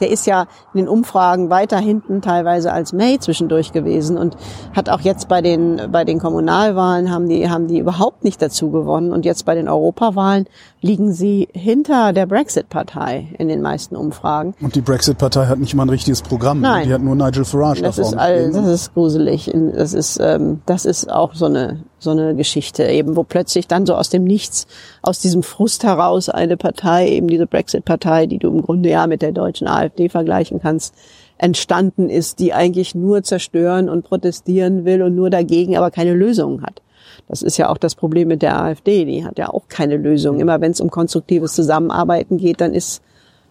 Der 0.00 0.10
ist 0.10 0.26
ja 0.26 0.42
in 0.74 0.78
den 0.78 0.88
Umfragen 0.88 1.50
weiter 1.50 1.78
hinten 1.78 2.22
teilweise 2.22 2.72
als 2.72 2.92
May 2.92 3.18
zwischendurch 3.18 3.72
gewesen 3.72 4.16
und 4.18 4.36
hat 4.74 4.88
auch 4.88 5.00
jetzt 5.00 5.28
bei 5.28 5.42
den, 5.42 5.80
bei 5.90 6.04
den 6.04 6.18
Kommunalwahlen 6.18 7.10
haben 7.10 7.28
die, 7.28 7.48
haben 7.48 7.66
die 7.66 7.78
überhaupt 7.78 8.24
nicht 8.24 8.40
dazu 8.40 8.70
gewonnen 8.70 9.12
und 9.12 9.24
jetzt 9.24 9.44
bei 9.44 9.54
den 9.54 9.68
Europawahlen 9.68 10.46
liegen 10.80 11.12
sie 11.12 11.48
hinter 11.52 12.12
der 12.12 12.26
Brexit-Partei 12.26 13.28
in 13.38 13.48
den 13.48 13.62
meisten 13.62 13.96
Umfragen. 13.96 14.54
Und 14.60 14.74
die 14.74 14.80
Brexit-Partei 14.80 15.46
hat 15.46 15.58
nicht 15.58 15.74
mal 15.74 15.84
ein 15.84 15.88
richtiges 15.88 16.22
Programm. 16.22 16.60
Nein. 16.60 16.86
Die 16.86 16.94
hat 16.94 17.02
nur 17.02 17.16
Nigel 17.16 17.44
Farage 17.44 17.82
Das 17.82 17.96
da 17.96 18.02
ist 18.02 18.14
all, 18.14 18.50
stehen. 18.50 18.52
das 18.52 18.66
ist 18.68 18.94
gruselig. 18.94 19.50
Das 19.74 19.92
ist, 19.94 20.18
ähm, 20.20 20.62
das 20.66 20.84
ist 20.84 21.10
auch 21.10 21.34
so 21.34 21.46
eine, 21.46 21.82
so 21.98 22.10
eine 22.10 22.34
Geschichte 22.34 22.84
eben, 22.84 23.16
wo 23.16 23.24
plötzlich 23.24 23.66
dann 23.66 23.86
so 23.86 23.94
aus 23.94 24.10
dem 24.10 24.24
Nichts, 24.24 24.66
aus 25.02 25.20
diesem 25.20 25.42
Frust 25.42 25.84
heraus 25.84 26.28
eine 26.28 26.56
Partei, 26.56 27.08
eben 27.08 27.28
diese 27.28 27.46
Brexit-Partei, 27.46 28.26
die 28.26 28.38
du 28.38 28.48
im 28.48 28.62
Grunde 28.62 28.90
ja 28.90 29.06
mit 29.06 29.22
der 29.22 29.32
deutschen 29.32 29.68
AfD 29.68 30.08
vergleichen 30.08 30.60
kannst, 30.60 30.94
entstanden 31.38 32.10
ist, 32.10 32.38
die 32.40 32.52
eigentlich 32.52 32.94
nur 32.94 33.22
zerstören 33.22 33.88
und 33.88 34.04
protestieren 34.04 34.84
will 34.84 35.02
und 35.02 35.14
nur 35.14 35.30
dagegen, 35.30 35.76
aber 35.76 35.90
keine 35.90 36.14
Lösung 36.14 36.62
hat. 36.62 36.82
Das 37.28 37.42
ist 37.42 37.56
ja 37.58 37.68
auch 37.68 37.78
das 37.78 37.94
Problem 37.94 38.28
mit 38.28 38.42
der 38.42 38.60
AfD. 38.60 39.04
Die 39.04 39.24
hat 39.24 39.38
ja 39.38 39.48
auch 39.50 39.68
keine 39.68 39.96
Lösung. 39.96 40.40
Immer 40.40 40.60
wenn 40.60 40.72
es 40.72 40.80
um 40.80 40.90
konstruktives 40.90 41.54
Zusammenarbeiten 41.54 42.38
geht, 42.38 42.60
dann 42.60 42.74
ist 42.74 43.02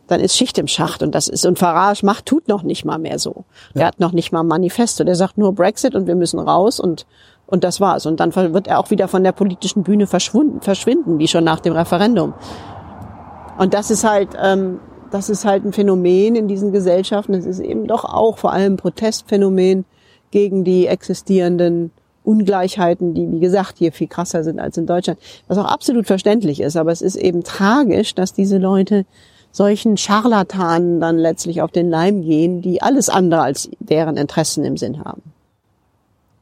dann 0.07 0.21
ist 0.21 0.38
Schicht 0.38 0.57
im 0.57 0.67
Schacht 0.67 1.03
und 1.03 1.13
das 1.13 1.27
ist 1.27 1.45
und 1.45 1.60
Farage 1.60 2.05
macht 2.05 2.25
tut 2.25 2.47
noch 2.47 2.63
nicht 2.63 2.86
mal 2.86 2.97
mehr 2.97 3.19
so. 3.19 3.43
Der 3.75 3.88
hat 3.88 3.99
noch 3.99 4.13
nicht 4.13 4.31
mal 4.31 4.39
ein 4.39 4.47
Manifesto. 4.47 5.03
Der 5.03 5.15
sagt 5.15 5.38
nur 5.38 5.53
Brexit 5.53 5.95
und 5.95 6.07
wir 6.07 6.15
müssen 6.15 6.39
raus 6.39 6.79
und 6.79 7.05
und 7.47 7.63
das 7.63 7.81
war's. 7.81 8.05
Und 8.05 8.19
dann 8.19 8.36
wird 8.36 8.67
er 8.67 8.79
auch 8.79 8.91
wieder 8.91 9.07
von 9.07 9.23
der 9.23 9.31
politischen 9.31 9.83
Bühne 9.83 10.05
verschwunden, 10.05 10.62
verschwinden, 10.62 11.17
wie 11.17 11.27
schon 11.27 11.43
nach 11.43 11.60
dem 11.60 11.73
Referendum. 11.73 12.36
Und 13.57 13.73
das 13.73 13.89
ist 13.89 14.03
halt 14.03 14.29
ähm, 14.39 14.79
das 15.12 15.29
ist 15.29 15.45
halt 15.45 15.65
ein 15.65 15.73
Phänomen 15.73 16.36
in 16.36 16.47
diesen 16.47 16.71
Gesellschaften. 16.71 17.33
Es 17.33 17.45
ist 17.45 17.60
eben 17.60 17.88
doch 17.88 18.05
auch 18.05 18.38
vor 18.38 18.53
allem 18.53 18.77
Protestphänomen 18.77 19.86
gegen 20.31 20.63
die 20.63 20.88
existierenden 20.88 21.91
Ungleichheiten, 22.23 23.13
die, 23.13 23.31
wie 23.31 23.39
gesagt, 23.39 23.77
hier 23.77 23.93
viel 23.93 24.07
krasser 24.07 24.43
sind 24.43 24.60
als 24.60 24.77
in 24.77 24.86
Deutschland, 24.86 25.19
was 25.47 25.57
auch 25.57 25.65
absolut 25.65 26.07
verständlich 26.07 26.60
ist. 26.60 26.75
Aber 26.75 26.91
es 26.91 27.01
ist 27.01 27.15
eben 27.15 27.43
tragisch, 27.43 28.15
dass 28.15 28.33
diese 28.33 28.57
Leute 28.57 29.05
solchen 29.51 29.95
Scharlatanen 29.95 30.99
dann 30.99 31.17
letztlich 31.17 31.62
auf 31.62 31.71
den 31.71 31.89
Leim 31.89 32.21
gehen, 32.21 32.62
die 32.62 32.81
alles 32.81 33.07
andere 33.07 33.41
als 33.41 33.69
deren 33.79 34.17
Interessen 34.17 34.65
im 34.65 34.75
Sinn 34.75 35.03
haben. 35.03 35.23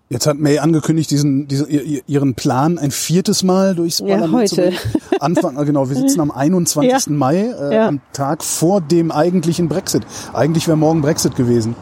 Jetzt 0.07 0.27
hat 0.27 0.37
May 0.37 0.59
angekündigt, 0.59 1.09
diesen, 1.09 1.47
diesen, 1.47 1.67
ihren 2.05 2.35
Plan 2.35 2.77
ein 2.77 2.91
viertes 2.91 3.41
Mal 3.41 3.73
durchs 3.73 4.01
Parlament 4.01 4.31
ja, 4.31 4.37
heute. 4.37 4.49
zu 4.49 4.61
bringen. 4.61 4.77
Anfang, 5.19 5.65
genau, 5.65 5.89
wir 5.89 5.95
sitzen 5.95 6.19
am 6.19 6.29
21. 6.35 6.91
Ja. 6.91 6.99
Mai, 7.11 7.37
äh, 7.37 7.75
ja. 7.75 7.87
am 7.87 8.01
Tag 8.13 8.43
vor 8.43 8.81
dem 8.81 9.11
eigentlichen 9.11 9.67
Brexit. 9.67 10.03
Eigentlich 10.31 10.67
wäre 10.67 10.77
morgen 10.77 11.01
Brexit 11.01 11.35
gewesen. 11.35 11.75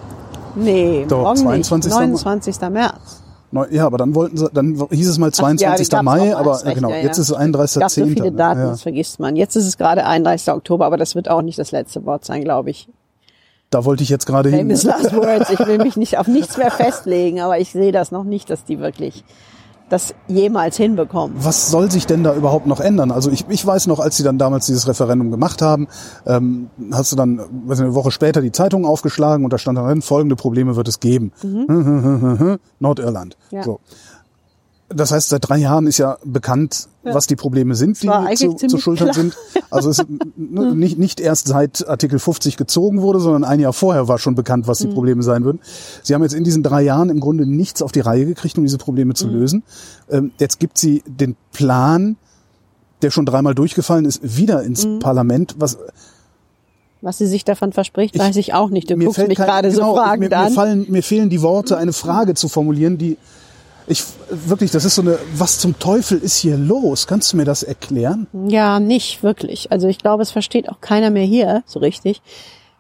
Nee, 0.56 1.06
Doch, 1.08 1.24
morgen 1.24 1.38
22. 1.64 1.92
Nicht. 1.92 2.00
29. 2.00 2.62
März. 2.70 3.24
Ja, 3.70 3.86
aber 3.86 3.98
dann 3.98 4.16
wollten 4.16 4.38
sie, 4.38 4.50
dann 4.52 4.88
hieß 4.90 5.10
es 5.10 5.18
mal 5.20 5.32
22. 5.32 5.92
Ja, 5.92 6.02
Mai, 6.02 6.36
aber 6.36 6.64
recht, 6.64 6.76
genau, 6.76 6.90
ja, 6.90 6.98
jetzt 6.98 7.20
ist 7.20 7.30
es 7.30 7.38
31.10. 7.38 7.86
Es 7.86 7.96
so 7.96 8.06
viele 8.06 8.32
Daten, 8.32 8.62
das 8.62 8.82
vergisst 8.82 9.20
man. 9.20 9.36
Jetzt 9.36 9.56
ist 9.56 9.68
es 9.68 9.78
gerade 9.78 10.06
31. 10.06 10.54
Oktober, 10.54 10.86
aber 10.86 10.98
das 10.98 11.14
wird 11.14 11.30
auch 11.30 11.42
nicht 11.42 11.60
das 11.60 11.72
letzte 11.72 12.04
Wort 12.06 12.26
sein, 12.26 12.44
glaube 12.44 12.72
ich. 12.72 12.88
Da 13.74 13.86
wollte 13.86 14.04
ich 14.04 14.10
jetzt 14.10 14.26
gerade 14.26 14.50
hin. 14.50 14.60
Famous 14.60 14.84
Last 14.84 15.16
Words. 15.16 15.50
Ich 15.50 15.60
will 15.60 15.80
mich 15.80 15.98
nicht 15.98 16.18
auf 16.18 16.28
nichts 16.28 16.58
mehr 16.58 16.72
festlegen, 16.72 17.42
aber 17.42 17.60
ich 17.60 17.72
sehe 17.72 17.92
das 17.92 18.12
noch 18.12 18.24
nicht, 18.24 18.50
dass 18.50 18.64
die 18.66 18.80
wirklich 18.80 19.24
das 19.90 20.16
jemals 20.28 20.78
hinbekommen. 20.78 21.36
Was 21.40 21.70
soll 21.70 21.92
sich 21.92 22.08
denn 22.08 22.24
da 22.24 22.34
überhaupt 22.34 22.66
noch 22.68 22.80
ändern? 22.80 23.12
Also 23.12 23.30
ich, 23.30 23.46
ich 23.50 23.66
weiß 23.66 23.88
noch, 23.88 24.00
als 24.00 24.18
sie 24.18 24.24
dann 24.24 24.38
damals 24.38 24.66
dieses 24.66 24.88
Referendum 24.88 25.30
gemacht 25.30 25.62
haben, 25.62 25.88
ähm, 26.26 26.70
hast 26.92 27.12
du 27.12 27.16
dann 27.16 27.38
weiß 27.38 27.80
nicht, 27.80 27.88
eine 27.88 27.96
Woche 27.96 28.12
später 28.12 28.42
die 28.42 28.52
Zeitung 28.52 28.86
aufgeschlagen 28.86 29.44
und 29.44 29.54
da 29.54 29.58
stand 29.58 29.78
dann 29.78 30.02
folgende 30.02 30.36
Probleme 30.36 30.76
wird 30.76 30.88
es 30.88 31.00
geben. 31.00 31.32
Mhm. 31.44 32.60
Nordirland. 32.80 33.38
Ja. 33.52 33.64
So. 33.64 33.80
Das 34.96 35.12
heißt, 35.12 35.30
seit 35.30 35.48
drei 35.48 35.58
Jahren 35.58 35.88
ist 35.88 35.98
ja 35.98 36.18
bekannt, 36.24 36.88
ja. 37.04 37.14
was 37.14 37.28
die 37.28 37.36
Probleme 37.36 37.76
sind, 37.76 38.02
die 38.02 38.36
zu, 38.36 38.56
zu 38.56 38.78
schultern 38.78 39.10
klar. 39.10 39.16
sind. 39.16 39.38
Also 39.70 39.90
es 39.90 40.00
ist 40.00 40.08
nicht, 40.36 40.98
nicht 40.98 41.20
erst 41.20 41.48
seit 41.48 41.88
Artikel 41.88 42.20
50 42.20 42.58
gezogen 42.58 43.02
wurde, 43.02 43.20
sondern 43.20 43.44
ein 43.44 43.60
Jahr 43.60 43.74
vorher 43.74 44.08
war 44.08 44.20
schon 44.20 44.36
bekannt, 44.36 44.68
was 44.68 44.80
die 44.80 44.88
mhm. 44.88 44.94
Probleme 44.94 45.24
sein 45.24 45.44
würden. 45.44 45.60
Sie 46.04 46.14
haben 46.14 46.24
jetzt 46.24 46.34
in 46.34 46.44
diesen 46.44 46.64
drei 46.64 46.82
Jahren 46.82 47.10
im 47.10 47.20
Grunde 47.20 47.46
nichts 47.46 47.82
auf 47.82 47.92
die 47.92 48.02
Reihe 48.02 48.26
gekriegt, 48.26 48.58
um 48.58 48.64
diese 48.64 48.78
Probleme 48.78 49.14
zu 49.14 49.28
mhm. 49.28 49.34
lösen. 49.34 49.64
Ähm, 50.10 50.32
jetzt 50.40 50.60
gibt 50.60 50.78
sie 50.78 51.04
den 51.06 51.36
Plan, 51.52 52.18
der 53.02 53.12
schon 53.12 53.26
dreimal 53.26 53.56
durchgefallen 53.56 54.06
ist, 54.06 54.22
wieder 54.38 54.64
ins 54.64 54.86
mhm. 54.86 55.00
Parlament, 55.00 55.56
was 55.58 55.78
was 57.04 57.18
sie 57.18 57.28
sich 57.28 57.44
davon 57.44 57.74
verspricht, 57.74 58.18
weiß 58.18 58.38
ich 58.38 58.54
auch 58.54 58.70
nicht. 58.70 58.90
Du 58.90 58.96
guckst 58.96 59.28
mich 59.28 59.38
gerade 59.38 59.70
genau, 59.70 59.90
so 59.90 59.98
fragend 59.98 60.30
mir, 60.30 60.38
an. 60.38 60.46
Mir, 60.46 60.56
fallen, 60.56 60.86
mir 60.88 61.04
fehlen 61.04 61.30
die 61.30 61.42
Worte, 61.42 61.76
eine 61.76 61.92
Frage 61.92 62.34
zu 62.34 62.48
formulieren, 62.48 62.98
die 62.98 63.18
ich 63.88 64.04
wirklich, 64.30 64.72
das 64.72 64.86
ist 64.86 64.96
so 64.96 65.02
eine, 65.02 65.20
was 65.36 65.60
zum 65.60 65.78
Teufel 65.80 66.18
ist 66.18 66.38
hier 66.38 66.58
los? 66.58 67.08
Kannst 67.08 67.34
du 67.34 67.38
mir 67.38 67.46
das 67.46 67.64
erklären? 67.64 68.28
Ja, 68.48 68.80
nicht 68.80 69.24
wirklich. 69.24 69.72
Also 69.72 69.88
ich 69.88 69.98
glaube, 69.98 70.24
es 70.24 70.32
versteht 70.32 70.70
auch 70.70 70.82
keiner 70.82 71.10
mehr 71.10 71.26
hier 71.26 71.64
so 71.66 71.80
richtig. 71.80 72.22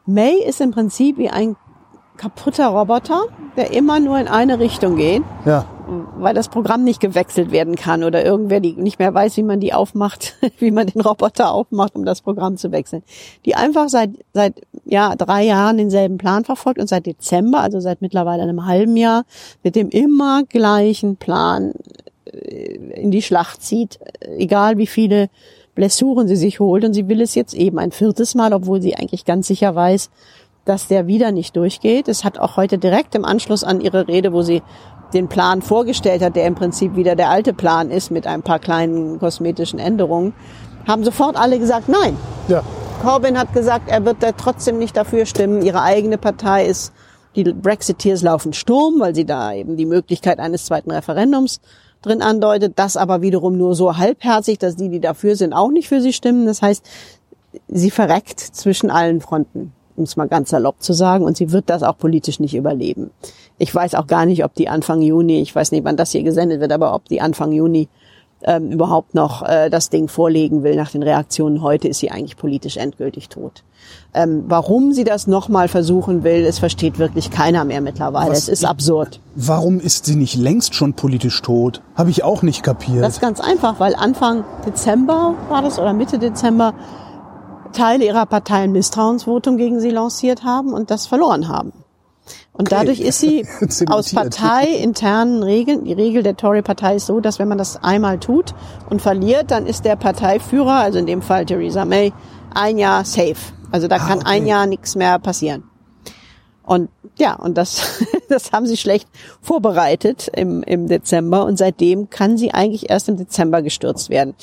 May 0.05 0.35
ist 0.47 0.61
im 0.61 0.71
Prinzip 0.71 1.17
wie 1.17 1.29
ein 1.29 1.55
kaputter 2.17 2.67
Roboter, 2.67 3.23
der 3.57 3.71
immer 3.71 3.99
nur 3.99 4.19
in 4.19 4.27
eine 4.27 4.59
Richtung 4.59 4.95
geht. 4.95 5.23
Ja. 5.45 5.65
Weil 6.23 6.33
das 6.33 6.49
Programm 6.49 6.83
nicht 6.83 6.99
gewechselt 6.99 7.51
werden 7.51 7.75
kann 7.75 8.03
oder 8.03 8.23
irgendwer 8.23 8.59
die 8.59 8.73
nicht 8.73 8.99
mehr 8.99 9.13
weiß, 9.13 9.37
wie 9.37 9.43
man 9.43 9.59
die 9.59 9.73
aufmacht, 9.73 10.35
wie 10.59 10.71
man 10.71 10.87
den 10.87 11.01
Roboter 11.01 11.51
aufmacht, 11.51 11.95
um 11.95 12.05
das 12.05 12.21
Programm 12.21 12.57
zu 12.57 12.71
wechseln. 12.71 13.03
Die 13.45 13.55
einfach 13.55 13.89
seit, 13.89 14.11
seit, 14.33 14.61
ja, 14.85 15.15
drei 15.15 15.43
Jahren 15.43 15.77
denselben 15.77 16.17
Plan 16.17 16.45
verfolgt 16.45 16.79
und 16.79 16.87
seit 16.87 17.05
Dezember, 17.05 17.59
also 17.59 17.79
seit 17.79 18.01
mittlerweile 18.01 18.43
einem 18.43 18.65
halben 18.65 18.97
Jahr, 18.97 19.25
mit 19.63 19.75
dem 19.75 19.89
immer 19.89 20.43
gleichen 20.43 21.17
Plan 21.17 21.73
äh, 22.25 22.75
in 22.95 23.11
die 23.11 23.21
Schlacht 23.21 23.61
zieht, 23.61 23.99
egal 24.37 24.77
wie 24.77 24.87
viele 24.87 25.29
Blessuren 25.75 26.27
sie 26.27 26.35
sich 26.35 26.59
holt 26.59 26.83
und 26.85 26.93
sie 26.93 27.07
will 27.07 27.21
es 27.21 27.35
jetzt 27.35 27.53
eben 27.53 27.79
ein 27.79 27.91
viertes 27.91 28.35
Mal, 28.35 28.53
obwohl 28.53 28.81
sie 28.81 28.95
eigentlich 28.95 29.25
ganz 29.25 29.47
sicher 29.47 29.73
weiß, 29.73 30.09
dass 30.65 30.87
der 30.87 31.07
wieder 31.07 31.31
nicht 31.31 31.55
durchgeht. 31.55 32.07
Es 32.07 32.23
hat 32.23 32.39
auch 32.39 32.57
heute 32.57 32.77
direkt 32.77 33.15
im 33.15 33.25
Anschluss 33.25 33.63
an 33.63 33.81
ihre 33.81 34.07
Rede, 34.07 34.33
wo 34.33 34.41
sie 34.43 34.61
den 35.13 35.27
Plan 35.27 35.61
vorgestellt 35.61 36.21
hat, 36.21 36.35
der 36.35 36.45
im 36.45 36.55
Prinzip 36.55 36.95
wieder 36.95 37.15
der 37.15 37.29
alte 37.29 37.53
Plan 37.53 37.91
ist 37.91 38.11
mit 38.11 38.27
ein 38.27 38.41
paar 38.41 38.59
kleinen 38.59 39.19
kosmetischen 39.19 39.79
Änderungen, 39.79 40.33
haben 40.87 41.03
sofort 41.03 41.37
alle 41.37 41.59
gesagt, 41.59 41.89
nein. 41.89 42.17
Ja. 42.47 42.63
Corbyn 43.01 43.37
hat 43.37 43.53
gesagt, 43.53 43.89
er 43.89 44.05
wird 44.05 44.17
da 44.21 44.31
trotzdem 44.31 44.77
nicht 44.77 44.95
dafür 44.95 45.25
stimmen. 45.25 45.61
Ihre 45.61 45.81
eigene 45.81 46.17
Partei 46.17 46.65
ist, 46.65 46.93
die 47.35 47.43
Brexiteers 47.43 48.21
laufen 48.21 48.53
Sturm, 48.53 48.99
weil 48.99 49.15
sie 49.15 49.25
da 49.25 49.53
eben 49.53 49.77
die 49.77 49.85
Möglichkeit 49.85 50.39
eines 50.39 50.65
zweiten 50.65 50.91
Referendums 50.91 51.59
drin 52.01 52.21
andeutet. 52.21 52.73
Das 52.75 52.95
aber 52.95 53.21
wiederum 53.21 53.57
nur 53.57 53.75
so 53.75 53.97
halbherzig, 53.97 54.59
dass 54.59 54.75
die, 54.75 54.89
die 54.89 54.99
dafür 54.99 55.35
sind, 55.35 55.53
auch 55.53 55.71
nicht 55.71 55.89
für 55.89 56.01
sie 56.01 56.13
stimmen. 56.13 56.45
Das 56.45 56.61
heißt, 56.61 56.85
sie 57.67 57.91
verreckt 57.91 58.39
zwischen 58.39 58.91
allen 58.91 59.21
Fronten 59.21 59.73
um 59.95 60.03
es 60.03 60.15
mal 60.15 60.27
ganz 60.27 60.49
salopp 60.49 60.81
zu 60.81 60.93
sagen, 60.93 61.25
und 61.25 61.37
sie 61.37 61.51
wird 61.51 61.69
das 61.69 61.83
auch 61.83 61.97
politisch 61.97 62.39
nicht 62.39 62.55
überleben. 62.55 63.11
Ich 63.57 63.73
weiß 63.73 63.95
auch 63.95 64.07
gar 64.07 64.25
nicht, 64.25 64.43
ob 64.43 64.53
die 64.55 64.69
Anfang 64.69 65.01
Juni, 65.01 65.41
ich 65.41 65.55
weiß 65.55 65.71
nicht, 65.71 65.83
wann 65.83 65.97
das 65.97 66.11
hier 66.11 66.23
gesendet 66.23 66.59
wird, 66.59 66.71
aber 66.71 66.93
ob 66.95 67.05
die 67.05 67.21
Anfang 67.21 67.51
Juni 67.51 67.87
ähm, 68.43 68.71
überhaupt 68.71 69.15
noch 69.15 69.41
äh, 69.43 69.69
das 69.69 69.89
Ding 69.89 70.07
vorlegen 70.07 70.63
will. 70.63 70.75
Nach 70.75 70.91
den 70.91 71.03
Reaktionen 71.03 71.61
heute 71.61 71.87
ist 71.87 71.99
sie 71.99 72.11
eigentlich 72.11 72.37
politisch 72.37 72.77
endgültig 72.77 73.29
tot. 73.29 73.63
Ähm, 74.13 74.45
warum 74.47 74.93
sie 74.93 75.03
das 75.03 75.27
nochmal 75.27 75.67
versuchen 75.67 76.23
will, 76.23 76.45
es 76.45 76.59
versteht 76.59 76.99
wirklich 76.99 77.31
keiner 77.31 77.63
mehr 77.65 77.81
mittlerweile. 77.81 78.31
Was, 78.31 78.39
es 78.39 78.49
ist 78.49 78.65
absurd. 78.65 79.19
Warum 79.35 79.79
ist 79.79 80.05
sie 80.05 80.15
nicht 80.15 80.35
längst 80.35 80.75
schon 80.75 80.93
politisch 80.93 81.41
tot? 81.41 81.81
Habe 81.95 82.09
ich 82.09 82.23
auch 82.23 82.43
nicht 82.43 82.63
kapiert. 82.63 83.03
Das 83.03 83.15
ist 83.15 83.21
ganz 83.21 83.39
einfach, 83.39 83.79
weil 83.79 83.95
Anfang 83.95 84.43
Dezember 84.65 85.35
war 85.49 85.61
das 85.61 85.79
oder 85.79 85.93
Mitte 85.93 86.19
Dezember 86.19 86.73
Teile 87.71 88.05
ihrer 88.05 88.27
Partei 88.27 88.63
ein 88.63 88.71
Misstrauensvotum 88.71 89.57
gegen 89.57 89.79
sie 89.79 89.89
lanciert 89.89 90.43
haben 90.43 90.73
und 90.73 90.91
das 90.91 91.07
verloren 91.07 91.47
haben. 91.47 91.73
Und 92.53 92.71
okay. 92.71 92.81
dadurch 92.81 92.99
ist 92.99 93.19
sie 93.19 93.45
aus 93.87 94.13
parteiinternen 94.13 95.41
Regeln, 95.41 95.85
die 95.85 95.93
Regel 95.93 96.21
der 96.21 96.37
Tory-Partei 96.37 96.95
ist 96.95 97.07
so, 97.07 97.19
dass 97.19 97.39
wenn 97.39 97.47
man 97.47 97.57
das 97.57 97.83
einmal 97.83 98.19
tut 98.19 98.53
und 98.89 99.01
verliert, 99.01 99.49
dann 99.49 99.65
ist 99.65 99.85
der 99.85 99.95
Parteiführer, 99.95 100.75
also 100.75 100.99
in 100.99 101.07
dem 101.07 101.23
Fall 101.23 101.45
Theresa 101.45 101.83
May, 101.83 102.13
ein 102.53 102.77
Jahr 102.77 103.05
safe. 103.05 103.35
Also 103.71 103.87
da 103.87 103.95
ah, 103.95 104.07
kann 104.07 104.19
okay. 104.19 104.27
ein 104.27 104.45
Jahr 104.45 104.67
nichts 104.67 104.95
mehr 104.95 105.17
passieren. 105.17 105.63
Und 106.65 106.89
ja, 107.17 107.33
und 107.35 107.57
das, 107.57 108.05
das 108.29 108.51
haben 108.51 108.67
sie 108.67 108.77
schlecht 108.77 109.09
vorbereitet 109.41 110.29
im, 110.33 110.63
im 110.63 110.87
Dezember 110.87 111.45
und 111.45 111.57
seitdem 111.57 112.09
kann 112.09 112.37
sie 112.37 112.53
eigentlich 112.53 112.89
erst 112.89 113.09
im 113.09 113.17
Dezember 113.17 113.61
gestürzt 113.61 114.09
werden. 114.09 114.35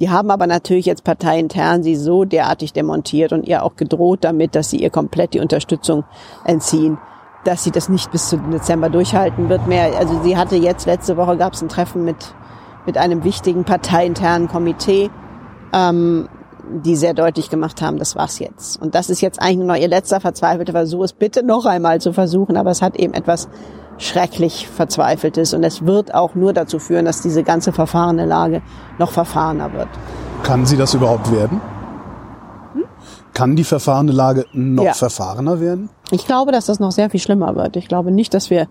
Die 0.00 0.10
haben 0.10 0.30
aber 0.30 0.46
natürlich 0.46 0.86
jetzt 0.86 1.04
parteiintern 1.04 1.82
sie 1.82 1.96
so 1.96 2.24
derartig 2.24 2.72
demontiert 2.72 3.32
und 3.32 3.46
ihr 3.46 3.62
auch 3.62 3.76
gedroht 3.76 4.20
damit, 4.22 4.54
dass 4.54 4.70
sie 4.70 4.78
ihr 4.78 4.90
komplett 4.90 5.34
die 5.34 5.40
Unterstützung 5.40 6.04
entziehen, 6.44 6.98
dass 7.48 7.64
sie 7.64 7.70
das 7.70 7.88
nicht 7.88 8.10
bis 8.10 8.28
zum 8.28 8.50
Dezember 8.50 8.90
durchhalten 8.90 9.48
wird 9.48 9.66
mehr. 9.66 9.98
Also 9.98 10.20
sie 10.22 10.36
hatte 10.36 10.56
jetzt, 10.56 10.84
letzte 10.84 11.16
Woche 11.16 11.38
gab 11.38 11.54
es 11.54 11.62
ein 11.62 11.70
Treffen 11.70 12.04
mit, 12.04 12.34
mit 12.84 12.98
einem 12.98 13.24
wichtigen 13.24 13.64
parteiinternen 13.64 14.48
Komitee, 14.48 15.10
ähm, 15.72 16.28
die 16.84 16.94
sehr 16.94 17.14
deutlich 17.14 17.48
gemacht 17.48 17.80
haben, 17.80 17.98
das 17.98 18.16
war's 18.16 18.38
jetzt. 18.38 18.78
Und 18.82 18.94
das 18.94 19.08
ist 19.08 19.22
jetzt 19.22 19.40
eigentlich 19.40 19.56
nur 19.56 19.68
noch 19.68 19.76
ihr 19.76 19.88
letzter 19.88 20.20
verzweifelter 20.20 20.72
Versuch, 20.72 21.04
es 21.04 21.14
bitte 21.14 21.42
noch 21.42 21.64
einmal 21.64 22.02
zu 22.02 22.12
versuchen, 22.12 22.58
aber 22.58 22.70
es 22.70 22.82
hat 22.82 22.96
eben 22.96 23.14
etwas 23.14 23.48
schrecklich 23.96 24.68
Verzweifeltes 24.68 25.54
und 25.54 25.64
es 25.64 25.86
wird 25.86 26.14
auch 26.14 26.34
nur 26.34 26.52
dazu 26.52 26.78
führen, 26.78 27.06
dass 27.06 27.22
diese 27.22 27.44
ganze 27.44 27.72
verfahrene 27.72 28.26
Lage 28.26 28.60
noch 28.98 29.10
verfahrener 29.10 29.72
wird. 29.72 29.88
Kann 30.42 30.66
sie 30.66 30.76
das 30.76 30.92
überhaupt 30.92 31.32
werden? 31.32 31.62
Kann 33.38 33.54
die 33.54 33.62
verfahrene 33.62 34.10
Lage 34.10 34.46
noch 34.52 34.82
ja. 34.82 34.94
verfahrener 34.94 35.60
werden? 35.60 35.90
Ich 36.10 36.26
glaube, 36.26 36.50
dass 36.50 36.66
das 36.66 36.80
noch 36.80 36.90
sehr 36.90 37.08
viel 37.08 37.20
schlimmer 37.20 37.54
wird. 37.54 37.76
Ich 37.76 37.86
glaube 37.86 38.10
nicht, 38.10 38.34
dass 38.34 38.50
wir 38.50 38.66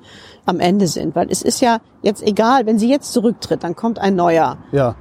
am 0.45 0.59
Ende 0.59 0.87
sind, 0.87 1.15
weil 1.15 1.31
es 1.31 1.41
ist 1.41 1.61
ja 1.61 1.77
jetzt 2.01 2.21
egal, 2.21 2.65
wenn 2.65 2.77
sie 2.77 2.89
jetzt 2.89 3.13
zurücktritt, 3.13 3.63
dann 3.63 3.77
kommt 3.77 3.97
ein 3.97 4.15
neuer. 4.15 4.57
Ja 4.73 4.95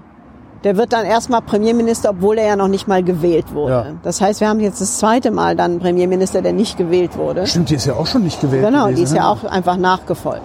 der 0.65 0.77
wird 0.77 0.93
dann 0.93 1.05
erstmal 1.05 1.43
Premierminister, 1.43 2.11
obwohl 2.11 2.39
er 2.39 2.47
ja 2.47 2.57
noch 2.57 2.67
nicht 2.67 2.89
mal 2.89 3.03
gewählt 3.03 3.55
wurde. 3.55 3.73
Ja. 3.73 3.87
Das 4.03 4.21
heißt, 4.21 4.41
wir 4.41 4.49
haben 4.49 4.59
jetzt 4.59 4.81
das 4.81 4.99
zweite 4.99 5.31
Mal 5.31 5.55
dann 5.55 5.73
einen 5.73 5.81
Premierminister, 5.81 6.43
der 6.43 6.53
nicht 6.53 6.77
gewählt 6.77 7.17
wurde. 7.17 7.47
Stimmt, 7.47 7.71
die 7.71 7.77
ist 7.77 7.87
ja 7.87 7.95
auch 7.95 8.07
schon 8.07 8.25
nicht 8.25 8.41
gewählt. 8.41 8.65
Genau, 8.65 8.85
gewesen, 8.85 8.97
die 8.97 9.03
ist 9.03 9.13
ne? 9.13 9.19
ja 9.19 9.29
auch 9.29 9.45
einfach 9.45 9.77
nachgefolgt. 9.77 10.43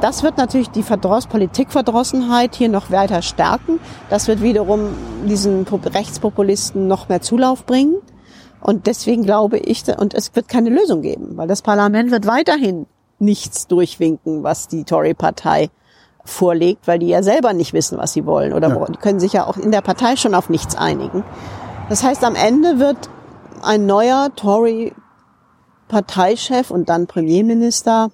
Das 0.00 0.22
wird 0.22 0.38
natürlich 0.38 0.70
die 0.70 0.82
Verdross 0.82 1.26
Politikverdrossenheit 1.26 2.54
hier 2.54 2.68
noch 2.68 2.90
weiter 2.90 3.20
stärken. 3.20 3.80
Das 4.10 4.28
wird 4.28 4.42
wiederum 4.42 4.90
diesen 5.28 5.66
Rechtspopulisten 5.66 6.86
noch 6.86 7.08
mehr 7.08 7.20
Zulauf 7.20 7.66
bringen. 7.66 7.96
Und 8.60 8.86
deswegen 8.86 9.22
glaube 9.22 9.58
ich, 9.58 9.84
und 9.98 10.14
es 10.14 10.34
wird 10.34 10.48
keine 10.48 10.70
Lösung 10.70 11.02
geben, 11.02 11.36
weil 11.36 11.48
das 11.48 11.62
Parlament 11.62 12.10
wird 12.10 12.26
weiterhin 12.26 12.86
nichts 13.18 13.66
durchwinken, 13.66 14.42
was 14.42 14.68
die 14.68 14.84
Tory-Partei 14.84 15.70
vorlegt, 16.24 16.86
weil 16.86 16.98
die 16.98 17.08
ja 17.08 17.22
selber 17.22 17.52
nicht 17.52 17.72
wissen, 17.72 17.98
was 17.98 18.12
sie 18.12 18.26
wollen 18.26 18.52
oder 18.52 18.68
ja. 18.68 18.86
die 18.86 18.98
können 18.98 19.20
sich 19.20 19.32
ja 19.32 19.46
auch 19.46 19.56
in 19.56 19.72
der 19.72 19.80
Partei 19.80 20.16
schon 20.16 20.34
auf 20.34 20.50
nichts 20.50 20.76
einigen. 20.76 21.24
Das 21.88 22.02
heißt, 22.02 22.22
am 22.22 22.34
Ende 22.34 22.78
wird 22.78 23.08
ein 23.62 23.86
neuer 23.86 24.30
Tory 24.36 24.92
Parteichef 25.88 26.70
und 26.70 26.88
dann 26.88 27.06
Premierminister 27.06 28.10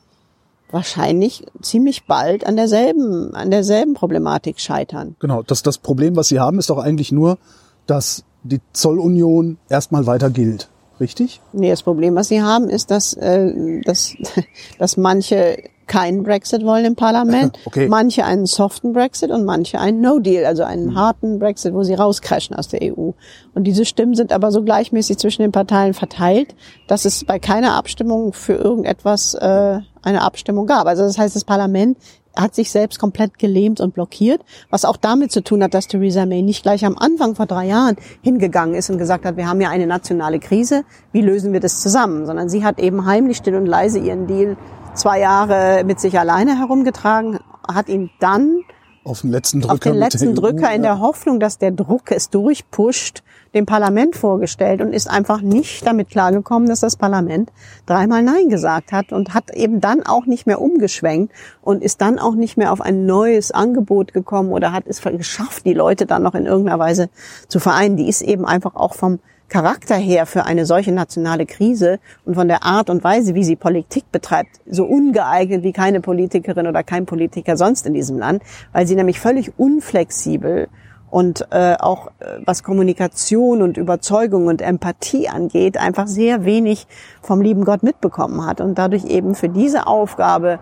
wahrscheinlich 0.70 1.44
ziemlich 1.60 2.06
bald 2.06 2.46
an 2.46 2.56
derselben, 2.56 3.34
an 3.34 3.50
derselben 3.50 3.94
Problematik 3.94 4.60
scheitern. 4.60 5.16
Genau, 5.18 5.42
das, 5.42 5.62
das 5.62 5.78
Problem, 5.78 6.16
was 6.16 6.28
Sie 6.28 6.40
haben, 6.40 6.58
ist 6.58 6.70
doch 6.70 6.78
eigentlich 6.78 7.12
nur, 7.12 7.38
dass 7.86 8.24
die 8.44 8.60
Zollunion 8.72 9.58
erstmal 9.68 10.06
weiter 10.06 10.30
gilt. 10.30 10.68
Richtig? 11.00 11.40
Nee, 11.52 11.70
das 11.70 11.82
Problem, 11.82 12.14
was 12.14 12.28
sie 12.28 12.40
haben, 12.40 12.68
ist, 12.68 12.90
dass, 12.92 13.14
äh, 13.14 13.80
dass, 13.84 14.14
dass 14.78 14.96
manche 14.96 15.56
keinen 15.86 16.22
Brexit 16.22 16.64
wollen 16.64 16.84
im 16.84 16.94
Parlament, 16.94 17.58
Okay. 17.66 17.88
manche 17.88 18.24
einen 18.24 18.46
soften 18.46 18.92
Brexit 18.92 19.30
und 19.30 19.44
manche 19.44 19.80
einen 19.80 20.00
No-Deal, 20.00 20.46
also 20.46 20.62
einen 20.62 20.94
harten 20.94 21.38
Brexit, 21.38 21.74
wo 21.74 21.82
sie 21.82 21.94
rauscrashen 21.94 22.56
aus 22.56 22.68
der 22.68 22.80
EU. 22.82 23.10
Und 23.54 23.64
diese 23.64 23.84
Stimmen 23.84 24.14
sind 24.14 24.32
aber 24.32 24.50
so 24.52 24.62
gleichmäßig 24.62 25.18
zwischen 25.18 25.42
den 25.42 25.52
Parteien 25.52 25.92
verteilt, 25.92 26.54
dass 26.86 27.04
es 27.04 27.24
bei 27.24 27.38
keiner 27.38 27.74
Abstimmung 27.74 28.32
für 28.32 28.54
irgendetwas 28.54 29.34
äh, 29.34 29.80
eine 30.02 30.22
Abstimmung 30.22 30.66
gab. 30.66 30.86
Also 30.86 31.02
das 31.02 31.18
heißt, 31.18 31.34
das 31.34 31.44
Parlament 31.44 31.98
hat 32.36 32.54
sich 32.54 32.70
selbst 32.70 32.98
komplett 32.98 33.38
gelähmt 33.38 33.80
und 33.80 33.94
blockiert, 33.94 34.42
was 34.70 34.84
auch 34.84 34.96
damit 34.96 35.32
zu 35.32 35.42
tun 35.42 35.62
hat, 35.62 35.74
dass 35.74 35.86
Theresa 35.88 36.26
May 36.26 36.42
nicht 36.42 36.62
gleich 36.62 36.84
am 36.84 36.96
Anfang 36.98 37.34
vor 37.34 37.46
drei 37.46 37.66
Jahren 37.66 37.96
hingegangen 38.22 38.74
ist 38.74 38.90
und 38.90 38.98
gesagt 38.98 39.24
hat, 39.24 39.36
wir 39.36 39.48
haben 39.48 39.60
ja 39.60 39.70
eine 39.70 39.86
nationale 39.86 40.38
Krise, 40.38 40.84
wie 41.12 41.22
lösen 41.22 41.52
wir 41.52 41.60
das 41.60 41.80
zusammen? 41.80 42.26
Sondern 42.26 42.48
sie 42.48 42.64
hat 42.64 42.78
eben 42.78 43.06
heimlich 43.06 43.36
still 43.38 43.54
und 43.56 43.66
leise 43.66 43.98
ihren 43.98 44.26
Deal 44.26 44.56
zwei 44.94 45.20
Jahre 45.20 45.84
mit 45.84 46.00
sich 46.00 46.18
alleine 46.18 46.58
herumgetragen, 46.58 47.38
hat 47.66 47.88
ihn 47.88 48.10
dann 48.20 48.60
Auf 49.04 49.22
den 49.22 49.30
letzten 49.30 49.60
Drücker. 49.60 49.74
auf 49.74 49.80
den 49.80 49.94
letzten 49.94 50.28
EU, 50.30 50.34
Drücker 50.34 50.72
in 50.72 50.82
der 50.82 51.00
Hoffnung, 51.00 51.40
dass 51.40 51.58
der 51.58 51.72
Druck 51.72 52.10
es 52.10 52.30
durchpusht, 52.30 53.22
dem 53.54 53.66
Parlament 53.66 54.16
vorgestellt 54.16 54.80
und 54.80 54.92
ist 54.92 55.08
einfach 55.08 55.40
nicht 55.40 55.86
damit 55.86 56.10
klargekommen, 56.10 56.68
dass 56.68 56.80
das 56.80 56.96
Parlament 56.96 57.50
dreimal 57.86 58.22
Nein 58.22 58.48
gesagt 58.48 58.92
hat 58.92 59.12
und 59.12 59.32
hat 59.32 59.50
eben 59.54 59.80
dann 59.80 60.04
auch 60.04 60.26
nicht 60.26 60.46
mehr 60.46 60.60
umgeschwenkt 60.60 61.32
und 61.62 61.82
ist 61.82 62.00
dann 62.00 62.18
auch 62.18 62.34
nicht 62.34 62.56
mehr 62.56 62.72
auf 62.72 62.80
ein 62.80 63.06
neues 63.06 63.52
Angebot 63.52 64.12
gekommen 64.12 64.52
oder 64.52 64.72
hat 64.72 64.84
es 64.86 65.00
geschafft, 65.00 65.64
die 65.64 65.74
Leute 65.74 66.06
dann 66.06 66.22
noch 66.22 66.34
in 66.34 66.46
irgendeiner 66.46 66.78
Weise 66.78 67.08
zu 67.48 67.60
vereinen. 67.60 67.96
Die 67.96 68.08
ist 68.08 68.22
eben 68.22 68.44
einfach 68.44 68.74
auch 68.74 68.94
vom 68.94 69.20
Charakter 69.48 69.94
her 69.94 70.26
für 70.26 70.46
eine 70.46 70.66
solche 70.66 70.90
nationale 70.90 71.46
Krise 71.46 72.00
und 72.24 72.34
von 72.34 72.48
der 72.48 72.64
Art 72.64 72.90
und 72.90 73.04
Weise, 73.04 73.34
wie 73.34 73.44
sie 73.44 73.56
Politik 73.56 74.10
betreibt, 74.10 74.60
so 74.66 74.84
ungeeignet 74.84 75.62
wie 75.62 75.72
keine 75.72 76.00
Politikerin 76.00 76.66
oder 76.66 76.82
kein 76.82 77.06
Politiker 77.06 77.56
sonst 77.56 77.86
in 77.86 77.94
diesem 77.94 78.18
Land, 78.18 78.42
weil 78.72 78.86
sie 78.86 78.96
nämlich 78.96 79.20
völlig 79.20 79.52
unflexibel 79.58 80.68
und 81.14 81.46
äh, 81.52 81.76
auch 81.78 82.08
äh, 82.18 82.40
was 82.44 82.64
Kommunikation 82.64 83.62
und 83.62 83.76
Überzeugung 83.76 84.48
und 84.48 84.60
Empathie 84.60 85.28
angeht, 85.28 85.76
einfach 85.76 86.08
sehr 86.08 86.44
wenig 86.44 86.88
vom 87.22 87.40
lieben 87.40 87.64
Gott 87.64 87.84
mitbekommen 87.84 88.44
hat 88.44 88.60
und 88.60 88.76
dadurch 88.78 89.04
eben 89.04 89.36
für 89.36 89.48
diese 89.48 89.86
Aufgabe 89.86 90.58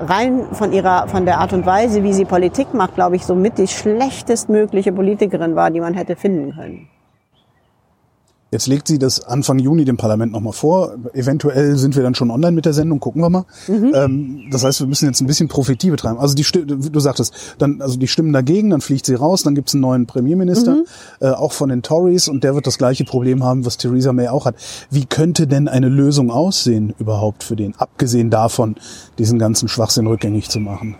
rein 0.00 0.48
von 0.52 0.74
ihrer 0.74 1.08
von 1.08 1.24
der 1.24 1.38
Art 1.38 1.54
und 1.54 1.64
Weise, 1.64 2.02
wie 2.02 2.12
sie 2.12 2.26
Politik 2.26 2.74
macht, 2.74 2.94
glaube 2.94 3.16
ich, 3.16 3.24
somit 3.24 3.56
die 3.56 3.68
schlechtestmögliche 3.68 4.92
Politikerin 4.92 5.56
war, 5.56 5.70
die 5.70 5.80
man 5.80 5.94
hätte 5.94 6.14
finden 6.14 6.54
können. 6.54 6.88
Jetzt 8.52 8.66
legt 8.66 8.86
sie 8.86 8.98
das 8.98 9.24
Anfang 9.24 9.58
Juni 9.58 9.86
dem 9.86 9.96
Parlament 9.96 10.30
nochmal 10.30 10.52
vor. 10.52 10.94
Eventuell 11.14 11.76
sind 11.76 11.96
wir 11.96 12.02
dann 12.02 12.14
schon 12.14 12.30
online 12.30 12.52
mit 12.52 12.66
der 12.66 12.74
Sendung, 12.74 13.00
gucken 13.00 13.22
wir 13.22 13.30
mal. 13.30 13.46
Mhm. 13.66 13.92
Ähm, 13.94 14.48
das 14.50 14.62
heißt, 14.62 14.80
wir 14.80 14.86
müssen 14.86 15.06
jetzt 15.06 15.22
ein 15.22 15.26
bisschen 15.26 15.48
Prophetie 15.48 15.90
betreiben. 15.90 16.18
Also 16.18 16.34
die 16.34 16.44
du 16.44 17.00
sagtest, 17.00 17.32
dann, 17.56 17.80
also 17.80 17.98
die 17.98 18.06
stimmen 18.08 18.34
dagegen, 18.34 18.68
dann 18.68 18.82
fliegt 18.82 19.06
sie 19.06 19.14
raus, 19.14 19.42
dann 19.42 19.54
gibt's 19.54 19.72
einen 19.72 19.80
neuen 19.80 20.06
Premierminister, 20.06 20.74
Mhm. 20.74 20.84
äh, 21.20 21.30
auch 21.30 21.52
von 21.52 21.70
den 21.70 21.80
Tories, 21.82 22.28
und 22.28 22.44
der 22.44 22.54
wird 22.54 22.66
das 22.66 22.76
gleiche 22.76 23.04
Problem 23.04 23.42
haben, 23.42 23.64
was 23.64 23.78
Theresa 23.78 24.12
May 24.12 24.28
auch 24.28 24.44
hat. 24.44 24.56
Wie 24.90 25.06
könnte 25.06 25.46
denn 25.46 25.66
eine 25.66 25.88
Lösung 25.88 26.30
aussehen 26.30 26.94
überhaupt 26.98 27.44
für 27.44 27.56
den, 27.56 27.74
abgesehen 27.78 28.28
davon, 28.28 28.76
diesen 29.18 29.38
ganzen 29.38 29.68
Schwachsinn 29.68 30.06
rückgängig 30.06 30.50
zu 30.50 30.60
machen? 30.60 30.96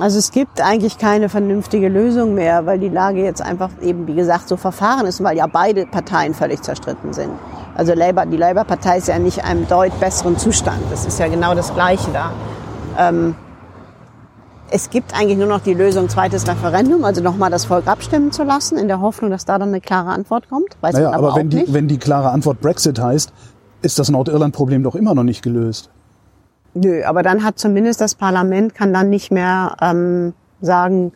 Also 0.00 0.18
es 0.18 0.32
gibt 0.32 0.62
eigentlich 0.62 0.96
keine 0.96 1.28
vernünftige 1.28 1.88
Lösung 1.88 2.34
mehr, 2.34 2.64
weil 2.64 2.78
die 2.78 2.88
Lage 2.88 3.22
jetzt 3.22 3.42
einfach 3.42 3.70
eben, 3.82 4.06
wie 4.06 4.14
gesagt, 4.14 4.48
so 4.48 4.56
verfahren 4.56 5.06
ist 5.06 5.20
und 5.20 5.26
weil 5.26 5.36
ja 5.36 5.46
beide 5.46 5.84
Parteien 5.84 6.32
völlig 6.32 6.62
zerstritten 6.62 7.12
sind. 7.12 7.30
Also 7.74 7.92
Labour, 7.92 8.24
die 8.24 8.38
Labour-Partei 8.38 8.98
ist 8.98 9.08
ja 9.08 9.18
nicht 9.18 9.38
in 9.38 9.44
einem 9.44 9.68
deut 9.68 9.98
besseren 10.00 10.38
Zustand. 10.38 10.80
Das 10.90 11.04
ist 11.04 11.18
ja 11.18 11.28
genau 11.28 11.54
das 11.54 11.74
Gleiche 11.74 12.10
da. 12.12 12.32
Ähm, 12.98 13.34
es 14.70 14.88
gibt 14.88 15.14
eigentlich 15.18 15.36
nur 15.36 15.48
noch 15.48 15.60
die 15.60 15.74
Lösung 15.74 16.08
zweites 16.08 16.48
Referendum, 16.48 17.04
also 17.04 17.22
nochmal 17.22 17.50
das 17.50 17.66
Volk 17.66 17.86
abstimmen 17.86 18.32
zu 18.32 18.42
lassen, 18.42 18.78
in 18.78 18.88
der 18.88 19.00
Hoffnung, 19.00 19.30
dass 19.30 19.44
da 19.44 19.58
dann 19.58 19.68
eine 19.68 19.80
klare 19.80 20.10
Antwort 20.10 20.48
kommt. 20.48 20.76
Weiß 20.80 20.94
Naja, 20.94 21.10
man 21.10 21.14
aber, 21.14 21.26
aber, 21.26 21.34
auch 21.34 21.38
wenn, 21.38 21.50
die, 21.50 21.56
nicht. 21.58 21.72
wenn 21.74 21.88
die 21.88 21.98
klare 21.98 22.30
Antwort 22.30 22.60
Brexit 22.60 22.98
heißt, 22.98 23.32
ist 23.82 23.98
das 23.98 24.10
Nordirland-Problem 24.10 24.82
doch 24.82 24.94
immer 24.94 25.14
noch 25.14 25.24
nicht 25.24 25.42
gelöst. 25.42 25.90
Nö, 26.74 27.02
aber 27.04 27.22
dann 27.22 27.42
hat 27.44 27.58
zumindest 27.58 28.00
das 28.00 28.14
Parlament 28.14 28.74
kann 28.74 28.92
dann 28.92 29.10
nicht 29.10 29.32
mehr 29.32 29.76
ähm, 29.80 30.34
sagen 30.60 31.12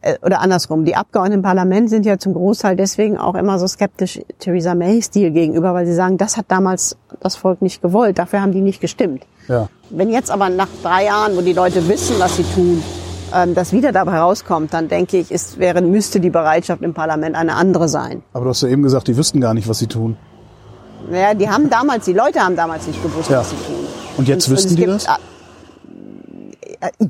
äh, 0.00 0.16
oder 0.22 0.40
andersrum. 0.40 0.84
Die 0.84 0.94
Abgeordneten 0.94 1.40
im 1.40 1.42
Parlament 1.42 1.90
sind 1.90 2.06
ja 2.06 2.18
zum 2.18 2.34
Großteil 2.34 2.76
deswegen 2.76 3.18
auch 3.18 3.34
immer 3.34 3.58
so 3.58 3.66
skeptisch 3.66 4.20
Theresa 4.38 4.74
Mays 4.74 5.06
Stil 5.06 5.30
gegenüber, 5.32 5.74
weil 5.74 5.86
sie 5.86 5.94
sagen, 5.94 6.18
das 6.18 6.36
hat 6.36 6.46
damals 6.48 6.96
das 7.20 7.36
Volk 7.36 7.62
nicht 7.62 7.82
gewollt. 7.82 8.18
Dafür 8.18 8.42
haben 8.42 8.52
die 8.52 8.60
nicht 8.60 8.80
gestimmt. 8.80 9.26
Ja. 9.48 9.68
Wenn 9.90 10.10
jetzt 10.10 10.30
aber 10.30 10.50
nach 10.50 10.68
drei 10.82 11.06
Jahren, 11.06 11.36
wo 11.36 11.40
die 11.40 11.52
Leute 11.52 11.88
wissen, 11.88 12.16
was 12.18 12.36
sie 12.36 12.44
tun, 12.54 12.82
ähm, 13.34 13.54
das 13.54 13.72
wieder 13.72 13.92
dabei 13.92 14.18
rauskommt, 14.18 14.72
dann 14.72 14.88
denke 14.88 15.18
ich, 15.18 15.30
ist, 15.30 15.58
wäre, 15.58 15.80
müsste 15.82 16.20
die 16.20 16.30
Bereitschaft 16.30 16.82
im 16.82 16.94
Parlament 16.94 17.34
eine 17.34 17.54
andere 17.54 17.88
sein. 17.88 18.22
Aber 18.32 18.44
du 18.44 18.50
hast 18.50 18.62
ja 18.62 18.68
eben 18.68 18.82
gesagt, 18.82 19.08
die 19.08 19.16
wüssten 19.16 19.40
gar 19.40 19.54
nicht, 19.54 19.68
was 19.68 19.78
sie 19.78 19.86
tun. 19.86 20.16
Naja, 21.10 21.34
die 21.34 21.48
haben 21.48 21.68
damals, 21.70 22.04
die 22.04 22.12
Leute 22.12 22.40
haben 22.40 22.56
damals 22.56 22.86
nicht 22.86 23.02
gewusst, 23.02 23.30
Ja. 23.30 23.40
was 23.40 23.50
sie 23.50 23.56
tun. 23.56 23.86
Und 24.16 24.28
jetzt 24.28 24.48
Und 24.48 24.54
wüssten 24.54 24.68
es 24.70 24.74
die 24.76 24.80
gibt, 24.84 24.92
das? 24.94 25.06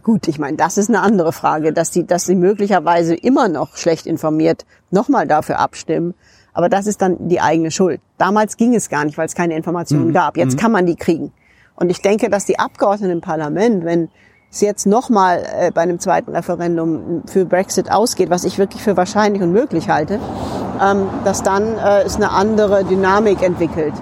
Gut, 0.02 0.28
ich 0.28 0.38
meine, 0.38 0.56
das 0.56 0.78
ist 0.78 0.88
eine 0.88 1.00
andere 1.00 1.32
Frage, 1.32 1.72
dass 1.72 1.92
sie, 1.92 2.06
dass 2.06 2.26
sie 2.26 2.36
möglicherweise 2.36 3.14
immer 3.14 3.48
noch 3.48 3.76
schlecht 3.76 4.06
informiert 4.06 4.64
nochmal 4.90 5.26
dafür 5.26 5.58
abstimmen. 5.58 6.14
Aber 6.52 6.68
das 6.68 6.86
ist 6.86 7.02
dann 7.02 7.28
die 7.28 7.40
eigene 7.40 7.72
Schuld. 7.72 8.00
Damals 8.16 8.56
ging 8.56 8.74
es 8.74 8.88
gar 8.88 9.04
nicht, 9.04 9.18
weil 9.18 9.26
es 9.26 9.34
keine 9.34 9.56
Informationen 9.56 10.12
gab. 10.12 10.36
Jetzt 10.36 10.56
kann 10.56 10.70
man 10.70 10.86
die 10.86 10.94
kriegen. 10.94 11.32
Und 11.74 11.90
ich 11.90 12.00
denke, 12.00 12.30
dass 12.30 12.44
die 12.44 12.60
Abgeordneten 12.60 13.10
im 13.12 13.20
Parlament, 13.20 13.84
wenn 13.84 14.08
es 14.54 14.60
jetzt 14.60 14.86
nochmal 14.86 15.42
äh, 15.58 15.70
bei 15.70 15.82
einem 15.82 15.98
zweiten 15.98 16.30
Referendum 16.34 17.22
für 17.26 17.44
Brexit 17.44 17.90
ausgeht, 17.90 18.30
was 18.30 18.44
ich 18.44 18.58
wirklich 18.58 18.82
für 18.82 18.96
wahrscheinlich 18.96 19.42
und 19.42 19.52
möglich 19.52 19.88
halte, 19.88 20.18
ähm, 20.82 21.06
dass 21.24 21.42
dann 21.42 21.76
äh, 21.76 22.02
es 22.02 22.16
eine 22.16 22.30
andere 22.30 22.84
Dynamik 22.84 23.42
entwickelt 23.42 23.94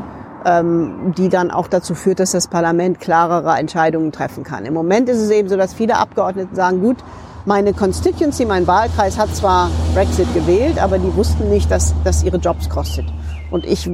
ähm, 0.45 1.13
die 1.17 1.29
dann 1.29 1.51
auch 1.51 1.69
dazu 1.69 1.95
führt, 1.95 2.21
dass 2.21 2.33
das 2.33 2.49
Parlament 2.49 3.01
klarere 3.01 3.57
Entscheidungen 3.59 4.13
treffen 4.13 4.45
kann. 4.45 4.65
Im 4.65 4.75
Moment 4.75 5.09
ist 5.09 5.19
es 5.19 5.31
eben 5.31 5.49
so, 5.49 5.57
dass 5.57 5.75
viele 5.75 5.97
Abgeordnete 5.97 6.55
sagen, 6.55 6.81
gut, 6.81 6.97
meine 7.45 7.73
Constituency, 7.73 8.45
mein 8.45 8.67
Wahlkreis 8.67 9.19
hat 9.19 9.35
zwar 9.35 9.71
Brexit 9.95 10.33
gewählt, 10.35 10.81
aber 10.81 10.99
die 10.99 11.15
wussten 11.17 11.49
nicht, 11.49 11.71
dass 11.71 11.95
das 12.05 12.23
ihre 12.23 12.37
Jobs 12.37 12.69
kostet. 12.69 13.05
Und 13.51 13.67
ich 13.67 13.91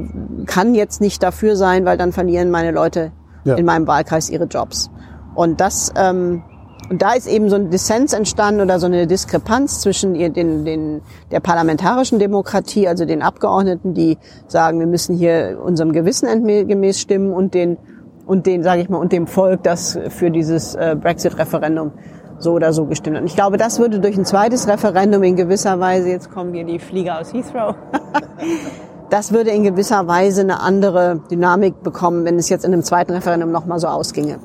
kann 0.47 0.75
jetzt 0.75 1.01
nicht 1.01 1.23
dafür 1.23 1.57
sein, 1.57 1.85
weil 1.85 1.97
dann 1.97 2.13
verlieren 2.13 2.51
meine 2.51 2.71
Leute 2.71 3.13
Ja. 3.45 3.55
in 3.55 3.65
meinem 3.65 3.87
Wahlkreis 3.87 4.29
ihre 4.29 4.45
Jobs. 4.45 4.91
Und 5.35 5.61
das, 5.61 5.93
ähm, 5.97 6.43
und 6.91 7.03
da 7.03 7.12
ist 7.12 7.26
eben 7.26 7.51
so 7.51 7.57
ein 7.57 7.70
Dissens 7.70 8.12
entstanden 8.12 8.62
oder 8.62 8.78
so 8.78 8.86
eine 8.86 9.07
Diskrepanz 9.07 9.80
zwischen 9.80 10.14
den, 10.14 10.64
den, 10.64 11.03
der 11.30 11.41
parlamentarischen 11.41 12.18
Demokratie, 12.18 12.89
also 12.89 13.05
den 13.05 13.22
Abgeordneten, 13.22 13.93
die 13.93 14.16
sagen, 14.47 14.80
wir 14.80 14.86
müssen 14.86 15.14
hier 15.14 15.59
unserem 15.62 15.93
Gewissen 15.93 16.26
entgemäß 16.26 16.99
stimmen 16.99 17.32
und 17.32 17.53
den, 17.53 17.76
und 18.26 18.47
den, 18.47 18.62
sage 18.62 18.80
ich 18.80 18.89
mal, 18.89 18.99
und 18.99 19.12
dem 19.12 19.26
Volk, 19.26 19.62
das 19.62 19.99
für 20.09 20.30
dieses 20.30 20.74
äh, 20.74 20.97
Brexit-Referendum 20.99 21.93
so 22.39 22.53
oder 22.53 22.72
so 22.72 22.86
gestimmt 22.86 23.16
hat. 23.16 23.22
Und 23.22 23.28
ich 23.28 23.36
glaube, 23.36 23.59
das 23.59 23.78
würde 23.78 24.01
durch 24.01 24.16
ein 24.16 24.24
zweites 24.24 24.66
Referendum 24.68 25.22
in 25.24 25.36
gewisser 25.36 25.78
Weise, 25.80 26.09
jetzt 26.09 26.30
kommen 26.30 26.55
hier 26.55 26.64
die 26.64 26.78
Flieger 26.78 27.20
aus 27.20 27.34
Heathrow, 27.34 27.74
das 29.11 29.32
würde 29.32 29.51
in 29.51 29.62
gewisser 29.62 30.07
Weise 30.07 30.41
eine 30.41 30.61
andere 30.61 31.20
Dynamik 31.30 31.82
bekommen, 31.82 32.24
wenn 32.24 32.36
es 32.36 32.49
jetzt 32.49 32.64
in 32.64 32.72
einem 32.72 32.82
zweiten 32.82 33.12
Referendum 33.12 33.51
nochmal 33.51 33.78
so 33.78 33.89
ausginge. 33.89 34.39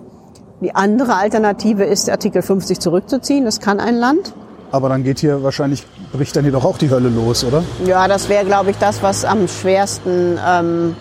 Die 0.63 0.73
andere 0.73 1.15
Alternative 1.15 1.83
ist, 1.83 2.09
Artikel 2.09 2.41
50 2.41 2.79
zurückzuziehen. 2.79 3.43
Das 3.43 3.59
kann 3.59 3.81
ein 3.81 3.95
Land. 3.95 4.33
Aber 4.71 4.87
dann 4.87 5.03
geht 5.03 5.19
hier 5.19 5.43
wahrscheinlich, 5.43 5.85
bricht 6.13 6.37
dann 6.37 6.43
hier 6.43 6.53
doch 6.53 6.63
auch 6.63 6.77
die 6.77 6.89
Hölle 6.89 7.09
los, 7.09 7.43
oder? 7.43 7.63
Ja, 7.85 8.07
das 8.07 8.29
wäre, 8.29 8.45
glaube 8.45 8.71
ich, 8.71 8.77
das, 8.77 9.03
was 9.03 9.25
am 9.25 9.49
schwersten 9.49 10.39
ähm, 10.47 10.95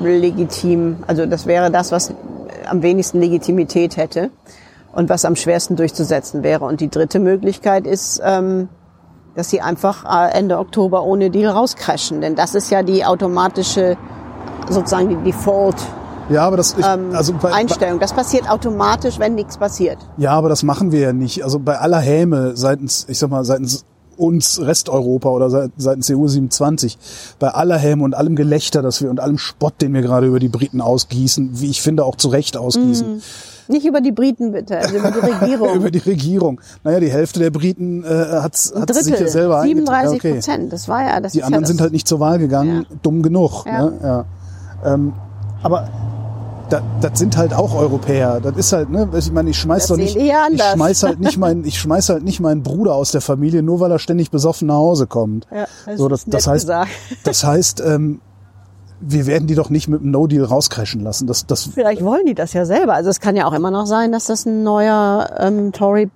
legitim, 0.00 1.04
also 1.06 1.26
das 1.26 1.44
wäre 1.44 1.70
das, 1.70 1.92
was 1.92 2.14
am 2.66 2.82
wenigsten 2.82 3.20
Legitimität 3.20 3.98
hätte 3.98 4.30
und 4.92 5.10
was 5.10 5.26
am 5.26 5.36
schwersten 5.36 5.76
durchzusetzen 5.76 6.42
wäre. 6.42 6.64
Und 6.64 6.80
die 6.80 6.88
dritte 6.88 7.18
Möglichkeit 7.18 7.86
ist, 7.86 8.22
ähm, 8.24 8.70
dass 9.34 9.50
sie 9.50 9.60
einfach 9.60 10.06
äh, 10.06 10.32
Ende 10.32 10.58
Oktober 10.58 11.04
ohne 11.04 11.28
Deal 11.28 11.52
rauscrashen. 11.52 12.22
Denn 12.22 12.36
das 12.36 12.54
ist 12.54 12.70
ja 12.70 12.82
die 12.82 13.04
automatische, 13.04 13.98
sozusagen 14.70 15.10
die 15.10 15.30
Default 15.30 15.76
Ja, 16.30 16.46
aber 16.46 16.56
das, 16.56 16.74
ich, 16.78 16.84
ähm, 16.86 17.10
also 17.14 17.34
bei, 17.34 17.52
Einstellung. 17.52 18.00
Das 18.00 18.12
passiert 18.12 18.48
automatisch, 18.50 19.18
wenn 19.18 19.34
nichts 19.34 19.58
passiert. 19.58 19.98
ja, 20.16 20.30
aber 20.32 20.48
das 20.48 20.62
machen 20.62 20.90
wir 20.92 21.00
ja 21.00 21.12
nicht. 21.12 21.44
Also 21.44 21.58
bei 21.58 21.78
aller 21.78 22.00
Häme 22.00 22.56
seitens, 22.56 23.06
ich 23.08 23.18
sag 23.18 23.30
mal, 23.30 23.44
seitens 23.44 23.84
uns 24.16 24.60
Resteuropa 24.62 25.28
oder 25.28 25.50
seit- 25.50 25.72
seitens 25.76 26.06
der 26.06 26.16
U27 26.16 26.96
bei 27.40 27.48
aller 27.48 27.76
Helm 27.76 28.00
und 28.00 28.14
allem 28.14 28.36
Gelächter, 28.36 28.80
dass 28.80 29.02
wir 29.02 29.10
und 29.10 29.18
allem 29.18 29.38
Spott, 29.38 29.82
den 29.82 29.92
wir 29.92 30.02
gerade 30.02 30.28
über 30.28 30.38
die 30.38 30.48
Briten 30.48 30.80
ausgießen, 30.80 31.60
wie 31.60 31.68
ich 31.68 31.82
finde 31.82 32.04
auch 32.04 32.14
zu 32.16 32.28
Recht 32.28 32.56
ausgießen, 32.56 33.20
Nicht 33.66 33.84
über 33.84 34.00
die 34.00 34.12
Briten 34.12 34.52
bitte, 34.52 34.78
also 34.78 34.94
über 34.96 35.10
die 35.10 35.18
Regierung. 35.32 35.74
über 35.74 35.90
die 35.90 35.98
Regierung. 35.98 36.60
Naja, 36.84 37.00
die 37.00 37.10
Hälfte 37.10 37.40
der 37.40 37.50
Briten 37.50 38.04
äh, 38.04 38.06
hat 38.40 38.54
sich 38.56 38.72
ja 38.74 39.26
selber 39.26 39.62
37 39.62 39.62
eingetragen. 39.62 40.08
Okay. 40.14 40.32
Prozent. 40.34 40.72
Das 40.72 40.86
war 40.88 41.02
ja 41.02 41.20
das. 41.20 41.32
Die 41.32 41.42
anderen 41.42 41.64
ja 41.64 41.66
sind 41.68 41.80
das, 41.80 41.82
halt 41.84 41.92
nicht 41.92 42.06
zur 42.06 42.20
Wahl 42.20 42.38
gegangen, 42.38 42.86
dumm 43.02 43.20
genug. 43.22 43.64
Ja. 43.66 43.84
Ne? 43.86 43.92
Ja. 44.84 44.94
Ähm, 44.94 45.12
aber 45.64 45.88
da, 46.70 46.82
das 47.00 47.18
sind 47.18 47.36
halt 47.36 47.52
auch 47.52 47.74
Europäer. 47.74 48.40
Das 48.40 48.56
ist 48.56 48.72
halt, 48.72 48.90
ne, 48.90 49.08
ich 49.16 49.32
meine, 49.32 49.50
ich 49.50 49.58
schmeiß 49.58 49.82
Das 49.82 49.88
doch 49.88 49.96
nicht, 49.96 50.16
ich 50.16 50.62
schmeiß 50.72 51.02
halt 51.02 51.20
nicht 51.20 51.36
meinen, 51.36 51.64
ich 51.64 51.78
schmeiß 51.78 52.08
halt 52.08 52.24
nicht 52.24 52.40
meinen 52.40 52.62
Bruder 52.62 52.94
aus 52.94 53.10
der 53.10 53.20
Familie, 53.20 53.62
nur 53.62 53.80
weil 53.80 53.90
er 53.90 53.98
ständig 53.98 54.30
besoffen 54.30 54.68
nach 54.68 54.76
Hause 54.76 55.06
kommt. 55.06 55.46
Ja, 55.50 55.66
das 55.86 55.98
so, 55.98 56.08
das, 56.08 56.24
das 56.26 56.46
heißt, 56.46 56.66
gesagt. 56.66 56.90
das 57.24 57.44
heißt, 57.44 57.80
ähm, 57.80 58.20
wir 59.00 59.26
werden 59.26 59.46
die 59.46 59.54
doch 59.54 59.70
nicht 59.70 59.88
mit 59.88 60.00
einem 60.00 60.12
No-Deal 60.12 60.44
rauscrashen 60.44 61.00
lassen. 61.00 61.26
Das, 61.26 61.46
das, 61.46 61.64
Vielleicht 61.64 62.04
wollen 62.04 62.26
die 62.26 62.34
das 62.34 62.52
ja 62.52 62.64
selber. 62.64 62.94
Also 62.94 63.10
es 63.10 63.20
kann 63.20 63.36
ja 63.36 63.46
auch 63.46 63.52
immer 63.52 63.70
noch 63.70 63.86
sein, 63.86 64.12
dass 64.12 64.26
das 64.26 64.46
ein 64.46 64.62
neuer 64.62 65.30
ähm, 65.38 65.72
Tory 65.72 66.10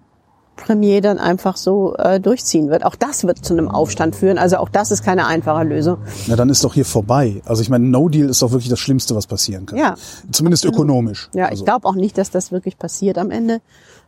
Premier 0.59 1.00
dann 1.00 1.18
einfach 1.18 1.56
so 1.56 1.94
äh, 1.96 2.20
durchziehen 2.20 2.68
wird. 2.68 2.84
Auch 2.84 2.94
das 2.94 3.24
wird 3.24 3.44
zu 3.44 3.54
einem 3.54 3.68
Aufstand 3.68 4.14
führen. 4.14 4.36
Also 4.36 4.59
auch 4.59 4.68
das 4.68 4.90
ist 4.90 5.02
keine 5.02 5.26
einfache 5.26 5.64
Lösung. 5.64 5.98
na, 6.26 6.36
dann 6.36 6.50
ist 6.50 6.62
doch 6.64 6.74
hier 6.74 6.84
vorbei. 6.84 7.40
Also 7.46 7.62
ich 7.62 7.70
meine, 7.70 7.86
No-Deal 7.86 8.28
ist 8.28 8.42
doch 8.42 8.50
wirklich 8.50 8.68
das 8.68 8.78
Schlimmste, 8.78 9.14
was 9.14 9.26
passieren 9.26 9.66
kann. 9.66 9.78
Ja. 9.78 9.94
Zumindest 10.30 10.64
ökonomisch. 10.66 11.30
Ja, 11.32 11.46
also. 11.46 11.54
ich 11.54 11.64
glaube 11.64 11.88
auch 11.88 11.94
nicht, 11.94 12.18
dass 12.18 12.30
das 12.30 12.52
wirklich 12.52 12.78
passiert 12.78 13.16
am 13.16 13.30
Ende. 13.30 13.61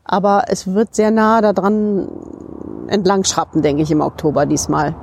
Aber 0.05 0.44
es 0.48 0.66
wird 0.66 0.94
sehr 0.94 1.11
nah 1.11 1.40
daran 1.40 2.09
entlang 2.88 3.24
schrappen, 3.24 3.62
denke 3.62 3.82
ich, 3.82 3.90
im 3.90 4.01
Oktober 4.01 4.44
diesmal. 4.44 4.94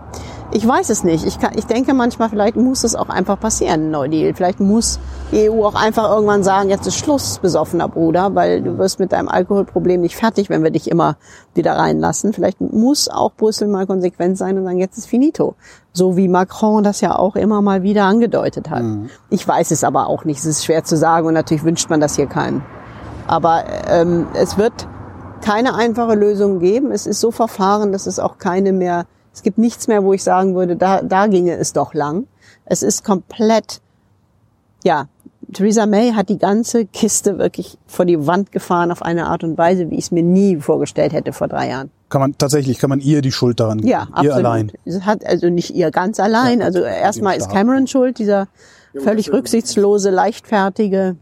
Ich 0.51 0.65
weiß 0.65 0.89
es 0.89 1.03
nicht. 1.03 1.25
Ich, 1.25 1.39
kann, 1.39 1.51
ich 1.57 1.65
denke 1.65 1.93
manchmal, 1.93 2.29
vielleicht 2.29 2.55
muss 2.55 2.85
es 2.85 2.95
auch 2.95 3.09
einfach 3.09 3.37
passieren, 3.37 3.87
ein 3.87 3.91
No 3.91 4.07
Deal. 4.07 4.33
Vielleicht 4.33 4.61
muss 4.61 4.97
die 5.31 5.49
EU 5.49 5.65
auch 5.65 5.75
einfach 5.75 6.09
irgendwann 6.09 6.41
sagen, 6.41 6.69
jetzt 6.69 6.87
ist 6.87 6.95
Schluss, 6.95 7.39
besoffener 7.39 7.89
Bruder, 7.89 8.33
weil 8.33 8.61
du 8.61 8.77
wirst 8.77 8.99
mit 8.99 9.11
deinem 9.11 9.27
Alkoholproblem 9.27 9.99
nicht 9.99 10.15
fertig, 10.15 10.49
wenn 10.49 10.63
wir 10.63 10.71
dich 10.71 10.89
immer 10.89 11.17
wieder 11.53 11.73
reinlassen. 11.73 12.31
Vielleicht 12.31 12.61
muss 12.61 13.09
auch 13.09 13.33
Brüssel 13.33 13.67
mal 13.67 13.85
konsequent 13.85 14.37
sein 14.37 14.57
und 14.57 14.63
sagen, 14.63 14.79
jetzt 14.79 14.97
ist 14.97 15.07
finito. 15.07 15.55
So 15.91 16.15
wie 16.15 16.29
Macron 16.29 16.81
das 16.81 17.01
ja 17.01 17.17
auch 17.17 17.35
immer 17.35 17.61
mal 17.61 17.83
wieder 17.83 18.05
angedeutet 18.05 18.69
hat. 18.69 18.83
Ich 19.29 19.45
weiß 19.45 19.71
es 19.71 19.83
aber 19.83 20.07
auch 20.07 20.23
nicht. 20.23 20.39
Es 20.39 20.45
ist 20.45 20.63
schwer 20.63 20.85
zu 20.85 20.95
sagen 20.95 21.27
und 21.27 21.33
natürlich 21.33 21.65
wünscht 21.65 21.89
man 21.89 21.99
das 21.99 22.15
hier 22.15 22.27
keinem. 22.27 22.61
Aber 23.27 23.65
ähm, 23.89 24.27
es 24.33 24.57
wird 24.57 24.87
keine 25.41 25.75
einfache 25.75 26.15
Lösung 26.15 26.59
geben. 26.59 26.91
Es 26.91 27.05
ist 27.05 27.19
so 27.19 27.31
verfahren, 27.31 27.91
dass 27.91 28.07
es 28.07 28.19
auch 28.19 28.37
keine 28.37 28.71
mehr, 28.71 29.05
es 29.37 29.43
gibt 29.43 29.59
nichts 29.59 29.87
mehr, 29.87 30.03
wo 30.03 30.13
ich 30.13 30.23
sagen 30.23 30.55
würde, 30.55 30.75
da, 30.75 31.03
da 31.03 31.27
ginge 31.27 31.55
es 31.57 31.71
doch 31.71 31.93
lang. 31.93 32.25
Es 32.65 32.81
ist 32.81 33.03
komplett, 33.03 33.81
ja, 34.83 35.09
Theresa 35.53 35.85
May 35.85 36.13
hat 36.13 36.29
die 36.29 36.39
ganze 36.39 36.85
Kiste 36.85 37.37
wirklich 37.37 37.77
vor 37.85 38.05
die 38.05 38.25
Wand 38.25 38.51
gefahren 38.51 38.91
auf 38.91 39.03
eine 39.03 39.27
Art 39.27 39.43
und 39.43 39.55
Weise, 39.55 39.91
wie 39.91 39.95
ich 39.95 40.05
es 40.05 40.11
mir 40.11 40.23
nie 40.23 40.55
vorgestellt 40.55 41.13
hätte 41.13 41.33
vor 41.33 41.47
drei 41.47 41.69
Jahren. 41.69 41.91
Kann 42.09 42.19
man 42.19 42.35
tatsächlich, 42.35 42.79
kann 42.79 42.89
man 42.89 42.99
ihr 42.99 43.21
die 43.21 43.31
Schuld 43.31 43.59
daran 43.59 43.77
geben? 43.77 43.89
Ja, 43.89 44.07
ihr 44.09 44.15
absolut. 44.15 44.33
allein. 44.33 44.71
Es 44.85 45.01
hat 45.01 45.23
also 45.23 45.49
nicht 45.49 45.75
ihr 45.75 45.91
ganz 45.91 46.19
allein. 46.19 46.61
Ja, 46.61 46.65
also 46.65 46.79
erstmal 46.79 47.37
ist. 47.37 47.51
Cameron 47.51 47.85
schuld, 47.85 48.17
dieser 48.17 48.47
völlig 48.95 49.31
rücksichtslose, 49.31 50.09
leichtfertige 50.09 51.15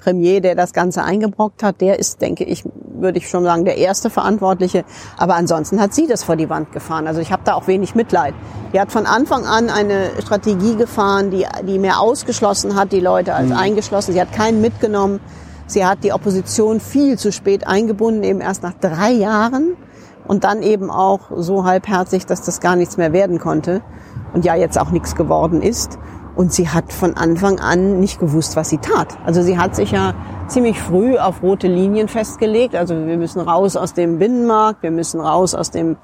Premier, 0.00 0.40
der 0.40 0.54
das 0.54 0.72
Ganze 0.72 1.04
eingebrockt 1.04 1.62
hat. 1.62 1.80
Der 1.80 1.98
ist, 1.98 2.20
denke 2.20 2.44
ich, 2.44 2.64
würde 3.00 3.18
ich 3.18 3.28
schon 3.28 3.44
sagen, 3.44 3.64
der 3.64 3.76
erste 3.76 4.10
Verantwortliche. 4.10 4.84
Aber 5.16 5.36
ansonsten 5.36 5.80
hat 5.80 5.94
sie 5.94 6.06
das 6.06 6.24
vor 6.24 6.36
die 6.36 6.50
Wand 6.50 6.72
gefahren. 6.72 7.06
Also 7.06 7.20
ich 7.20 7.32
habe 7.32 7.42
da 7.44 7.54
auch 7.54 7.66
wenig 7.66 7.94
Mitleid. 7.94 8.34
Die 8.72 8.80
hat 8.80 8.92
von 8.92 9.06
Anfang 9.06 9.44
an 9.46 9.70
eine 9.70 10.10
Strategie 10.20 10.76
gefahren, 10.76 11.30
die, 11.30 11.46
die 11.66 11.78
mehr 11.78 12.00
ausgeschlossen 12.00 12.74
hat, 12.74 12.92
die 12.92 13.00
Leute 13.00 13.34
als 13.34 13.52
eingeschlossen. 13.52 14.12
Sie 14.12 14.20
hat 14.20 14.32
keinen 14.32 14.60
mitgenommen. 14.60 15.20
Sie 15.66 15.86
hat 15.86 16.02
die 16.02 16.12
Opposition 16.12 16.80
viel 16.80 17.16
zu 17.16 17.30
spät 17.30 17.66
eingebunden, 17.66 18.24
eben 18.24 18.40
erst 18.40 18.64
nach 18.64 18.74
drei 18.80 19.12
Jahren 19.12 19.76
und 20.26 20.44
dann 20.44 20.62
eben 20.62 20.90
auch 20.90 21.30
so 21.36 21.64
halbherzig, 21.64 22.26
dass 22.26 22.42
das 22.42 22.60
gar 22.60 22.74
nichts 22.74 22.96
mehr 22.96 23.12
werden 23.12 23.38
konnte 23.38 23.80
und 24.32 24.44
ja 24.44 24.54
jetzt 24.54 24.78
auch 24.80 24.90
nichts 24.90 25.14
geworden 25.14 25.62
ist. 25.62 25.98
Und 26.36 26.52
sie 26.52 26.68
hat 26.68 26.92
von 26.92 27.16
Anfang 27.16 27.58
an 27.58 28.00
nicht 28.00 28.18
gewusst, 28.20 28.56
was 28.56 28.70
sie 28.70 28.78
tat. 28.78 29.18
Also 29.24 29.42
sie 29.42 29.58
hat 29.58 29.76
sich 29.76 29.90
ja 29.90 30.14
ziemlich 30.46 30.80
früh 30.80 31.18
auf 31.18 31.42
rote 31.42 31.66
Linien 31.66 32.08
festgelegt. 32.08 32.74
Also 32.74 32.94
wir 33.06 33.16
müssen 33.16 33.40
raus 33.40 33.76
aus 33.76 33.94
dem 33.94 34.18
Binnenmarkt, 34.18 34.82
wir 34.82 34.90
müssen 34.90 35.20
raus 35.20 35.54
aus 35.54 35.70
dem 35.70 35.96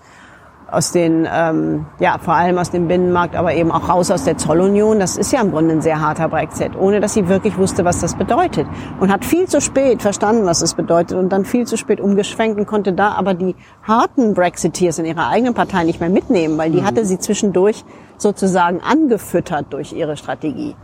aus 0.70 0.90
den, 0.90 1.28
ähm, 1.32 1.86
ja, 2.00 2.18
vor 2.18 2.34
allem 2.34 2.58
aus 2.58 2.70
dem 2.70 2.88
Binnenmarkt, 2.88 3.36
aber 3.36 3.54
eben 3.54 3.70
auch 3.70 3.88
raus 3.88 4.10
aus 4.10 4.24
der 4.24 4.36
Zollunion. 4.36 4.98
Das 4.98 5.16
ist 5.16 5.32
ja 5.32 5.40
im 5.40 5.52
Grunde 5.52 5.74
ein 5.74 5.82
sehr 5.82 6.00
harter 6.00 6.28
Brexit, 6.28 6.72
ohne 6.76 7.00
dass 7.00 7.14
sie 7.14 7.28
wirklich 7.28 7.56
wusste, 7.56 7.84
was 7.84 8.00
das 8.00 8.16
bedeutet. 8.16 8.66
Und 8.98 9.12
hat 9.12 9.24
viel 9.24 9.46
zu 9.46 9.60
spät 9.60 10.02
verstanden, 10.02 10.44
was 10.44 10.62
es 10.62 10.74
bedeutet 10.74 11.16
und 11.16 11.30
dann 11.30 11.44
viel 11.44 11.66
zu 11.66 11.76
spät 11.76 12.00
umgeschwenkt 12.00 12.58
und 12.58 12.66
konnte 12.66 12.92
da 12.92 13.12
aber 13.12 13.34
die 13.34 13.54
harten 13.84 14.34
Brexiteers 14.34 14.98
in 14.98 15.04
ihrer 15.04 15.28
eigenen 15.28 15.54
Partei 15.54 15.84
nicht 15.84 16.00
mehr 16.00 16.10
mitnehmen, 16.10 16.58
weil 16.58 16.70
die 16.72 16.82
hatte 16.82 17.04
sie 17.04 17.18
zwischendurch 17.18 17.84
sozusagen 18.16 18.80
angefüttert 18.80 19.66
durch 19.70 19.92
ihre 19.92 20.16
Strategie 20.16 20.74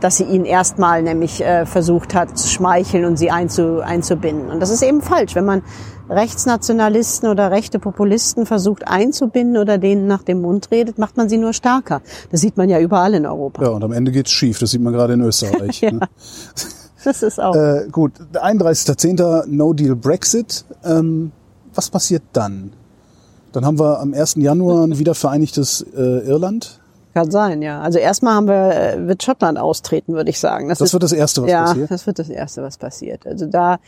dass 0.00 0.16
sie 0.16 0.24
ihn 0.24 0.44
erstmal 0.44 1.02
nämlich 1.02 1.42
äh, 1.44 1.66
versucht 1.66 2.14
hat 2.14 2.36
zu 2.38 2.48
schmeicheln 2.48 3.04
und 3.04 3.16
sie 3.18 3.30
einzu, 3.30 3.80
einzubinden. 3.80 4.50
Und 4.50 4.60
das 4.60 4.70
ist 4.70 4.82
eben 4.82 5.02
falsch. 5.02 5.34
Wenn 5.34 5.44
man 5.44 5.62
Rechtsnationalisten 6.08 7.28
oder 7.28 7.50
rechte 7.50 7.78
Populisten 7.78 8.44
versucht 8.44 8.88
einzubinden 8.88 9.56
oder 9.56 9.78
denen 9.78 10.06
nach 10.06 10.22
dem 10.22 10.40
Mund 10.40 10.70
redet, 10.70 10.98
macht 10.98 11.16
man 11.16 11.28
sie 11.28 11.38
nur 11.38 11.52
stärker. 11.52 12.02
Das 12.30 12.40
sieht 12.40 12.56
man 12.56 12.68
ja 12.68 12.80
überall 12.80 13.14
in 13.14 13.26
Europa. 13.26 13.62
Ja, 13.62 13.68
und 13.68 13.84
am 13.84 13.92
Ende 13.92 14.10
geht's 14.10 14.32
schief. 14.32 14.58
Das 14.58 14.70
sieht 14.70 14.80
man 14.82 14.92
gerade 14.92 15.14
in 15.14 15.20
Österreich. 15.20 15.80
Ja. 15.80 15.92
ne? 15.92 16.00
Das 17.04 17.22
ist 17.22 17.40
auch. 17.40 17.54
äh, 17.54 17.86
gut, 17.90 18.12
31.10. 18.34 19.46
No 19.46 19.72
Deal 19.72 19.96
Brexit. 19.96 20.64
Ähm, 20.84 21.32
was 21.74 21.88
passiert 21.88 22.22
dann? 22.32 22.72
Dann 23.52 23.64
haben 23.64 23.78
wir 23.78 24.00
am 24.00 24.12
1. 24.12 24.34
Januar 24.36 24.84
ein 24.84 24.98
wiedervereinigtes 24.98 25.86
äh, 25.96 26.26
Irland. 26.26 26.79
Kann 27.12 27.30
sein, 27.30 27.60
ja. 27.60 27.80
Also 27.80 27.98
erstmal 27.98 28.34
haben 28.34 28.46
wir, 28.46 28.94
äh, 28.94 29.06
wird 29.08 29.22
Schottland 29.22 29.58
austreten, 29.58 30.14
würde 30.14 30.30
ich 30.30 30.38
sagen. 30.38 30.68
Das 30.68 30.80
ist, 30.80 30.92
wird 30.92 31.02
das 31.02 31.12
Erste, 31.12 31.42
was 31.42 31.50
ja, 31.50 31.64
passiert. 31.64 31.90
das 31.90 32.06
wird 32.06 32.18
das 32.20 32.28
Erste, 32.28 32.62
was 32.62 32.78
passiert. 32.78 33.26
Also 33.26 33.46
da 33.46 33.78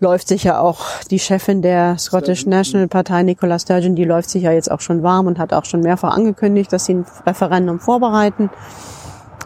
läuft 0.00 0.28
sich 0.28 0.44
ja 0.44 0.60
auch 0.60 0.80
die 1.10 1.18
Chefin 1.18 1.62
der 1.62 1.98
Scottish 1.98 2.46
National 2.46 2.88
Partei, 2.88 3.22
Nicola 3.22 3.58
Sturgeon, 3.58 3.94
die 3.94 4.04
läuft 4.04 4.30
sich 4.30 4.42
ja 4.42 4.52
jetzt 4.52 4.70
auch 4.70 4.80
schon 4.80 5.02
warm 5.02 5.26
und 5.26 5.38
hat 5.38 5.52
auch 5.52 5.64
schon 5.64 5.80
mehrfach 5.80 6.14
angekündigt, 6.14 6.72
dass 6.72 6.86
sie 6.86 6.94
ein 6.94 7.06
Referendum 7.26 7.78
vorbereiten. 7.78 8.50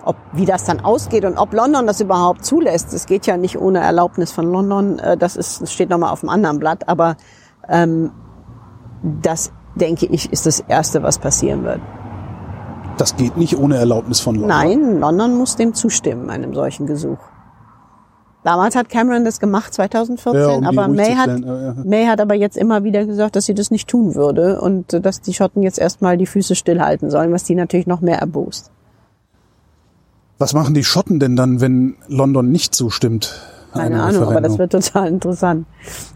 Ob, 0.04 0.16
wie 0.32 0.46
das 0.46 0.64
dann 0.64 0.80
ausgeht 0.80 1.24
und 1.24 1.38
ob 1.38 1.52
London 1.52 1.86
das 1.86 2.00
überhaupt 2.00 2.44
zulässt, 2.44 2.92
es 2.92 3.06
geht 3.06 3.26
ja 3.26 3.36
nicht 3.36 3.56
ohne 3.56 3.78
Erlaubnis 3.78 4.32
von 4.32 4.50
London, 4.50 4.98
äh, 4.98 5.16
das 5.16 5.36
ist, 5.36 5.62
das 5.62 5.72
steht 5.72 5.90
nochmal 5.90 6.10
auf 6.10 6.20
dem 6.20 6.28
anderen 6.28 6.58
Blatt, 6.58 6.88
aber 6.88 7.16
ähm, 7.68 8.10
das, 9.02 9.52
denke 9.76 10.06
ich, 10.06 10.32
ist 10.32 10.46
das 10.46 10.60
Erste, 10.60 11.02
was 11.02 11.18
passieren 11.18 11.62
wird. 11.62 11.80
Das 13.02 13.16
geht 13.16 13.36
nicht 13.36 13.58
ohne 13.58 13.78
Erlaubnis 13.78 14.20
von 14.20 14.36
London. 14.36 14.48
Nein, 14.48 15.00
London 15.00 15.34
muss 15.34 15.56
dem 15.56 15.74
zustimmen, 15.74 16.30
einem 16.30 16.54
solchen 16.54 16.86
Gesuch. 16.86 17.18
Damals 18.44 18.76
hat 18.76 18.90
Cameron 18.90 19.24
das 19.24 19.40
gemacht, 19.40 19.74
2014, 19.74 20.40
Ja, 20.40 20.50
um 20.50 20.64
aber 20.64 20.86
May 20.86 21.16
hat, 21.16 21.40
ja. 21.40 21.74
May 21.82 22.06
hat 22.06 22.20
aber 22.20 22.34
jetzt 22.34 22.56
immer 22.56 22.84
wieder 22.84 23.04
gesagt, 23.04 23.34
dass 23.34 23.46
sie 23.46 23.54
das 23.54 23.72
nicht 23.72 23.88
tun 23.88 24.14
würde 24.14 24.60
und 24.60 24.94
äh, 24.94 25.00
dass 25.00 25.20
die 25.20 25.34
Schotten 25.34 25.64
jetzt 25.64 25.80
erstmal 25.80 26.16
die 26.16 26.26
Füße 26.26 26.54
stillhalten 26.54 27.10
sollen, 27.10 27.32
was 27.32 27.42
die 27.42 27.56
natürlich 27.56 27.88
noch 27.88 28.02
mehr 28.02 28.20
erbost. 28.20 28.70
Was 30.38 30.54
machen 30.54 30.72
die 30.72 30.84
Schotten 30.84 31.18
denn 31.18 31.34
dann, 31.34 31.60
wenn 31.60 31.96
London 32.06 32.52
nicht 32.52 32.72
zustimmt? 32.72 33.34
Keine 33.72 34.02
Ahnung, 34.02 34.22
aber 34.24 34.40
das 34.40 34.52
Referendum? 34.52 34.58
wird 34.58 34.72
total 34.72 35.08
interessant. 35.08 35.66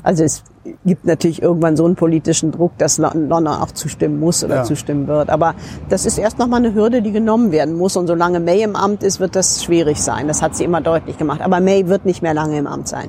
Also 0.02 0.24
es 0.24 0.42
gibt 0.84 1.04
natürlich 1.04 1.40
irgendwann 1.42 1.76
so 1.76 1.84
einen 1.84 1.94
politischen 1.96 2.52
Druck, 2.52 2.76
dass 2.78 2.98
Lon- 2.98 3.28
London 3.28 3.46
auch 3.54 3.70
zustimmen 3.72 4.18
muss 4.20 4.42
oder 4.44 4.56
Ja. 4.56 4.64
zustimmen 4.64 5.06
wird. 5.06 5.30
Aber 5.30 5.54
das 5.88 6.06
ist 6.06 6.18
erst 6.18 6.38
nochmal 6.38 6.64
eine 6.64 6.74
Hürde, 6.74 7.02
die 7.02 7.12
genommen 7.12 7.52
werden 7.52 7.76
muss. 7.76 7.96
Und 7.96 8.06
solange 8.08 8.40
May 8.40 8.62
im 8.62 8.76
Amt 8.76 9.02
ist, 9.02 9.20
wird 9.20 9.36
das 9.36 9.62
schwierig 9.64 10.02
sein. 10.02 10.28
Das 10.28 10.42
hat 10.42 10.54
sie 10.56 10.64
immer 10.64 10.80
deutlich 10.80 11.18
gemacht. 11.18 11.40
Aber 11.40 11.60
May 11.60 11.86
wird 11.88 12.04
nicht 12.04 12.22
mehr 12.22 12.34
lange 12.34 12.58
im 12.58 12.66
Amt 12.66 12.88
sein. 12.88 13.08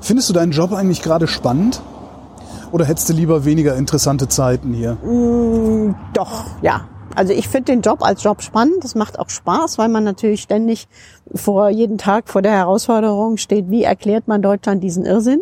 Findest 0.00 0.28
du 0.28 0.32
deinen 0.32 0.52
Job 0.52 0.72
eigentlich 0.72 1.02
gerade 1.02 1.26
spannend? 1.26 1.82
Oder 2.72 2.84
hättest 2.84 3.08
du 3.08 3.14
lieber 3.14 3.44
weniger 3.44 3.74
interessante 3.76 4.28
Zeiten 4.28 4.72
hier? 4.72 4.96
Doch, 6.14 6.44
ja. 6.62 6.82
Also 7.16 7.32
ich 7.32 7.48
finde 7.48 7.72
den 7.72 7.80
Job 7.80 8.02
als 8.02 8.22
Job 8.22 8.40
spannend. 8.42 8.82
Das 8.82 8.94
macht 8.94 9.18
auch 9.18 9.28
Spaß, 9.28 9.78
weil 9.78 9.88
man 9.88 10.04
natürlich 10.04 10.42
ständig 10.42 10.88
vor 11.34 11.68
jeden 11.68 11.98
Tag 11.98 12.28
vor 12.28 12.42
der 12.42 12.52
Herausforderung 12.52 13.36
steht, 13.36 13.70
wie 13.70 13.82
erklärt 13.84 14.28
man 14.28 14.42
Deutschland 14.42 14.82
diesen 14.82 15.04
Irrsinn, 15.04 15.40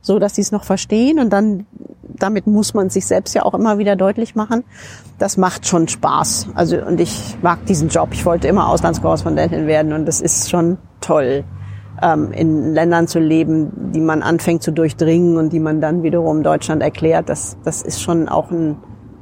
so 0.00 0.18
dass 0.18 0.34
sie 0.36 0.42
es 0.42 0.52
noch 0.52 0.64
verstehen 0.64 1.18
und 1.18 1.30
dann 1.30 1.66
damit 2.02 2.46
muss 2.48 2.74
man 2.74 2.90
sich 2.90 3.06
selbst 3.06 3.34
ja 3.34 3.44
auch 3.44 3.54
immer 3.54 3.78
wieder 3.78 3.94
deutlich 3.94 4.34
machen. 4.34 4.64
Das 5.18 5.36
macht 5.36 5.66
schon 5.68 5.86
Spaß. 5.86 6.48
Also 6.54 6.78
und 6.84 7.00
ich 7.00 7.36
mag 7.42 7.64
diesen 7.66 7.88
Job. 7.90 8.08
Ich 8.12 8.24
wollte 8.26 8.48
immer 8.48 8.68
Auslandskorrespondentin 8.68 9.66
werden 9.68 9.92
und 9.92 10.06
das 10.06 10.20
ist 10.20 10.50
schon 10.50 10.78
toll. 11.00 11.44
ähm, 12.02 12.32
in 12.32 12.74
Ländern 12.74 13.08
zu 13.08 13.18
leben, 13.18 13.92
die 13.92 14.00
man 14.00 14.22
anfängt 14.22 14.62
zu 14.62 14.72
durchdringen 14.72 15.36
und 15.36 15.52
die 15.52 15.60
man 15.60 15.80
dann 15.80 16.02
wiederum 16.02 16.42
Deutschland 16.42 16.82
erklärt, 16.82 17.28
das, 17.28 17.56
das 17.64 17.82
ist 17.82 18.00
schon 18.00 18.28
auch 18.28 18.50
ein, 18.50 18.76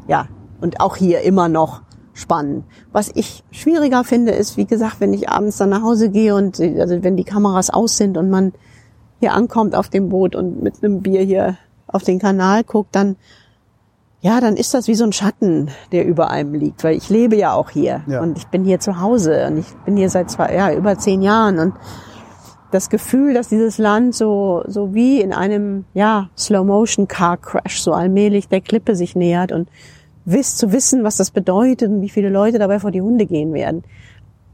ja, 0.09 0.27
und 0.61 0.81
auch 0.81 0.97
hier 0.97 1.21
immer 1.23 1.49
noch 1.49 1.83
spannend. 2.17 2.65
Was 2.93 3.11
ich 3.15 3.45
schwieriger 3.51 4.03
finde, 4.03 4.33
ist, 4.33 4.57
wie 4.57 4.65
gesagt, 4.65 5.01
wenn 5.01 5.13
ich 5.13 5.29
abends 5.29 5.59
dann 5.59 5.69
nach 5.69 5.83
Hause 5.83 6.11
gehe 6.11 6.35
und 6.35 6.59
also 6.61 7.03
wenn 7.03 7.17
die 7.17 7.25
Kameras 7.25 7.71
aus 7.71 7.97
sind 7.97 8.17
und 8.17 8.31
man 8.31 8.53
hier 9.21 9.35
ankommt 9.35 9.75
auf 9.75 9.89
dem 9.89 10.09
Boot 10.09 10.35
und 10.35 10.63
mit 10.63 10.83
einem 10.83 11.03
Bier 11.03 11.23
hier 11.23 11.57
auf 11.87 12.03
den 12.03 12.19
Kanal 12.19 12.65
guckt, 12.65 12.95
dann 12.97 13.17
ja, 14.23 14.41
dann 14.41 14.57
ist 14.57 14.73
das 14.75 14.89
wie 14.89 14.95
so 14.95 15.05
ein 15.05 15.13
Schatten, 15.13 15.71
der 15.93 16.07
über 16.07 16.31
einem 16.31 16.55
liegt, 16.55 16.83
weil 16.83 16.97
ich 16.97 17.11
lebe 17.11 17.37
ja 17.37 17.53
auch 17.53 17.71
hier 17.71 18.03
Ja. 18.09 18.23
und 18.23 18.39
ich 18.39 18.47
bin 18.47 18.65
hier 18.65 18.81
zu 18.81 18.99
Hause 19.01 19.47
und 19.47 19.59
ich 19.59 19.67
bin 19.85 19.97
hier 19.97 20.09
seit 20.11 20.31
zwei, 20.31 20.55
ja, 20.55 20.73
über 20.73 20.99
zehn 20.99 21.21
Jahren 21.23 21.59
und 21.59 21.75
das 22.73 22.89
Gefühl, 22.89 23.35
dass 23.35 23.49
dieses 23.49 23.79
Land 23.79 24.15
so, 24.15 24.65
so 24.67 24.95
wie 24.95 25.21
in 25.21 25.33
einem, 25.33 25.85
ja, 25.95 26.31
Slow-Motion-Car-Crash 26.37 27.81
so 27.81 27.93
allmählich 27.93 28.49
der 28.49 28.63
Klippe 28.63 28.97
sich 28.97 29.15
nähert 29.15 29.53
und 29.53 29.69
wiss, 30.27 30.57
zu 30.57 30.73
wissen, 30.73 31.05
was 31.05 31.17
das 31.17 31.31
bedeutet 31.31 31.91
und 31.91 32.03
wie 32.03 32.11
viele 32.11 32.29
Leute 32.29 32.59
dabei 32.59 32.79
vor 32.79 32.91
die 32.91 33.01
Hunde 33.01 33.25
gehen 33.25 33.55
werden. 33.55 33.85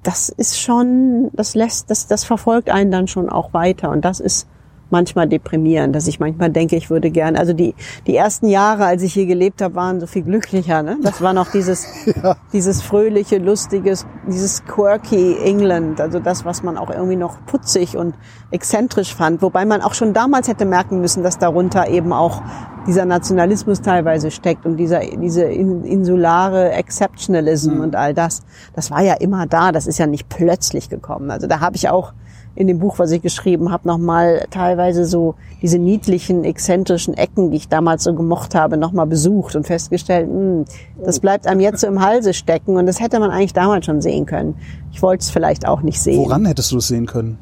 Das 0.05 0.29
ist 0.29 0.61
schon, 0.61 1.31
das 1.33 1.55
lässt, 1.55 1.91
das, 1.91 2.07
das 2.07 2.25
verfolgt 2.25 2.71
einen 2.71 2.91
dann 2.91 3.09
schon 3.09 3.29
auch 3.29 3.53
weiter 3.53 3.91
und 3.91 4.05
das 4.05 4.21
ist 4.21 4.49
manchmal 4.93 5.27
deprimierend, 5.27 5.97
dass 5.97 6.07
ich 6.07 6.21
manchmal 6.21 6.51
denke, 6.51 6.77
ich 6.77 6.91
würde 6.91 7.11
gern, 7.11 7.35
also 7.37 7.53
die, 7.53 7.75
die 8.07 8.15
ersten 8.15 8.47
Jahre, 8.47 8.85
als 8.85 9.03
ich 9.03 9.13
hier 9.13 9.27
gelebt 9.27 9.61
habe, 9.63 9.75
waren 9.75 9.99
so 10.01 10.07
viel 10.07 10.23
glücklicher, 10.23 10.83
ne? 10.83 10.99
Das 11.03 11.21
war 11.21 11.33
noch 11.33 11.51
dieses, 11.51 11.87
dieses 12.53 12.83
fröhliche, 12.83 13.39
lustiges, 13.39 14.07
dieses 14.29 14.65
quirky 14.65 15.37
England, 15.43 16.01
also 16.01 16.21
das, 16.21 16.45
was 16.45 16.63
man 16.63 16.79
auch 16.79 16.91
irgendwie 16.91 17.17
noch 17.17 17.45
putzig 17.47 17.97
und 17.97 18.15
exzentrisch 18.53 19.15
fand, 19.15 19.43
wobei 19.43 19.65
man 19.65 19.81
auch 19.81 19.95
schon 19.95 20.13
damals 20.13 20.47
hätte 20.47 20.65
merken 20.67 21.01
müssen, 21.01 21.23
dass 21.23 21.39
darunter 21.39 21.89
eben 21.89 22.13
auch 22.13 22.43
dieser 22.87 23.05
Nationalismus 23.05 23.81
teilweise 23.81 24.31
steckt 24.31 24.67
und 24.67 24.77
dieser, 24.77 25.01
diese 25.01 25.45
in- 25.45 25.85
insulare 25.85 26.73
Exceptionalism 26.73 27.81
und 27.81 27.97
all 27.97 28.13
das. 28.13 28.43
Das 28.75 28.91
war 28.91 29.03
ja 29.03 29.15
immer 29.15 29.47
da, 29.47 29.73
das 29.73 29.87
ist 29.87 29.99
ja 29.99 30.07
nicht 30.07 30.29
plötzlich 30.29 30.89
gekommen. 30.89 31.31
Also 31.31 31.47
da 31.47 31.61
habe 31.61 31.77
ich 31.77 31.89
auch 31.89 32.13
in 32.55 32.67
dem 32.67 32.79
Buch, 32.79 32.99
was 32.99 33.11
ich 33.11 33.23
geschrieben 33.23 33.71
habe, 33.71 33.89
nochmal 33.89 34.47
teilweise 34.51 35.05
so 35.07 35.35
diese 35.63 35.79
niedlichen, 35.79 36.45
exzentrischen 36.45 37.15
Ecken, 37.15 37.51
die 37.51 37.57
ich 37.57 37.69
damals 37.69 38.05
so 38.05 38.15
gemocht 38.15 38.55
habe, 38.55 38.77
nochmal 38.77 39.07
besucht 39.07 39.57
und 39.57 39.67
festgestellt, 39.67 40.29
hm, 40.29 40.65
das 41.03 41.21
bleibt 41.21 41.47
einem 41.47 41.61
jetzt 41.61 41.81
so 41.81 41.87
im 41.87 42.05
Halse 42.05 42.35
stecken 42.35 42.77
und 42.77 42.87
das 42.87 43.01
hätte 43.01 43.21
man 43.21 43.31
eigentlich 43.31 43.55
damals 43.55 43.87
schon 43.87 44.03
sehen 44.03 44.27
können. 44.27 44.57
Ich 44.93 45.03
wollte 45.03 45.23
es 45.23 45.31
vielleicht 45.31 45.67
auch 45.67 45.83
nicht 45.83 46.01
sehen. 46.01 46.19
Woran 46.19 46.45
hättest 46.45 46.73
du 46.73 46.79
es 46.79 46.89
sehen 46.89 47.07
können? 47.07 47.39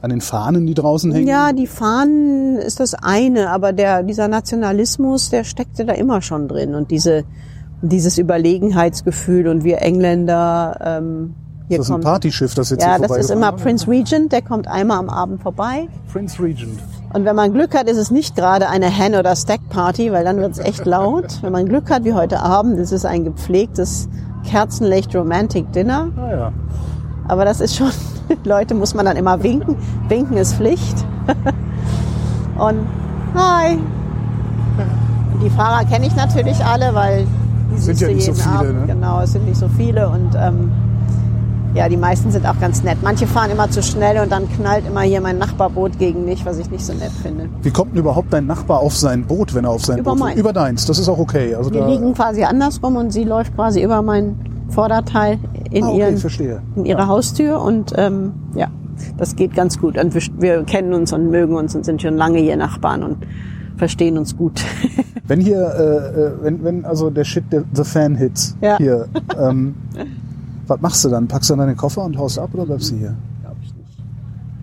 An 0.00 0.10
den 0.10 0.20
Fahnen, 0.20 0.66
die 0.66 0.74
draußen 0.74 1.12
hängen? 1.12 1.28
Ja, 1.28 1.52
die 1.52 1.66
Fahnen 1.66 2.56
ist 2.56 2.80
das 2.80 2.94
eine, 2.94 3.50
aber 3.50 3.72
der, 3.72 4.02
dieser 4.02 4.28
Nationalismus, 4.28 5.30
der 5.30 5.44
steckte 5.44 5.84
da 5.84 5.92
immer 5.92 6.22
schon 6.22 6.48
drin 6.48 6.74
und 6.74 6.90
diese, 6.90 7.24
dieses 7.82 8.18
Überlegenheitsgefühl 8.18 9.48
und 9.48 9.64
wir 9.64 9.80
Engländer, 9.80 10.78
ähm, 10.84 11.34
hier 11.72 11.78
das 11.78 11.86
ist 11.86 11.90
ein 11.90 11.94
kommt, 11.94 12.04
Partyschiff, 12.04 12.54
das 12.54 12.70
jetzt 12.70 12.82
ja, 12.82 12.96
hier 12.96 13.08
das 13.08 13.16
ist 13.16 13.30
immer 13.30 13.52
Prince 13.52 13.88
Regent, 13.88 14.32
der 14.32 14.42
kommt 14.42 14.68
einmal 14.68 14.98
am 14.98 15.08
Abend 15.08 15.42
vorbei. 15.42 15.88
Prince 16.12 16.42
Regent. 16.42 16.78
Und 17.12 17.24
wenn 17.24 17.36
man 17.36 17.52
Glück 17.52 17.74
hat, 17.76 17.88
ist 17.88 17.98
es 17.98 18.10
nicht 18.10 18.36
gerade 18.36 18.68
eine 18.68 18.86
Hen- 18.86 19.14
oder 19.14 19.36
Stack-Party, 19.36 20.12
weil 20.12 20.24
dann 20.24 20.38
wird 20.38 20.52
es 20.52 20.58
echt 20.58 20.86
laut. 20.86 21.42
Wenn 21.42 21.52
man 21.52 21.66
Glück 21.66 21.90
hat, 21.90 22.04
wie 22.04 22.14
heute 22.14 22.40
Abend, 22.40 22.78
ist 22.78 22.92
es 22.92 23.04
ein 23.04 23.24
gepflegtes 23.24 24.08
Kerzenlicht 24.44 25.14
Romantic 25.14 25.70
Dinner. 25.72 26.08
Ah 26.16 26.30
ja. 26.30 26.52
Aber 27.28 27.44
das 27.44 27.60
ist 27.60 27.76
schon, 27.76 27.90
Leute 28.44 28.74
muss 28.74 28.94
man 28.94 29.04
dann 29.04 29.16
immer 29.16 29.42
winken. 29.42 29.76
Winken 30.08 30.36
ist 30.36 30.54
Pflicht. 30.54 31.04
Und 32.58 32.86
hi. 33.34 33.78
Die 35.42 35.50
Fahrer 35.50 35.84
kenne 35.84 36.06
ich 36.06 36.14
natürlich 36.14 36.64
alle, 36.64 36.94
weil 36.94 37.26
die 37.74 37.80
Sind 37.80 38.00
ja 38.00 38.08
nicht 38.08 38.24
so 38.24 38.32
jeden 38.32 38.42
viele, 38.42 38.54
Abend. 38.58 38.80
ne? 38.80 38.94
Genau, 38.94 39.20
es 39.20 39.32
sind 39.32 39.44
nicht 39.46 39.56
so 39.58 39.68
viele 39.68 40.08
und 40.08 40.34
ähm, 40.36 40.70
ja, 41.74 41.88
die 41.88 41.96
meisten 41.96 42.30
sind 42.30 42.46
auch 42.46 42.58
ganz 42.60 42.82
nett. 42.82 42.98
Manche 43.02 43.26
fahren 43.26 43.50
immer 43.50 43.70
zu 43.70 43.82
schnell 43.82 44.22
und 44.22 44.30
dann 44.30 44.50
knallt 44.52 44.86
immer 44.86 45.00
hier 45.02 45.20
mein 45.20 45.38
Nachbarboot 45.38 45.98
gegen 45.98 46.24
mich, 46.24 46.44
was 46.44 46.58
ich 46.58 46.70
nicht 46.70 46.84
so 46.84 46.92
nett 46.92 47.12
finde. 47.22 47.48
Wie 47.62 47.70
kommt 47.70 47.92
denn 47.92 48.00
überhaupt 48.00 48.32
dein 48.32 48.46
Nachbar 48.46 48.80
auf 48.80 48.96
sein 48.96 49.24
Boot, 49.24 49.54
wenn 49.54 49.64
er 49.64 49.70
auf 49.70 49.84
sein 49.84 49.98
Über 49.98 50.12
Boot 50.12 50.20
meins. 50.20 50.40
Über 50.40 50.52
deins, 50.52 50.86
das 50.86 50.98
ist 50.98 51.08
auch 51.08 51.18
okay. 51.18 51.54
Also 51.54 51.72
Wir 51.72 51.86
liegen 51.86 52.14
quasi 52.14 52.44
andersrum 52.44 52.96
und 52.96 53.12
sie 53.12 53.24
läuft 53.24 53.54
quasi 53.54 53.82
über 53.82 54.02
mein 54.02 54.36
Vorderteil 54.68 55.38
in, 55.70 55.84
ah, 55.84 55.88
okay, 55.88 55.98
ihren, 55.98 56.60
in 56.76 56.84
ihre 56.84 57.06
Haustür 57.06 57.60
und 57.60 57.92
ähm, 57.96 58.32
ja, 58.54 58.68
das 59.16 59.36
geht 59.36 59.54
ganz 59.54 59.78
gut. 59.78 59.98
Und 59.98 60.14
wir, 60.14 60.22
wir 60.38 60.64
kennen 60.64 60.92
uns 60.92 61.12
und 61.12 61.30
mögen 61.30 61.56
uns 61.56 61.74
und 61.74 61.84
sind 61.84 62.02
schon 62.02 62.16
lange 62.16 62.38
hier 62.38 62.56
Nachbarn 62.56 63.02
und 63.02 63.18
verstehen 63.76 64.18
uns 64.18 64.36
gut. 64.36 64.62
Wenn 65.26 65.40
hier, 65.40 65.58
äh, 65.58 66.20
äh, 66.20 66.32
wenn, 66.42 66.64
wenn 66.64 66.84
also 66.84 67.10
der 67.10 67.24
Shit, 67.24 67.44
der, 67.52 67.64
the 67.72 67.84
Fan 67.84 68.14
hits, 68.14 68.56
Ja. 68.60 68.76
hier, 68.76 69.06
ähm, 69.40 69.74
was 70.72 70.80
machst 70.80 71.04
du 71.04 71.10
dann? 71.10 71.28
Packst 71.28 71.50
du 71.50 71.54
dann 71.54 71.66
deine 71.66 71.76
Koffer 71.76 72.04
und 72.04 72.16
haust 72.16 72.38
ab 72.38 72.50
oder 72.54 72.64
bleibst 72.64 72.90
du 72.90 72.96
hier? 72.96 73.14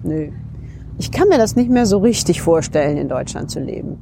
Nö. 0.04 0.30
Ich 0.98 1.12
kann 1.12 1.30
mir 1.30 1.38
das 1.38 1.56
nicht 1.56 1.70
mehr 1.70 1.86
so 1.86 2.00
richtig 2.00 2.42
vorstellen, 2.42 2.98
in 2.98 3.08
Deutschland 3.08 3.52
zu 3.52 3.60
leben. 3.60 3.98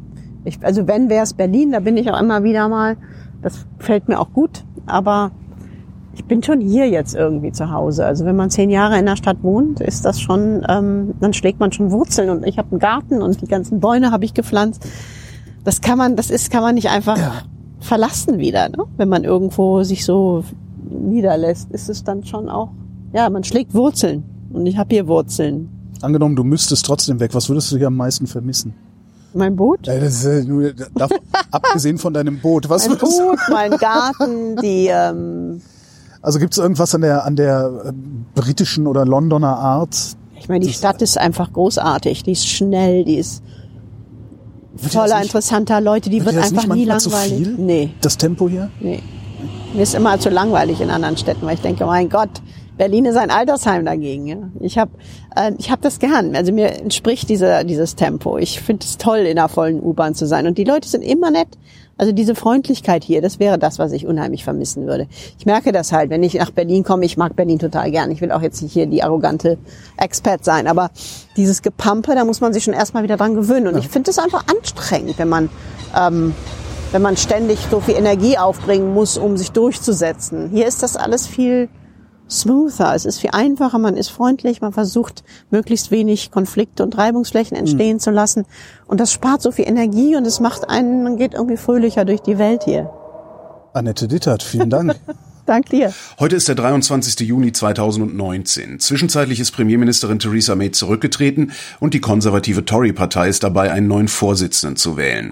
Ich, 0.46 0.64
also 0.64 0.88
wenn 0.88 1.10
wäre 1.10 1.24
es 1.24 1.34
Berlin, 1.34 1.72
da 1.72 1.80
bin 1.80 1.98
ich 1.98 2.10
auch 2.10 2.20
immer 2.20 2.44
wieder 2.44 2.70
mal. 2.70 2.96
Das 3.42 3.66
fällt 3.78 4.08
mir 4.08 4.20
auch 4.20 4.32
gut, 4.32 4.64
aber 4.86 5.32
ich 6.14 6.26
bin 6.26 6.42
schon 6.42 6.62
hier 6.62 6.90
jetzt 6.90 7.14
irgendwie 7.14 7.52
zu 7.52 7.72
Hause. 7.72 8.06
Also 8.06 8.26
wenn 8.26 8.36
man 8.36 8.50
zehn 8.50 8.70
Jahre 8.70 8.98
in 8.98 9.06
der 9.06 9.18
Stadt 9.18 9.44
wohnt, 9.44 9.82
ist 9.82 10.06
das 10.06 10.20
schon, 10.20 10.66
ähm, 10.68 11.14
dann 11.20 11.34
schlägt 11.34 11.60
man 11.60 11.72
schon 11.72 11.92
Wurzeln 11.92 12.30
und 12.30 12.48
ich 12.48 12.58
habe 12.58 12.72
einen 12.72 12.80
Garten 12.80 13.22
und 13.22 13.42
die 13.42 13.48
ganzen 13.48 13.80
Bäume 13.80 14.12
habe 14.12 14.26
ich 14.26 14.34
gepflanzt. 14.34 14.88
Das 15.64 15.82
kann 15.82 15.98
man, 15.98 16.16
das 16.16 16.32
ist, 16.32 16.50
kann 16.50 16.64
man 16.64 16.76
nicht 16.76 16.90
einfach 16.90 17.20
verlassen 17.80 18.40
wieder, 18.40 18.70
ne? 18.70 18.86
Wenn 18.96 19.10
man 19.10 19.24
irgendwo 19.24 19.84
sich 19.84 20.06
so 20.06 20.44
niederlässt, 20.90 21.72
ist 21.72 21.90
es 21.90 22.04
dann 22.04 22.24
schon 22.26 22.50
auch, 22.50 22.70
ja, 23.14 23.30
man 23.30 23.44
schlägt 23.44 23.74
Wurzeln 23.74 24.24
und 24.52 24.66
ich 24.66 24.78
habe 24.78 24.94
hier 24.94 25.08
Wurzeln. 25.08 25.70
Angenommen, 26.02 26.36
du 26.36 26.44
müsstest 26.44 26.86
trotzdem 26.86 27.20
weg, 27.20 27.34
was 27.34 27.50
würdest 27.50 27.72
du 27.72 27.78
hier 27.78 27.88
am 27.88 27.96
meisten 27.96 28.28
vermissen? 28.28 28.74
Mein 29.34 29.56
Boot? 29.56 29.86
Ja, 29.88 30.00
das 30.00 30.24
ist, 30.24 30.26
äh, 30.26 30.44
nur, 30.44 30.74
da, 30.74 31.08
abgesehen 31.52 31.98
von 31.98 32.14
deinem 32.14 32.40
Boot, 32.40 32.70
was 32.70 32.88
Mein? 32.88 32.98
Boot, 32.98 33.40
mein 33.50 33.72
Garten, 33.72 34.56
die, 34.64 34.88
ähm, 34.92 35.62
Also 36.22 36.40
gibt 36.40 36.54
es 36.54 36.58
irgendwas 36.60 36.96
an 36.96 37.02
der 37.02 37.26
an 37.26 37.36
der 37.36 37.72
äh, 37.86 37.92
britischen 38.36 38.88
oder 38.88 39.06
Londoner 39.06 39.58
Art? 39.58 39.96
ich 40.40 40.48
meine, 40.50 40.66
die 40.66 40.72
Stadt 40.74 41.02
ist 41.02 41.18
einfach 41.18 41.52
großartig. 41.52 42.24
Die 42.24 42.32
ist 42.32 42.48
schnell, 42.48 43.04
die 43.04 43.18
ist 43.18 43.44
das 44.82 44.94
voller 44.94 45.22
interessanter 45.22 45.82
Leute, 45.82 46.10
die 46.10 46.24
wird 46.24 46.36
wird 46.36 46.46
das 46.46 46.52
einfach 46.54 46.74
nie 46.74 46.86
langweilig. 46.86 47.38
viel? 47.48 47.56
Nee, 47.58 47.90
Das 48.02 48.18
Tempo 48.18 48.48
hier? 48.48 48.70
nee. 48.80 49.02
Mir 49.78 49.84
ist 49.84 49.94
immer 49.94 50.20
zu 50.20 50.32
langweilig 50.32 50.82
in 50.82 50.90
anderen 50.90 51.18
Städten, 51.18 51.46
weil 51.46 51.54
ich 51.54 51.62
denke, 51.62 51.86
mein 51.86 52.10
Gott, 52.10 52.32
Berlin 52.80 53.06
ist 53.06 53.16
ein 53.16 53.30
Altersheim 53.30 53.86
dagegen. 53.86 54.26
Ja? 54.26 54.38
Ich 54.60 54.80
habe 54.80 54.90
äh, 55.36 55.52
ich 55.60 55.70
hab 55.70 55.84
das 55.84 56.00
gern. 56.00 56.36
Also 56.36 56.52
mir 56.52 56.72
entspricht 56.82 57.30
dieser, 57.30 57.64
dieses 57.64 57.94
Tempo. 57.94 58.40
Ich 58.40 58.60
finde 58.60 58.84
es 58.84 58.98
toll, 58.98 59.20
in 59.20 59.38
einer 59.38 59.50
vollen 59.50 59.80
U-Bahn 59.80 60.16
zu 60.16 60.26
sein. 60.26 60.48
Und 60.48 60.58
die 60.58 60.64
Leute 60.64 60.90
sind 60.90 61.04
immer 61.04 61.30
nett. 61.30 61.50
Also 61.96 62.12
diese 62.12 62.34
Freundlichkeit 62.34 63.04
hier, 63.04 63.22
das 63.22 63.40
wäre 63.40 63.60
das, 63.60 63.78
was 63.78 63.92
ich 63.92 64.08
unheimlich 64.08 64.44
vermissen 64.44 64.88
würde. 64.88 65.06
Ich 65.38 65.46
merke 65.46 65.72
das 65.72 65.92
halt, 65.92 66.10
wenn 66.10 66.24
ich 66.24 66.34
nach 66.34 66.50
Berlin 66.50 66.84
komme, 66.84 67.06
ich 67.06 67.16
mag 67.16 67.36
Berlin 67.36 67.60
total 67.60 67.92
gern. 67.92 68.10
Ich 68.10 68.20
will 68.20 68.32
auch 68.32 68.42
jetzt 68.42 68.64
nicht 68.64 68.74
hier 68.74 68.88
die 68.88 69.04
arrogante 69.04 69.60
Expat 69.96 70.44
sein, 70.44 70.66
aber 70.66 70.90
dieses 71.36 71.62
Gepampe, 71.62 72.16
da 72.16 72.26
muss 72.26 72.42
man 72.42 72.52
sich 72.52 72.64
schon 72.64 72.74
erstmal 72.74 73.04
wieder 73.04 73.18
dran 73.18 73.36
gewöhnen. 73.36 73.68
Und 73.68 73.78
ich 73.78 73.90
finde 73.90 74.10
es 74.10 74.18
einfach 74.18 74.44
anstrengend, 74.48 75.20
wenn 75.20 75.30
man 75.30 75.50
ähm, 75.96 76.34
wenn 76.92 77.02
man 77.02 77.18
ständig 77.18 77.60
so 77.70 77.80
viel 77.80 77.96
Energie 77.96 78.38
aufbringen 78.38 78.94
muss, 78.94 79.18
um 79.18 79.38
sich 79.38 79.52
durchzusetzen. 79.52 80.50
Hier 80.50 80.68
ist 80.68 80.84
das 80.84 80.96
alles 80.96 81.28
viel 81.28 81.70
smoother, 82.30 82.94
es 82.94 83.06
ist 83.06 83.20
viel 83.20 83.30
einfacher, 83.34 83.80
man 83.80 83.96
ist 83.96 84.10
freundlich, 84.10 84.62
man 84.62 84.74
versucht 84.74 85.24
möglichst 85.50 85.92
wenig 85.92 86.32
Konflikte 86.32 86.84
und 86.84 86.98
Reibungsflächen 86.98 87.56
entstehen 87.56 88.00
zu 88.00 88.12
lassen 88.12 88.46
und 88.86 89.00
das 89.00 89.14
spart 89.14 89.42
so 89.42 89.52
viel 89.52 89.68
Energie 89.68 90.16
und 90.16 90.28
es 90.28 90.40
macht 90.40 90.70
einen, 90.70 91.04
man 91.04 91.18
geht 91.18 91.34
irgendwie 91.34 91.58
fröhlicher 91.58 92.04
durch 92.04 92.22
die 92.22 92.38
Welt 92.38 92.64
hier. 92.66 92.90
Annette 93.74 94.08
Dittert, 94.08 94.44
vielen 94.44 94.70
Dank. 94.70 94.96
Dank 95.48 95.70
dir. 95.70 95.94
Heute 96.20 96.36
ist 96.36 96.50
der 96.50 96.56
23. 96.56 97.26
Juni 97.26 97.54
2019. 97.54 98.82
Zwischenzeitlich 98.82 99.40
ist 99.40 99.52
Premierministerin 99.52 100.20
Theresa 100.20 100.56
May 100.56 100.72
zurückgetreten 100.72 101.54
und 101.80 101.94
die 101.94 102.02
konservative 102.02 102.66
Tory-Partei 102.66 103.30
ist 103.30 103.44
dabei, 103.44 103.72
einen 103.72 103.88
neuen 103.88 104.10
Vorsitzenden 104.10 104.76
zu 104.76 104.98
wählen. 104.98 105.32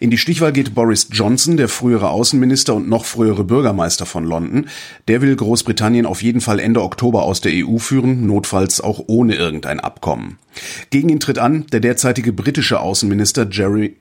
In 0.00 0.10
die 0.10 0.18
Stichwahl 0.18 0.52
geht 0.52 0.74
Boris 0.74 1.08
Johnson, 1.10 1.56
der 1.56 1.70
frühere 1.70 2.10
Außenminister 2.10 2.74
und 2.74 2.90
noch 2.90 3.06
frühere 3.06 3.42
Bürgermeister 3.42 4.04
von 4.04 4.26
London. 4.26 4.68
Der 5.08 5.22
will 5.22 5.34
Großbritannien 5.34 6.04
auf 6.04 6.22
jeden 6.22 6.42
Fall 6.42 6.60
Ende 6.60 6.82
Oktober 6.82 7.22
aus 7.22 7.40
der 7.40 7.52
EU 7.54 7.78
führen, 7.78 8.26
notfalls 8.26 8.82
auch 8.82 9.04
ohne 9.06 9.34
irgendein 9.34 9.80
Abkommen. 9.80 10.36
Gegen 10.90 11.08
ihn 11.08 11.20
tritt 11.20 11.38
an 11.38 11.66
der 11.72 11.80
derzeitige 11.80 12.34
britische 12.34 12.80
Außenminister 12.80 13.48
Jerry 13.50 13.96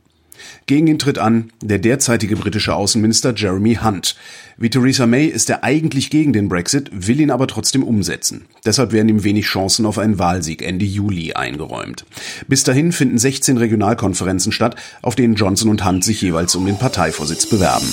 Gegen 0.66 0.88
ihn 0.88 1.00
tritt 1.00 1.18
an 1.18 1.52
der 1.62 1.80
derzeitige 1.80 2.36
britische 2.36 2.76
Außenminister 2.76 3.34
Jeremy 3.36 3.80
Hunt. 3.84 4.16
Wie 4.58 4.70
Theresa 4.70 5.06
May 5.06 5.26
ist 5.26 5.50
er 5.50 5.64
eigentlich 5.64 6.10
gegen 6.10 6.34
den 6.34 6.50
Brexit, 6.50 6.90
will 6.92 7.20
ihn 7.20 7.32
aber 7.32 7.48
trotzdem 7.48 7.84
umsetzen. 7.84 8.46
Deshalb 8.66 8.92
werden 8.92 9.10
ihm 9.10 9.24
wenig 9.24 9.46
Chancen 9.46 9.86
auf 9.86 9.98
einen 9.98 10.20
Wahlsieg 10.20 10.62
Ende 10.62 10.86
Juli 10.86 11.34
eingeräumt. 11.34 12.06
Bis 12.48 12.64
dahin 12.64 12.92
finden 12.92 13.18
16 13.18 13.58
Regionalkonferenzen 13.58 14.52
statt, 14.52 14.76
auf 15.02 15.16
denen 15.16 15.36
Johnson 15.36 15.70
und 15.70 15.86
Hunt 15.86 16.04
sich 16.04 16.22
jeweils 16.22 16.56
um 16.56 16.66
den 16.66 16.78
Parteivorsitz 16.78 17.48
bewerben. 17.48 17.88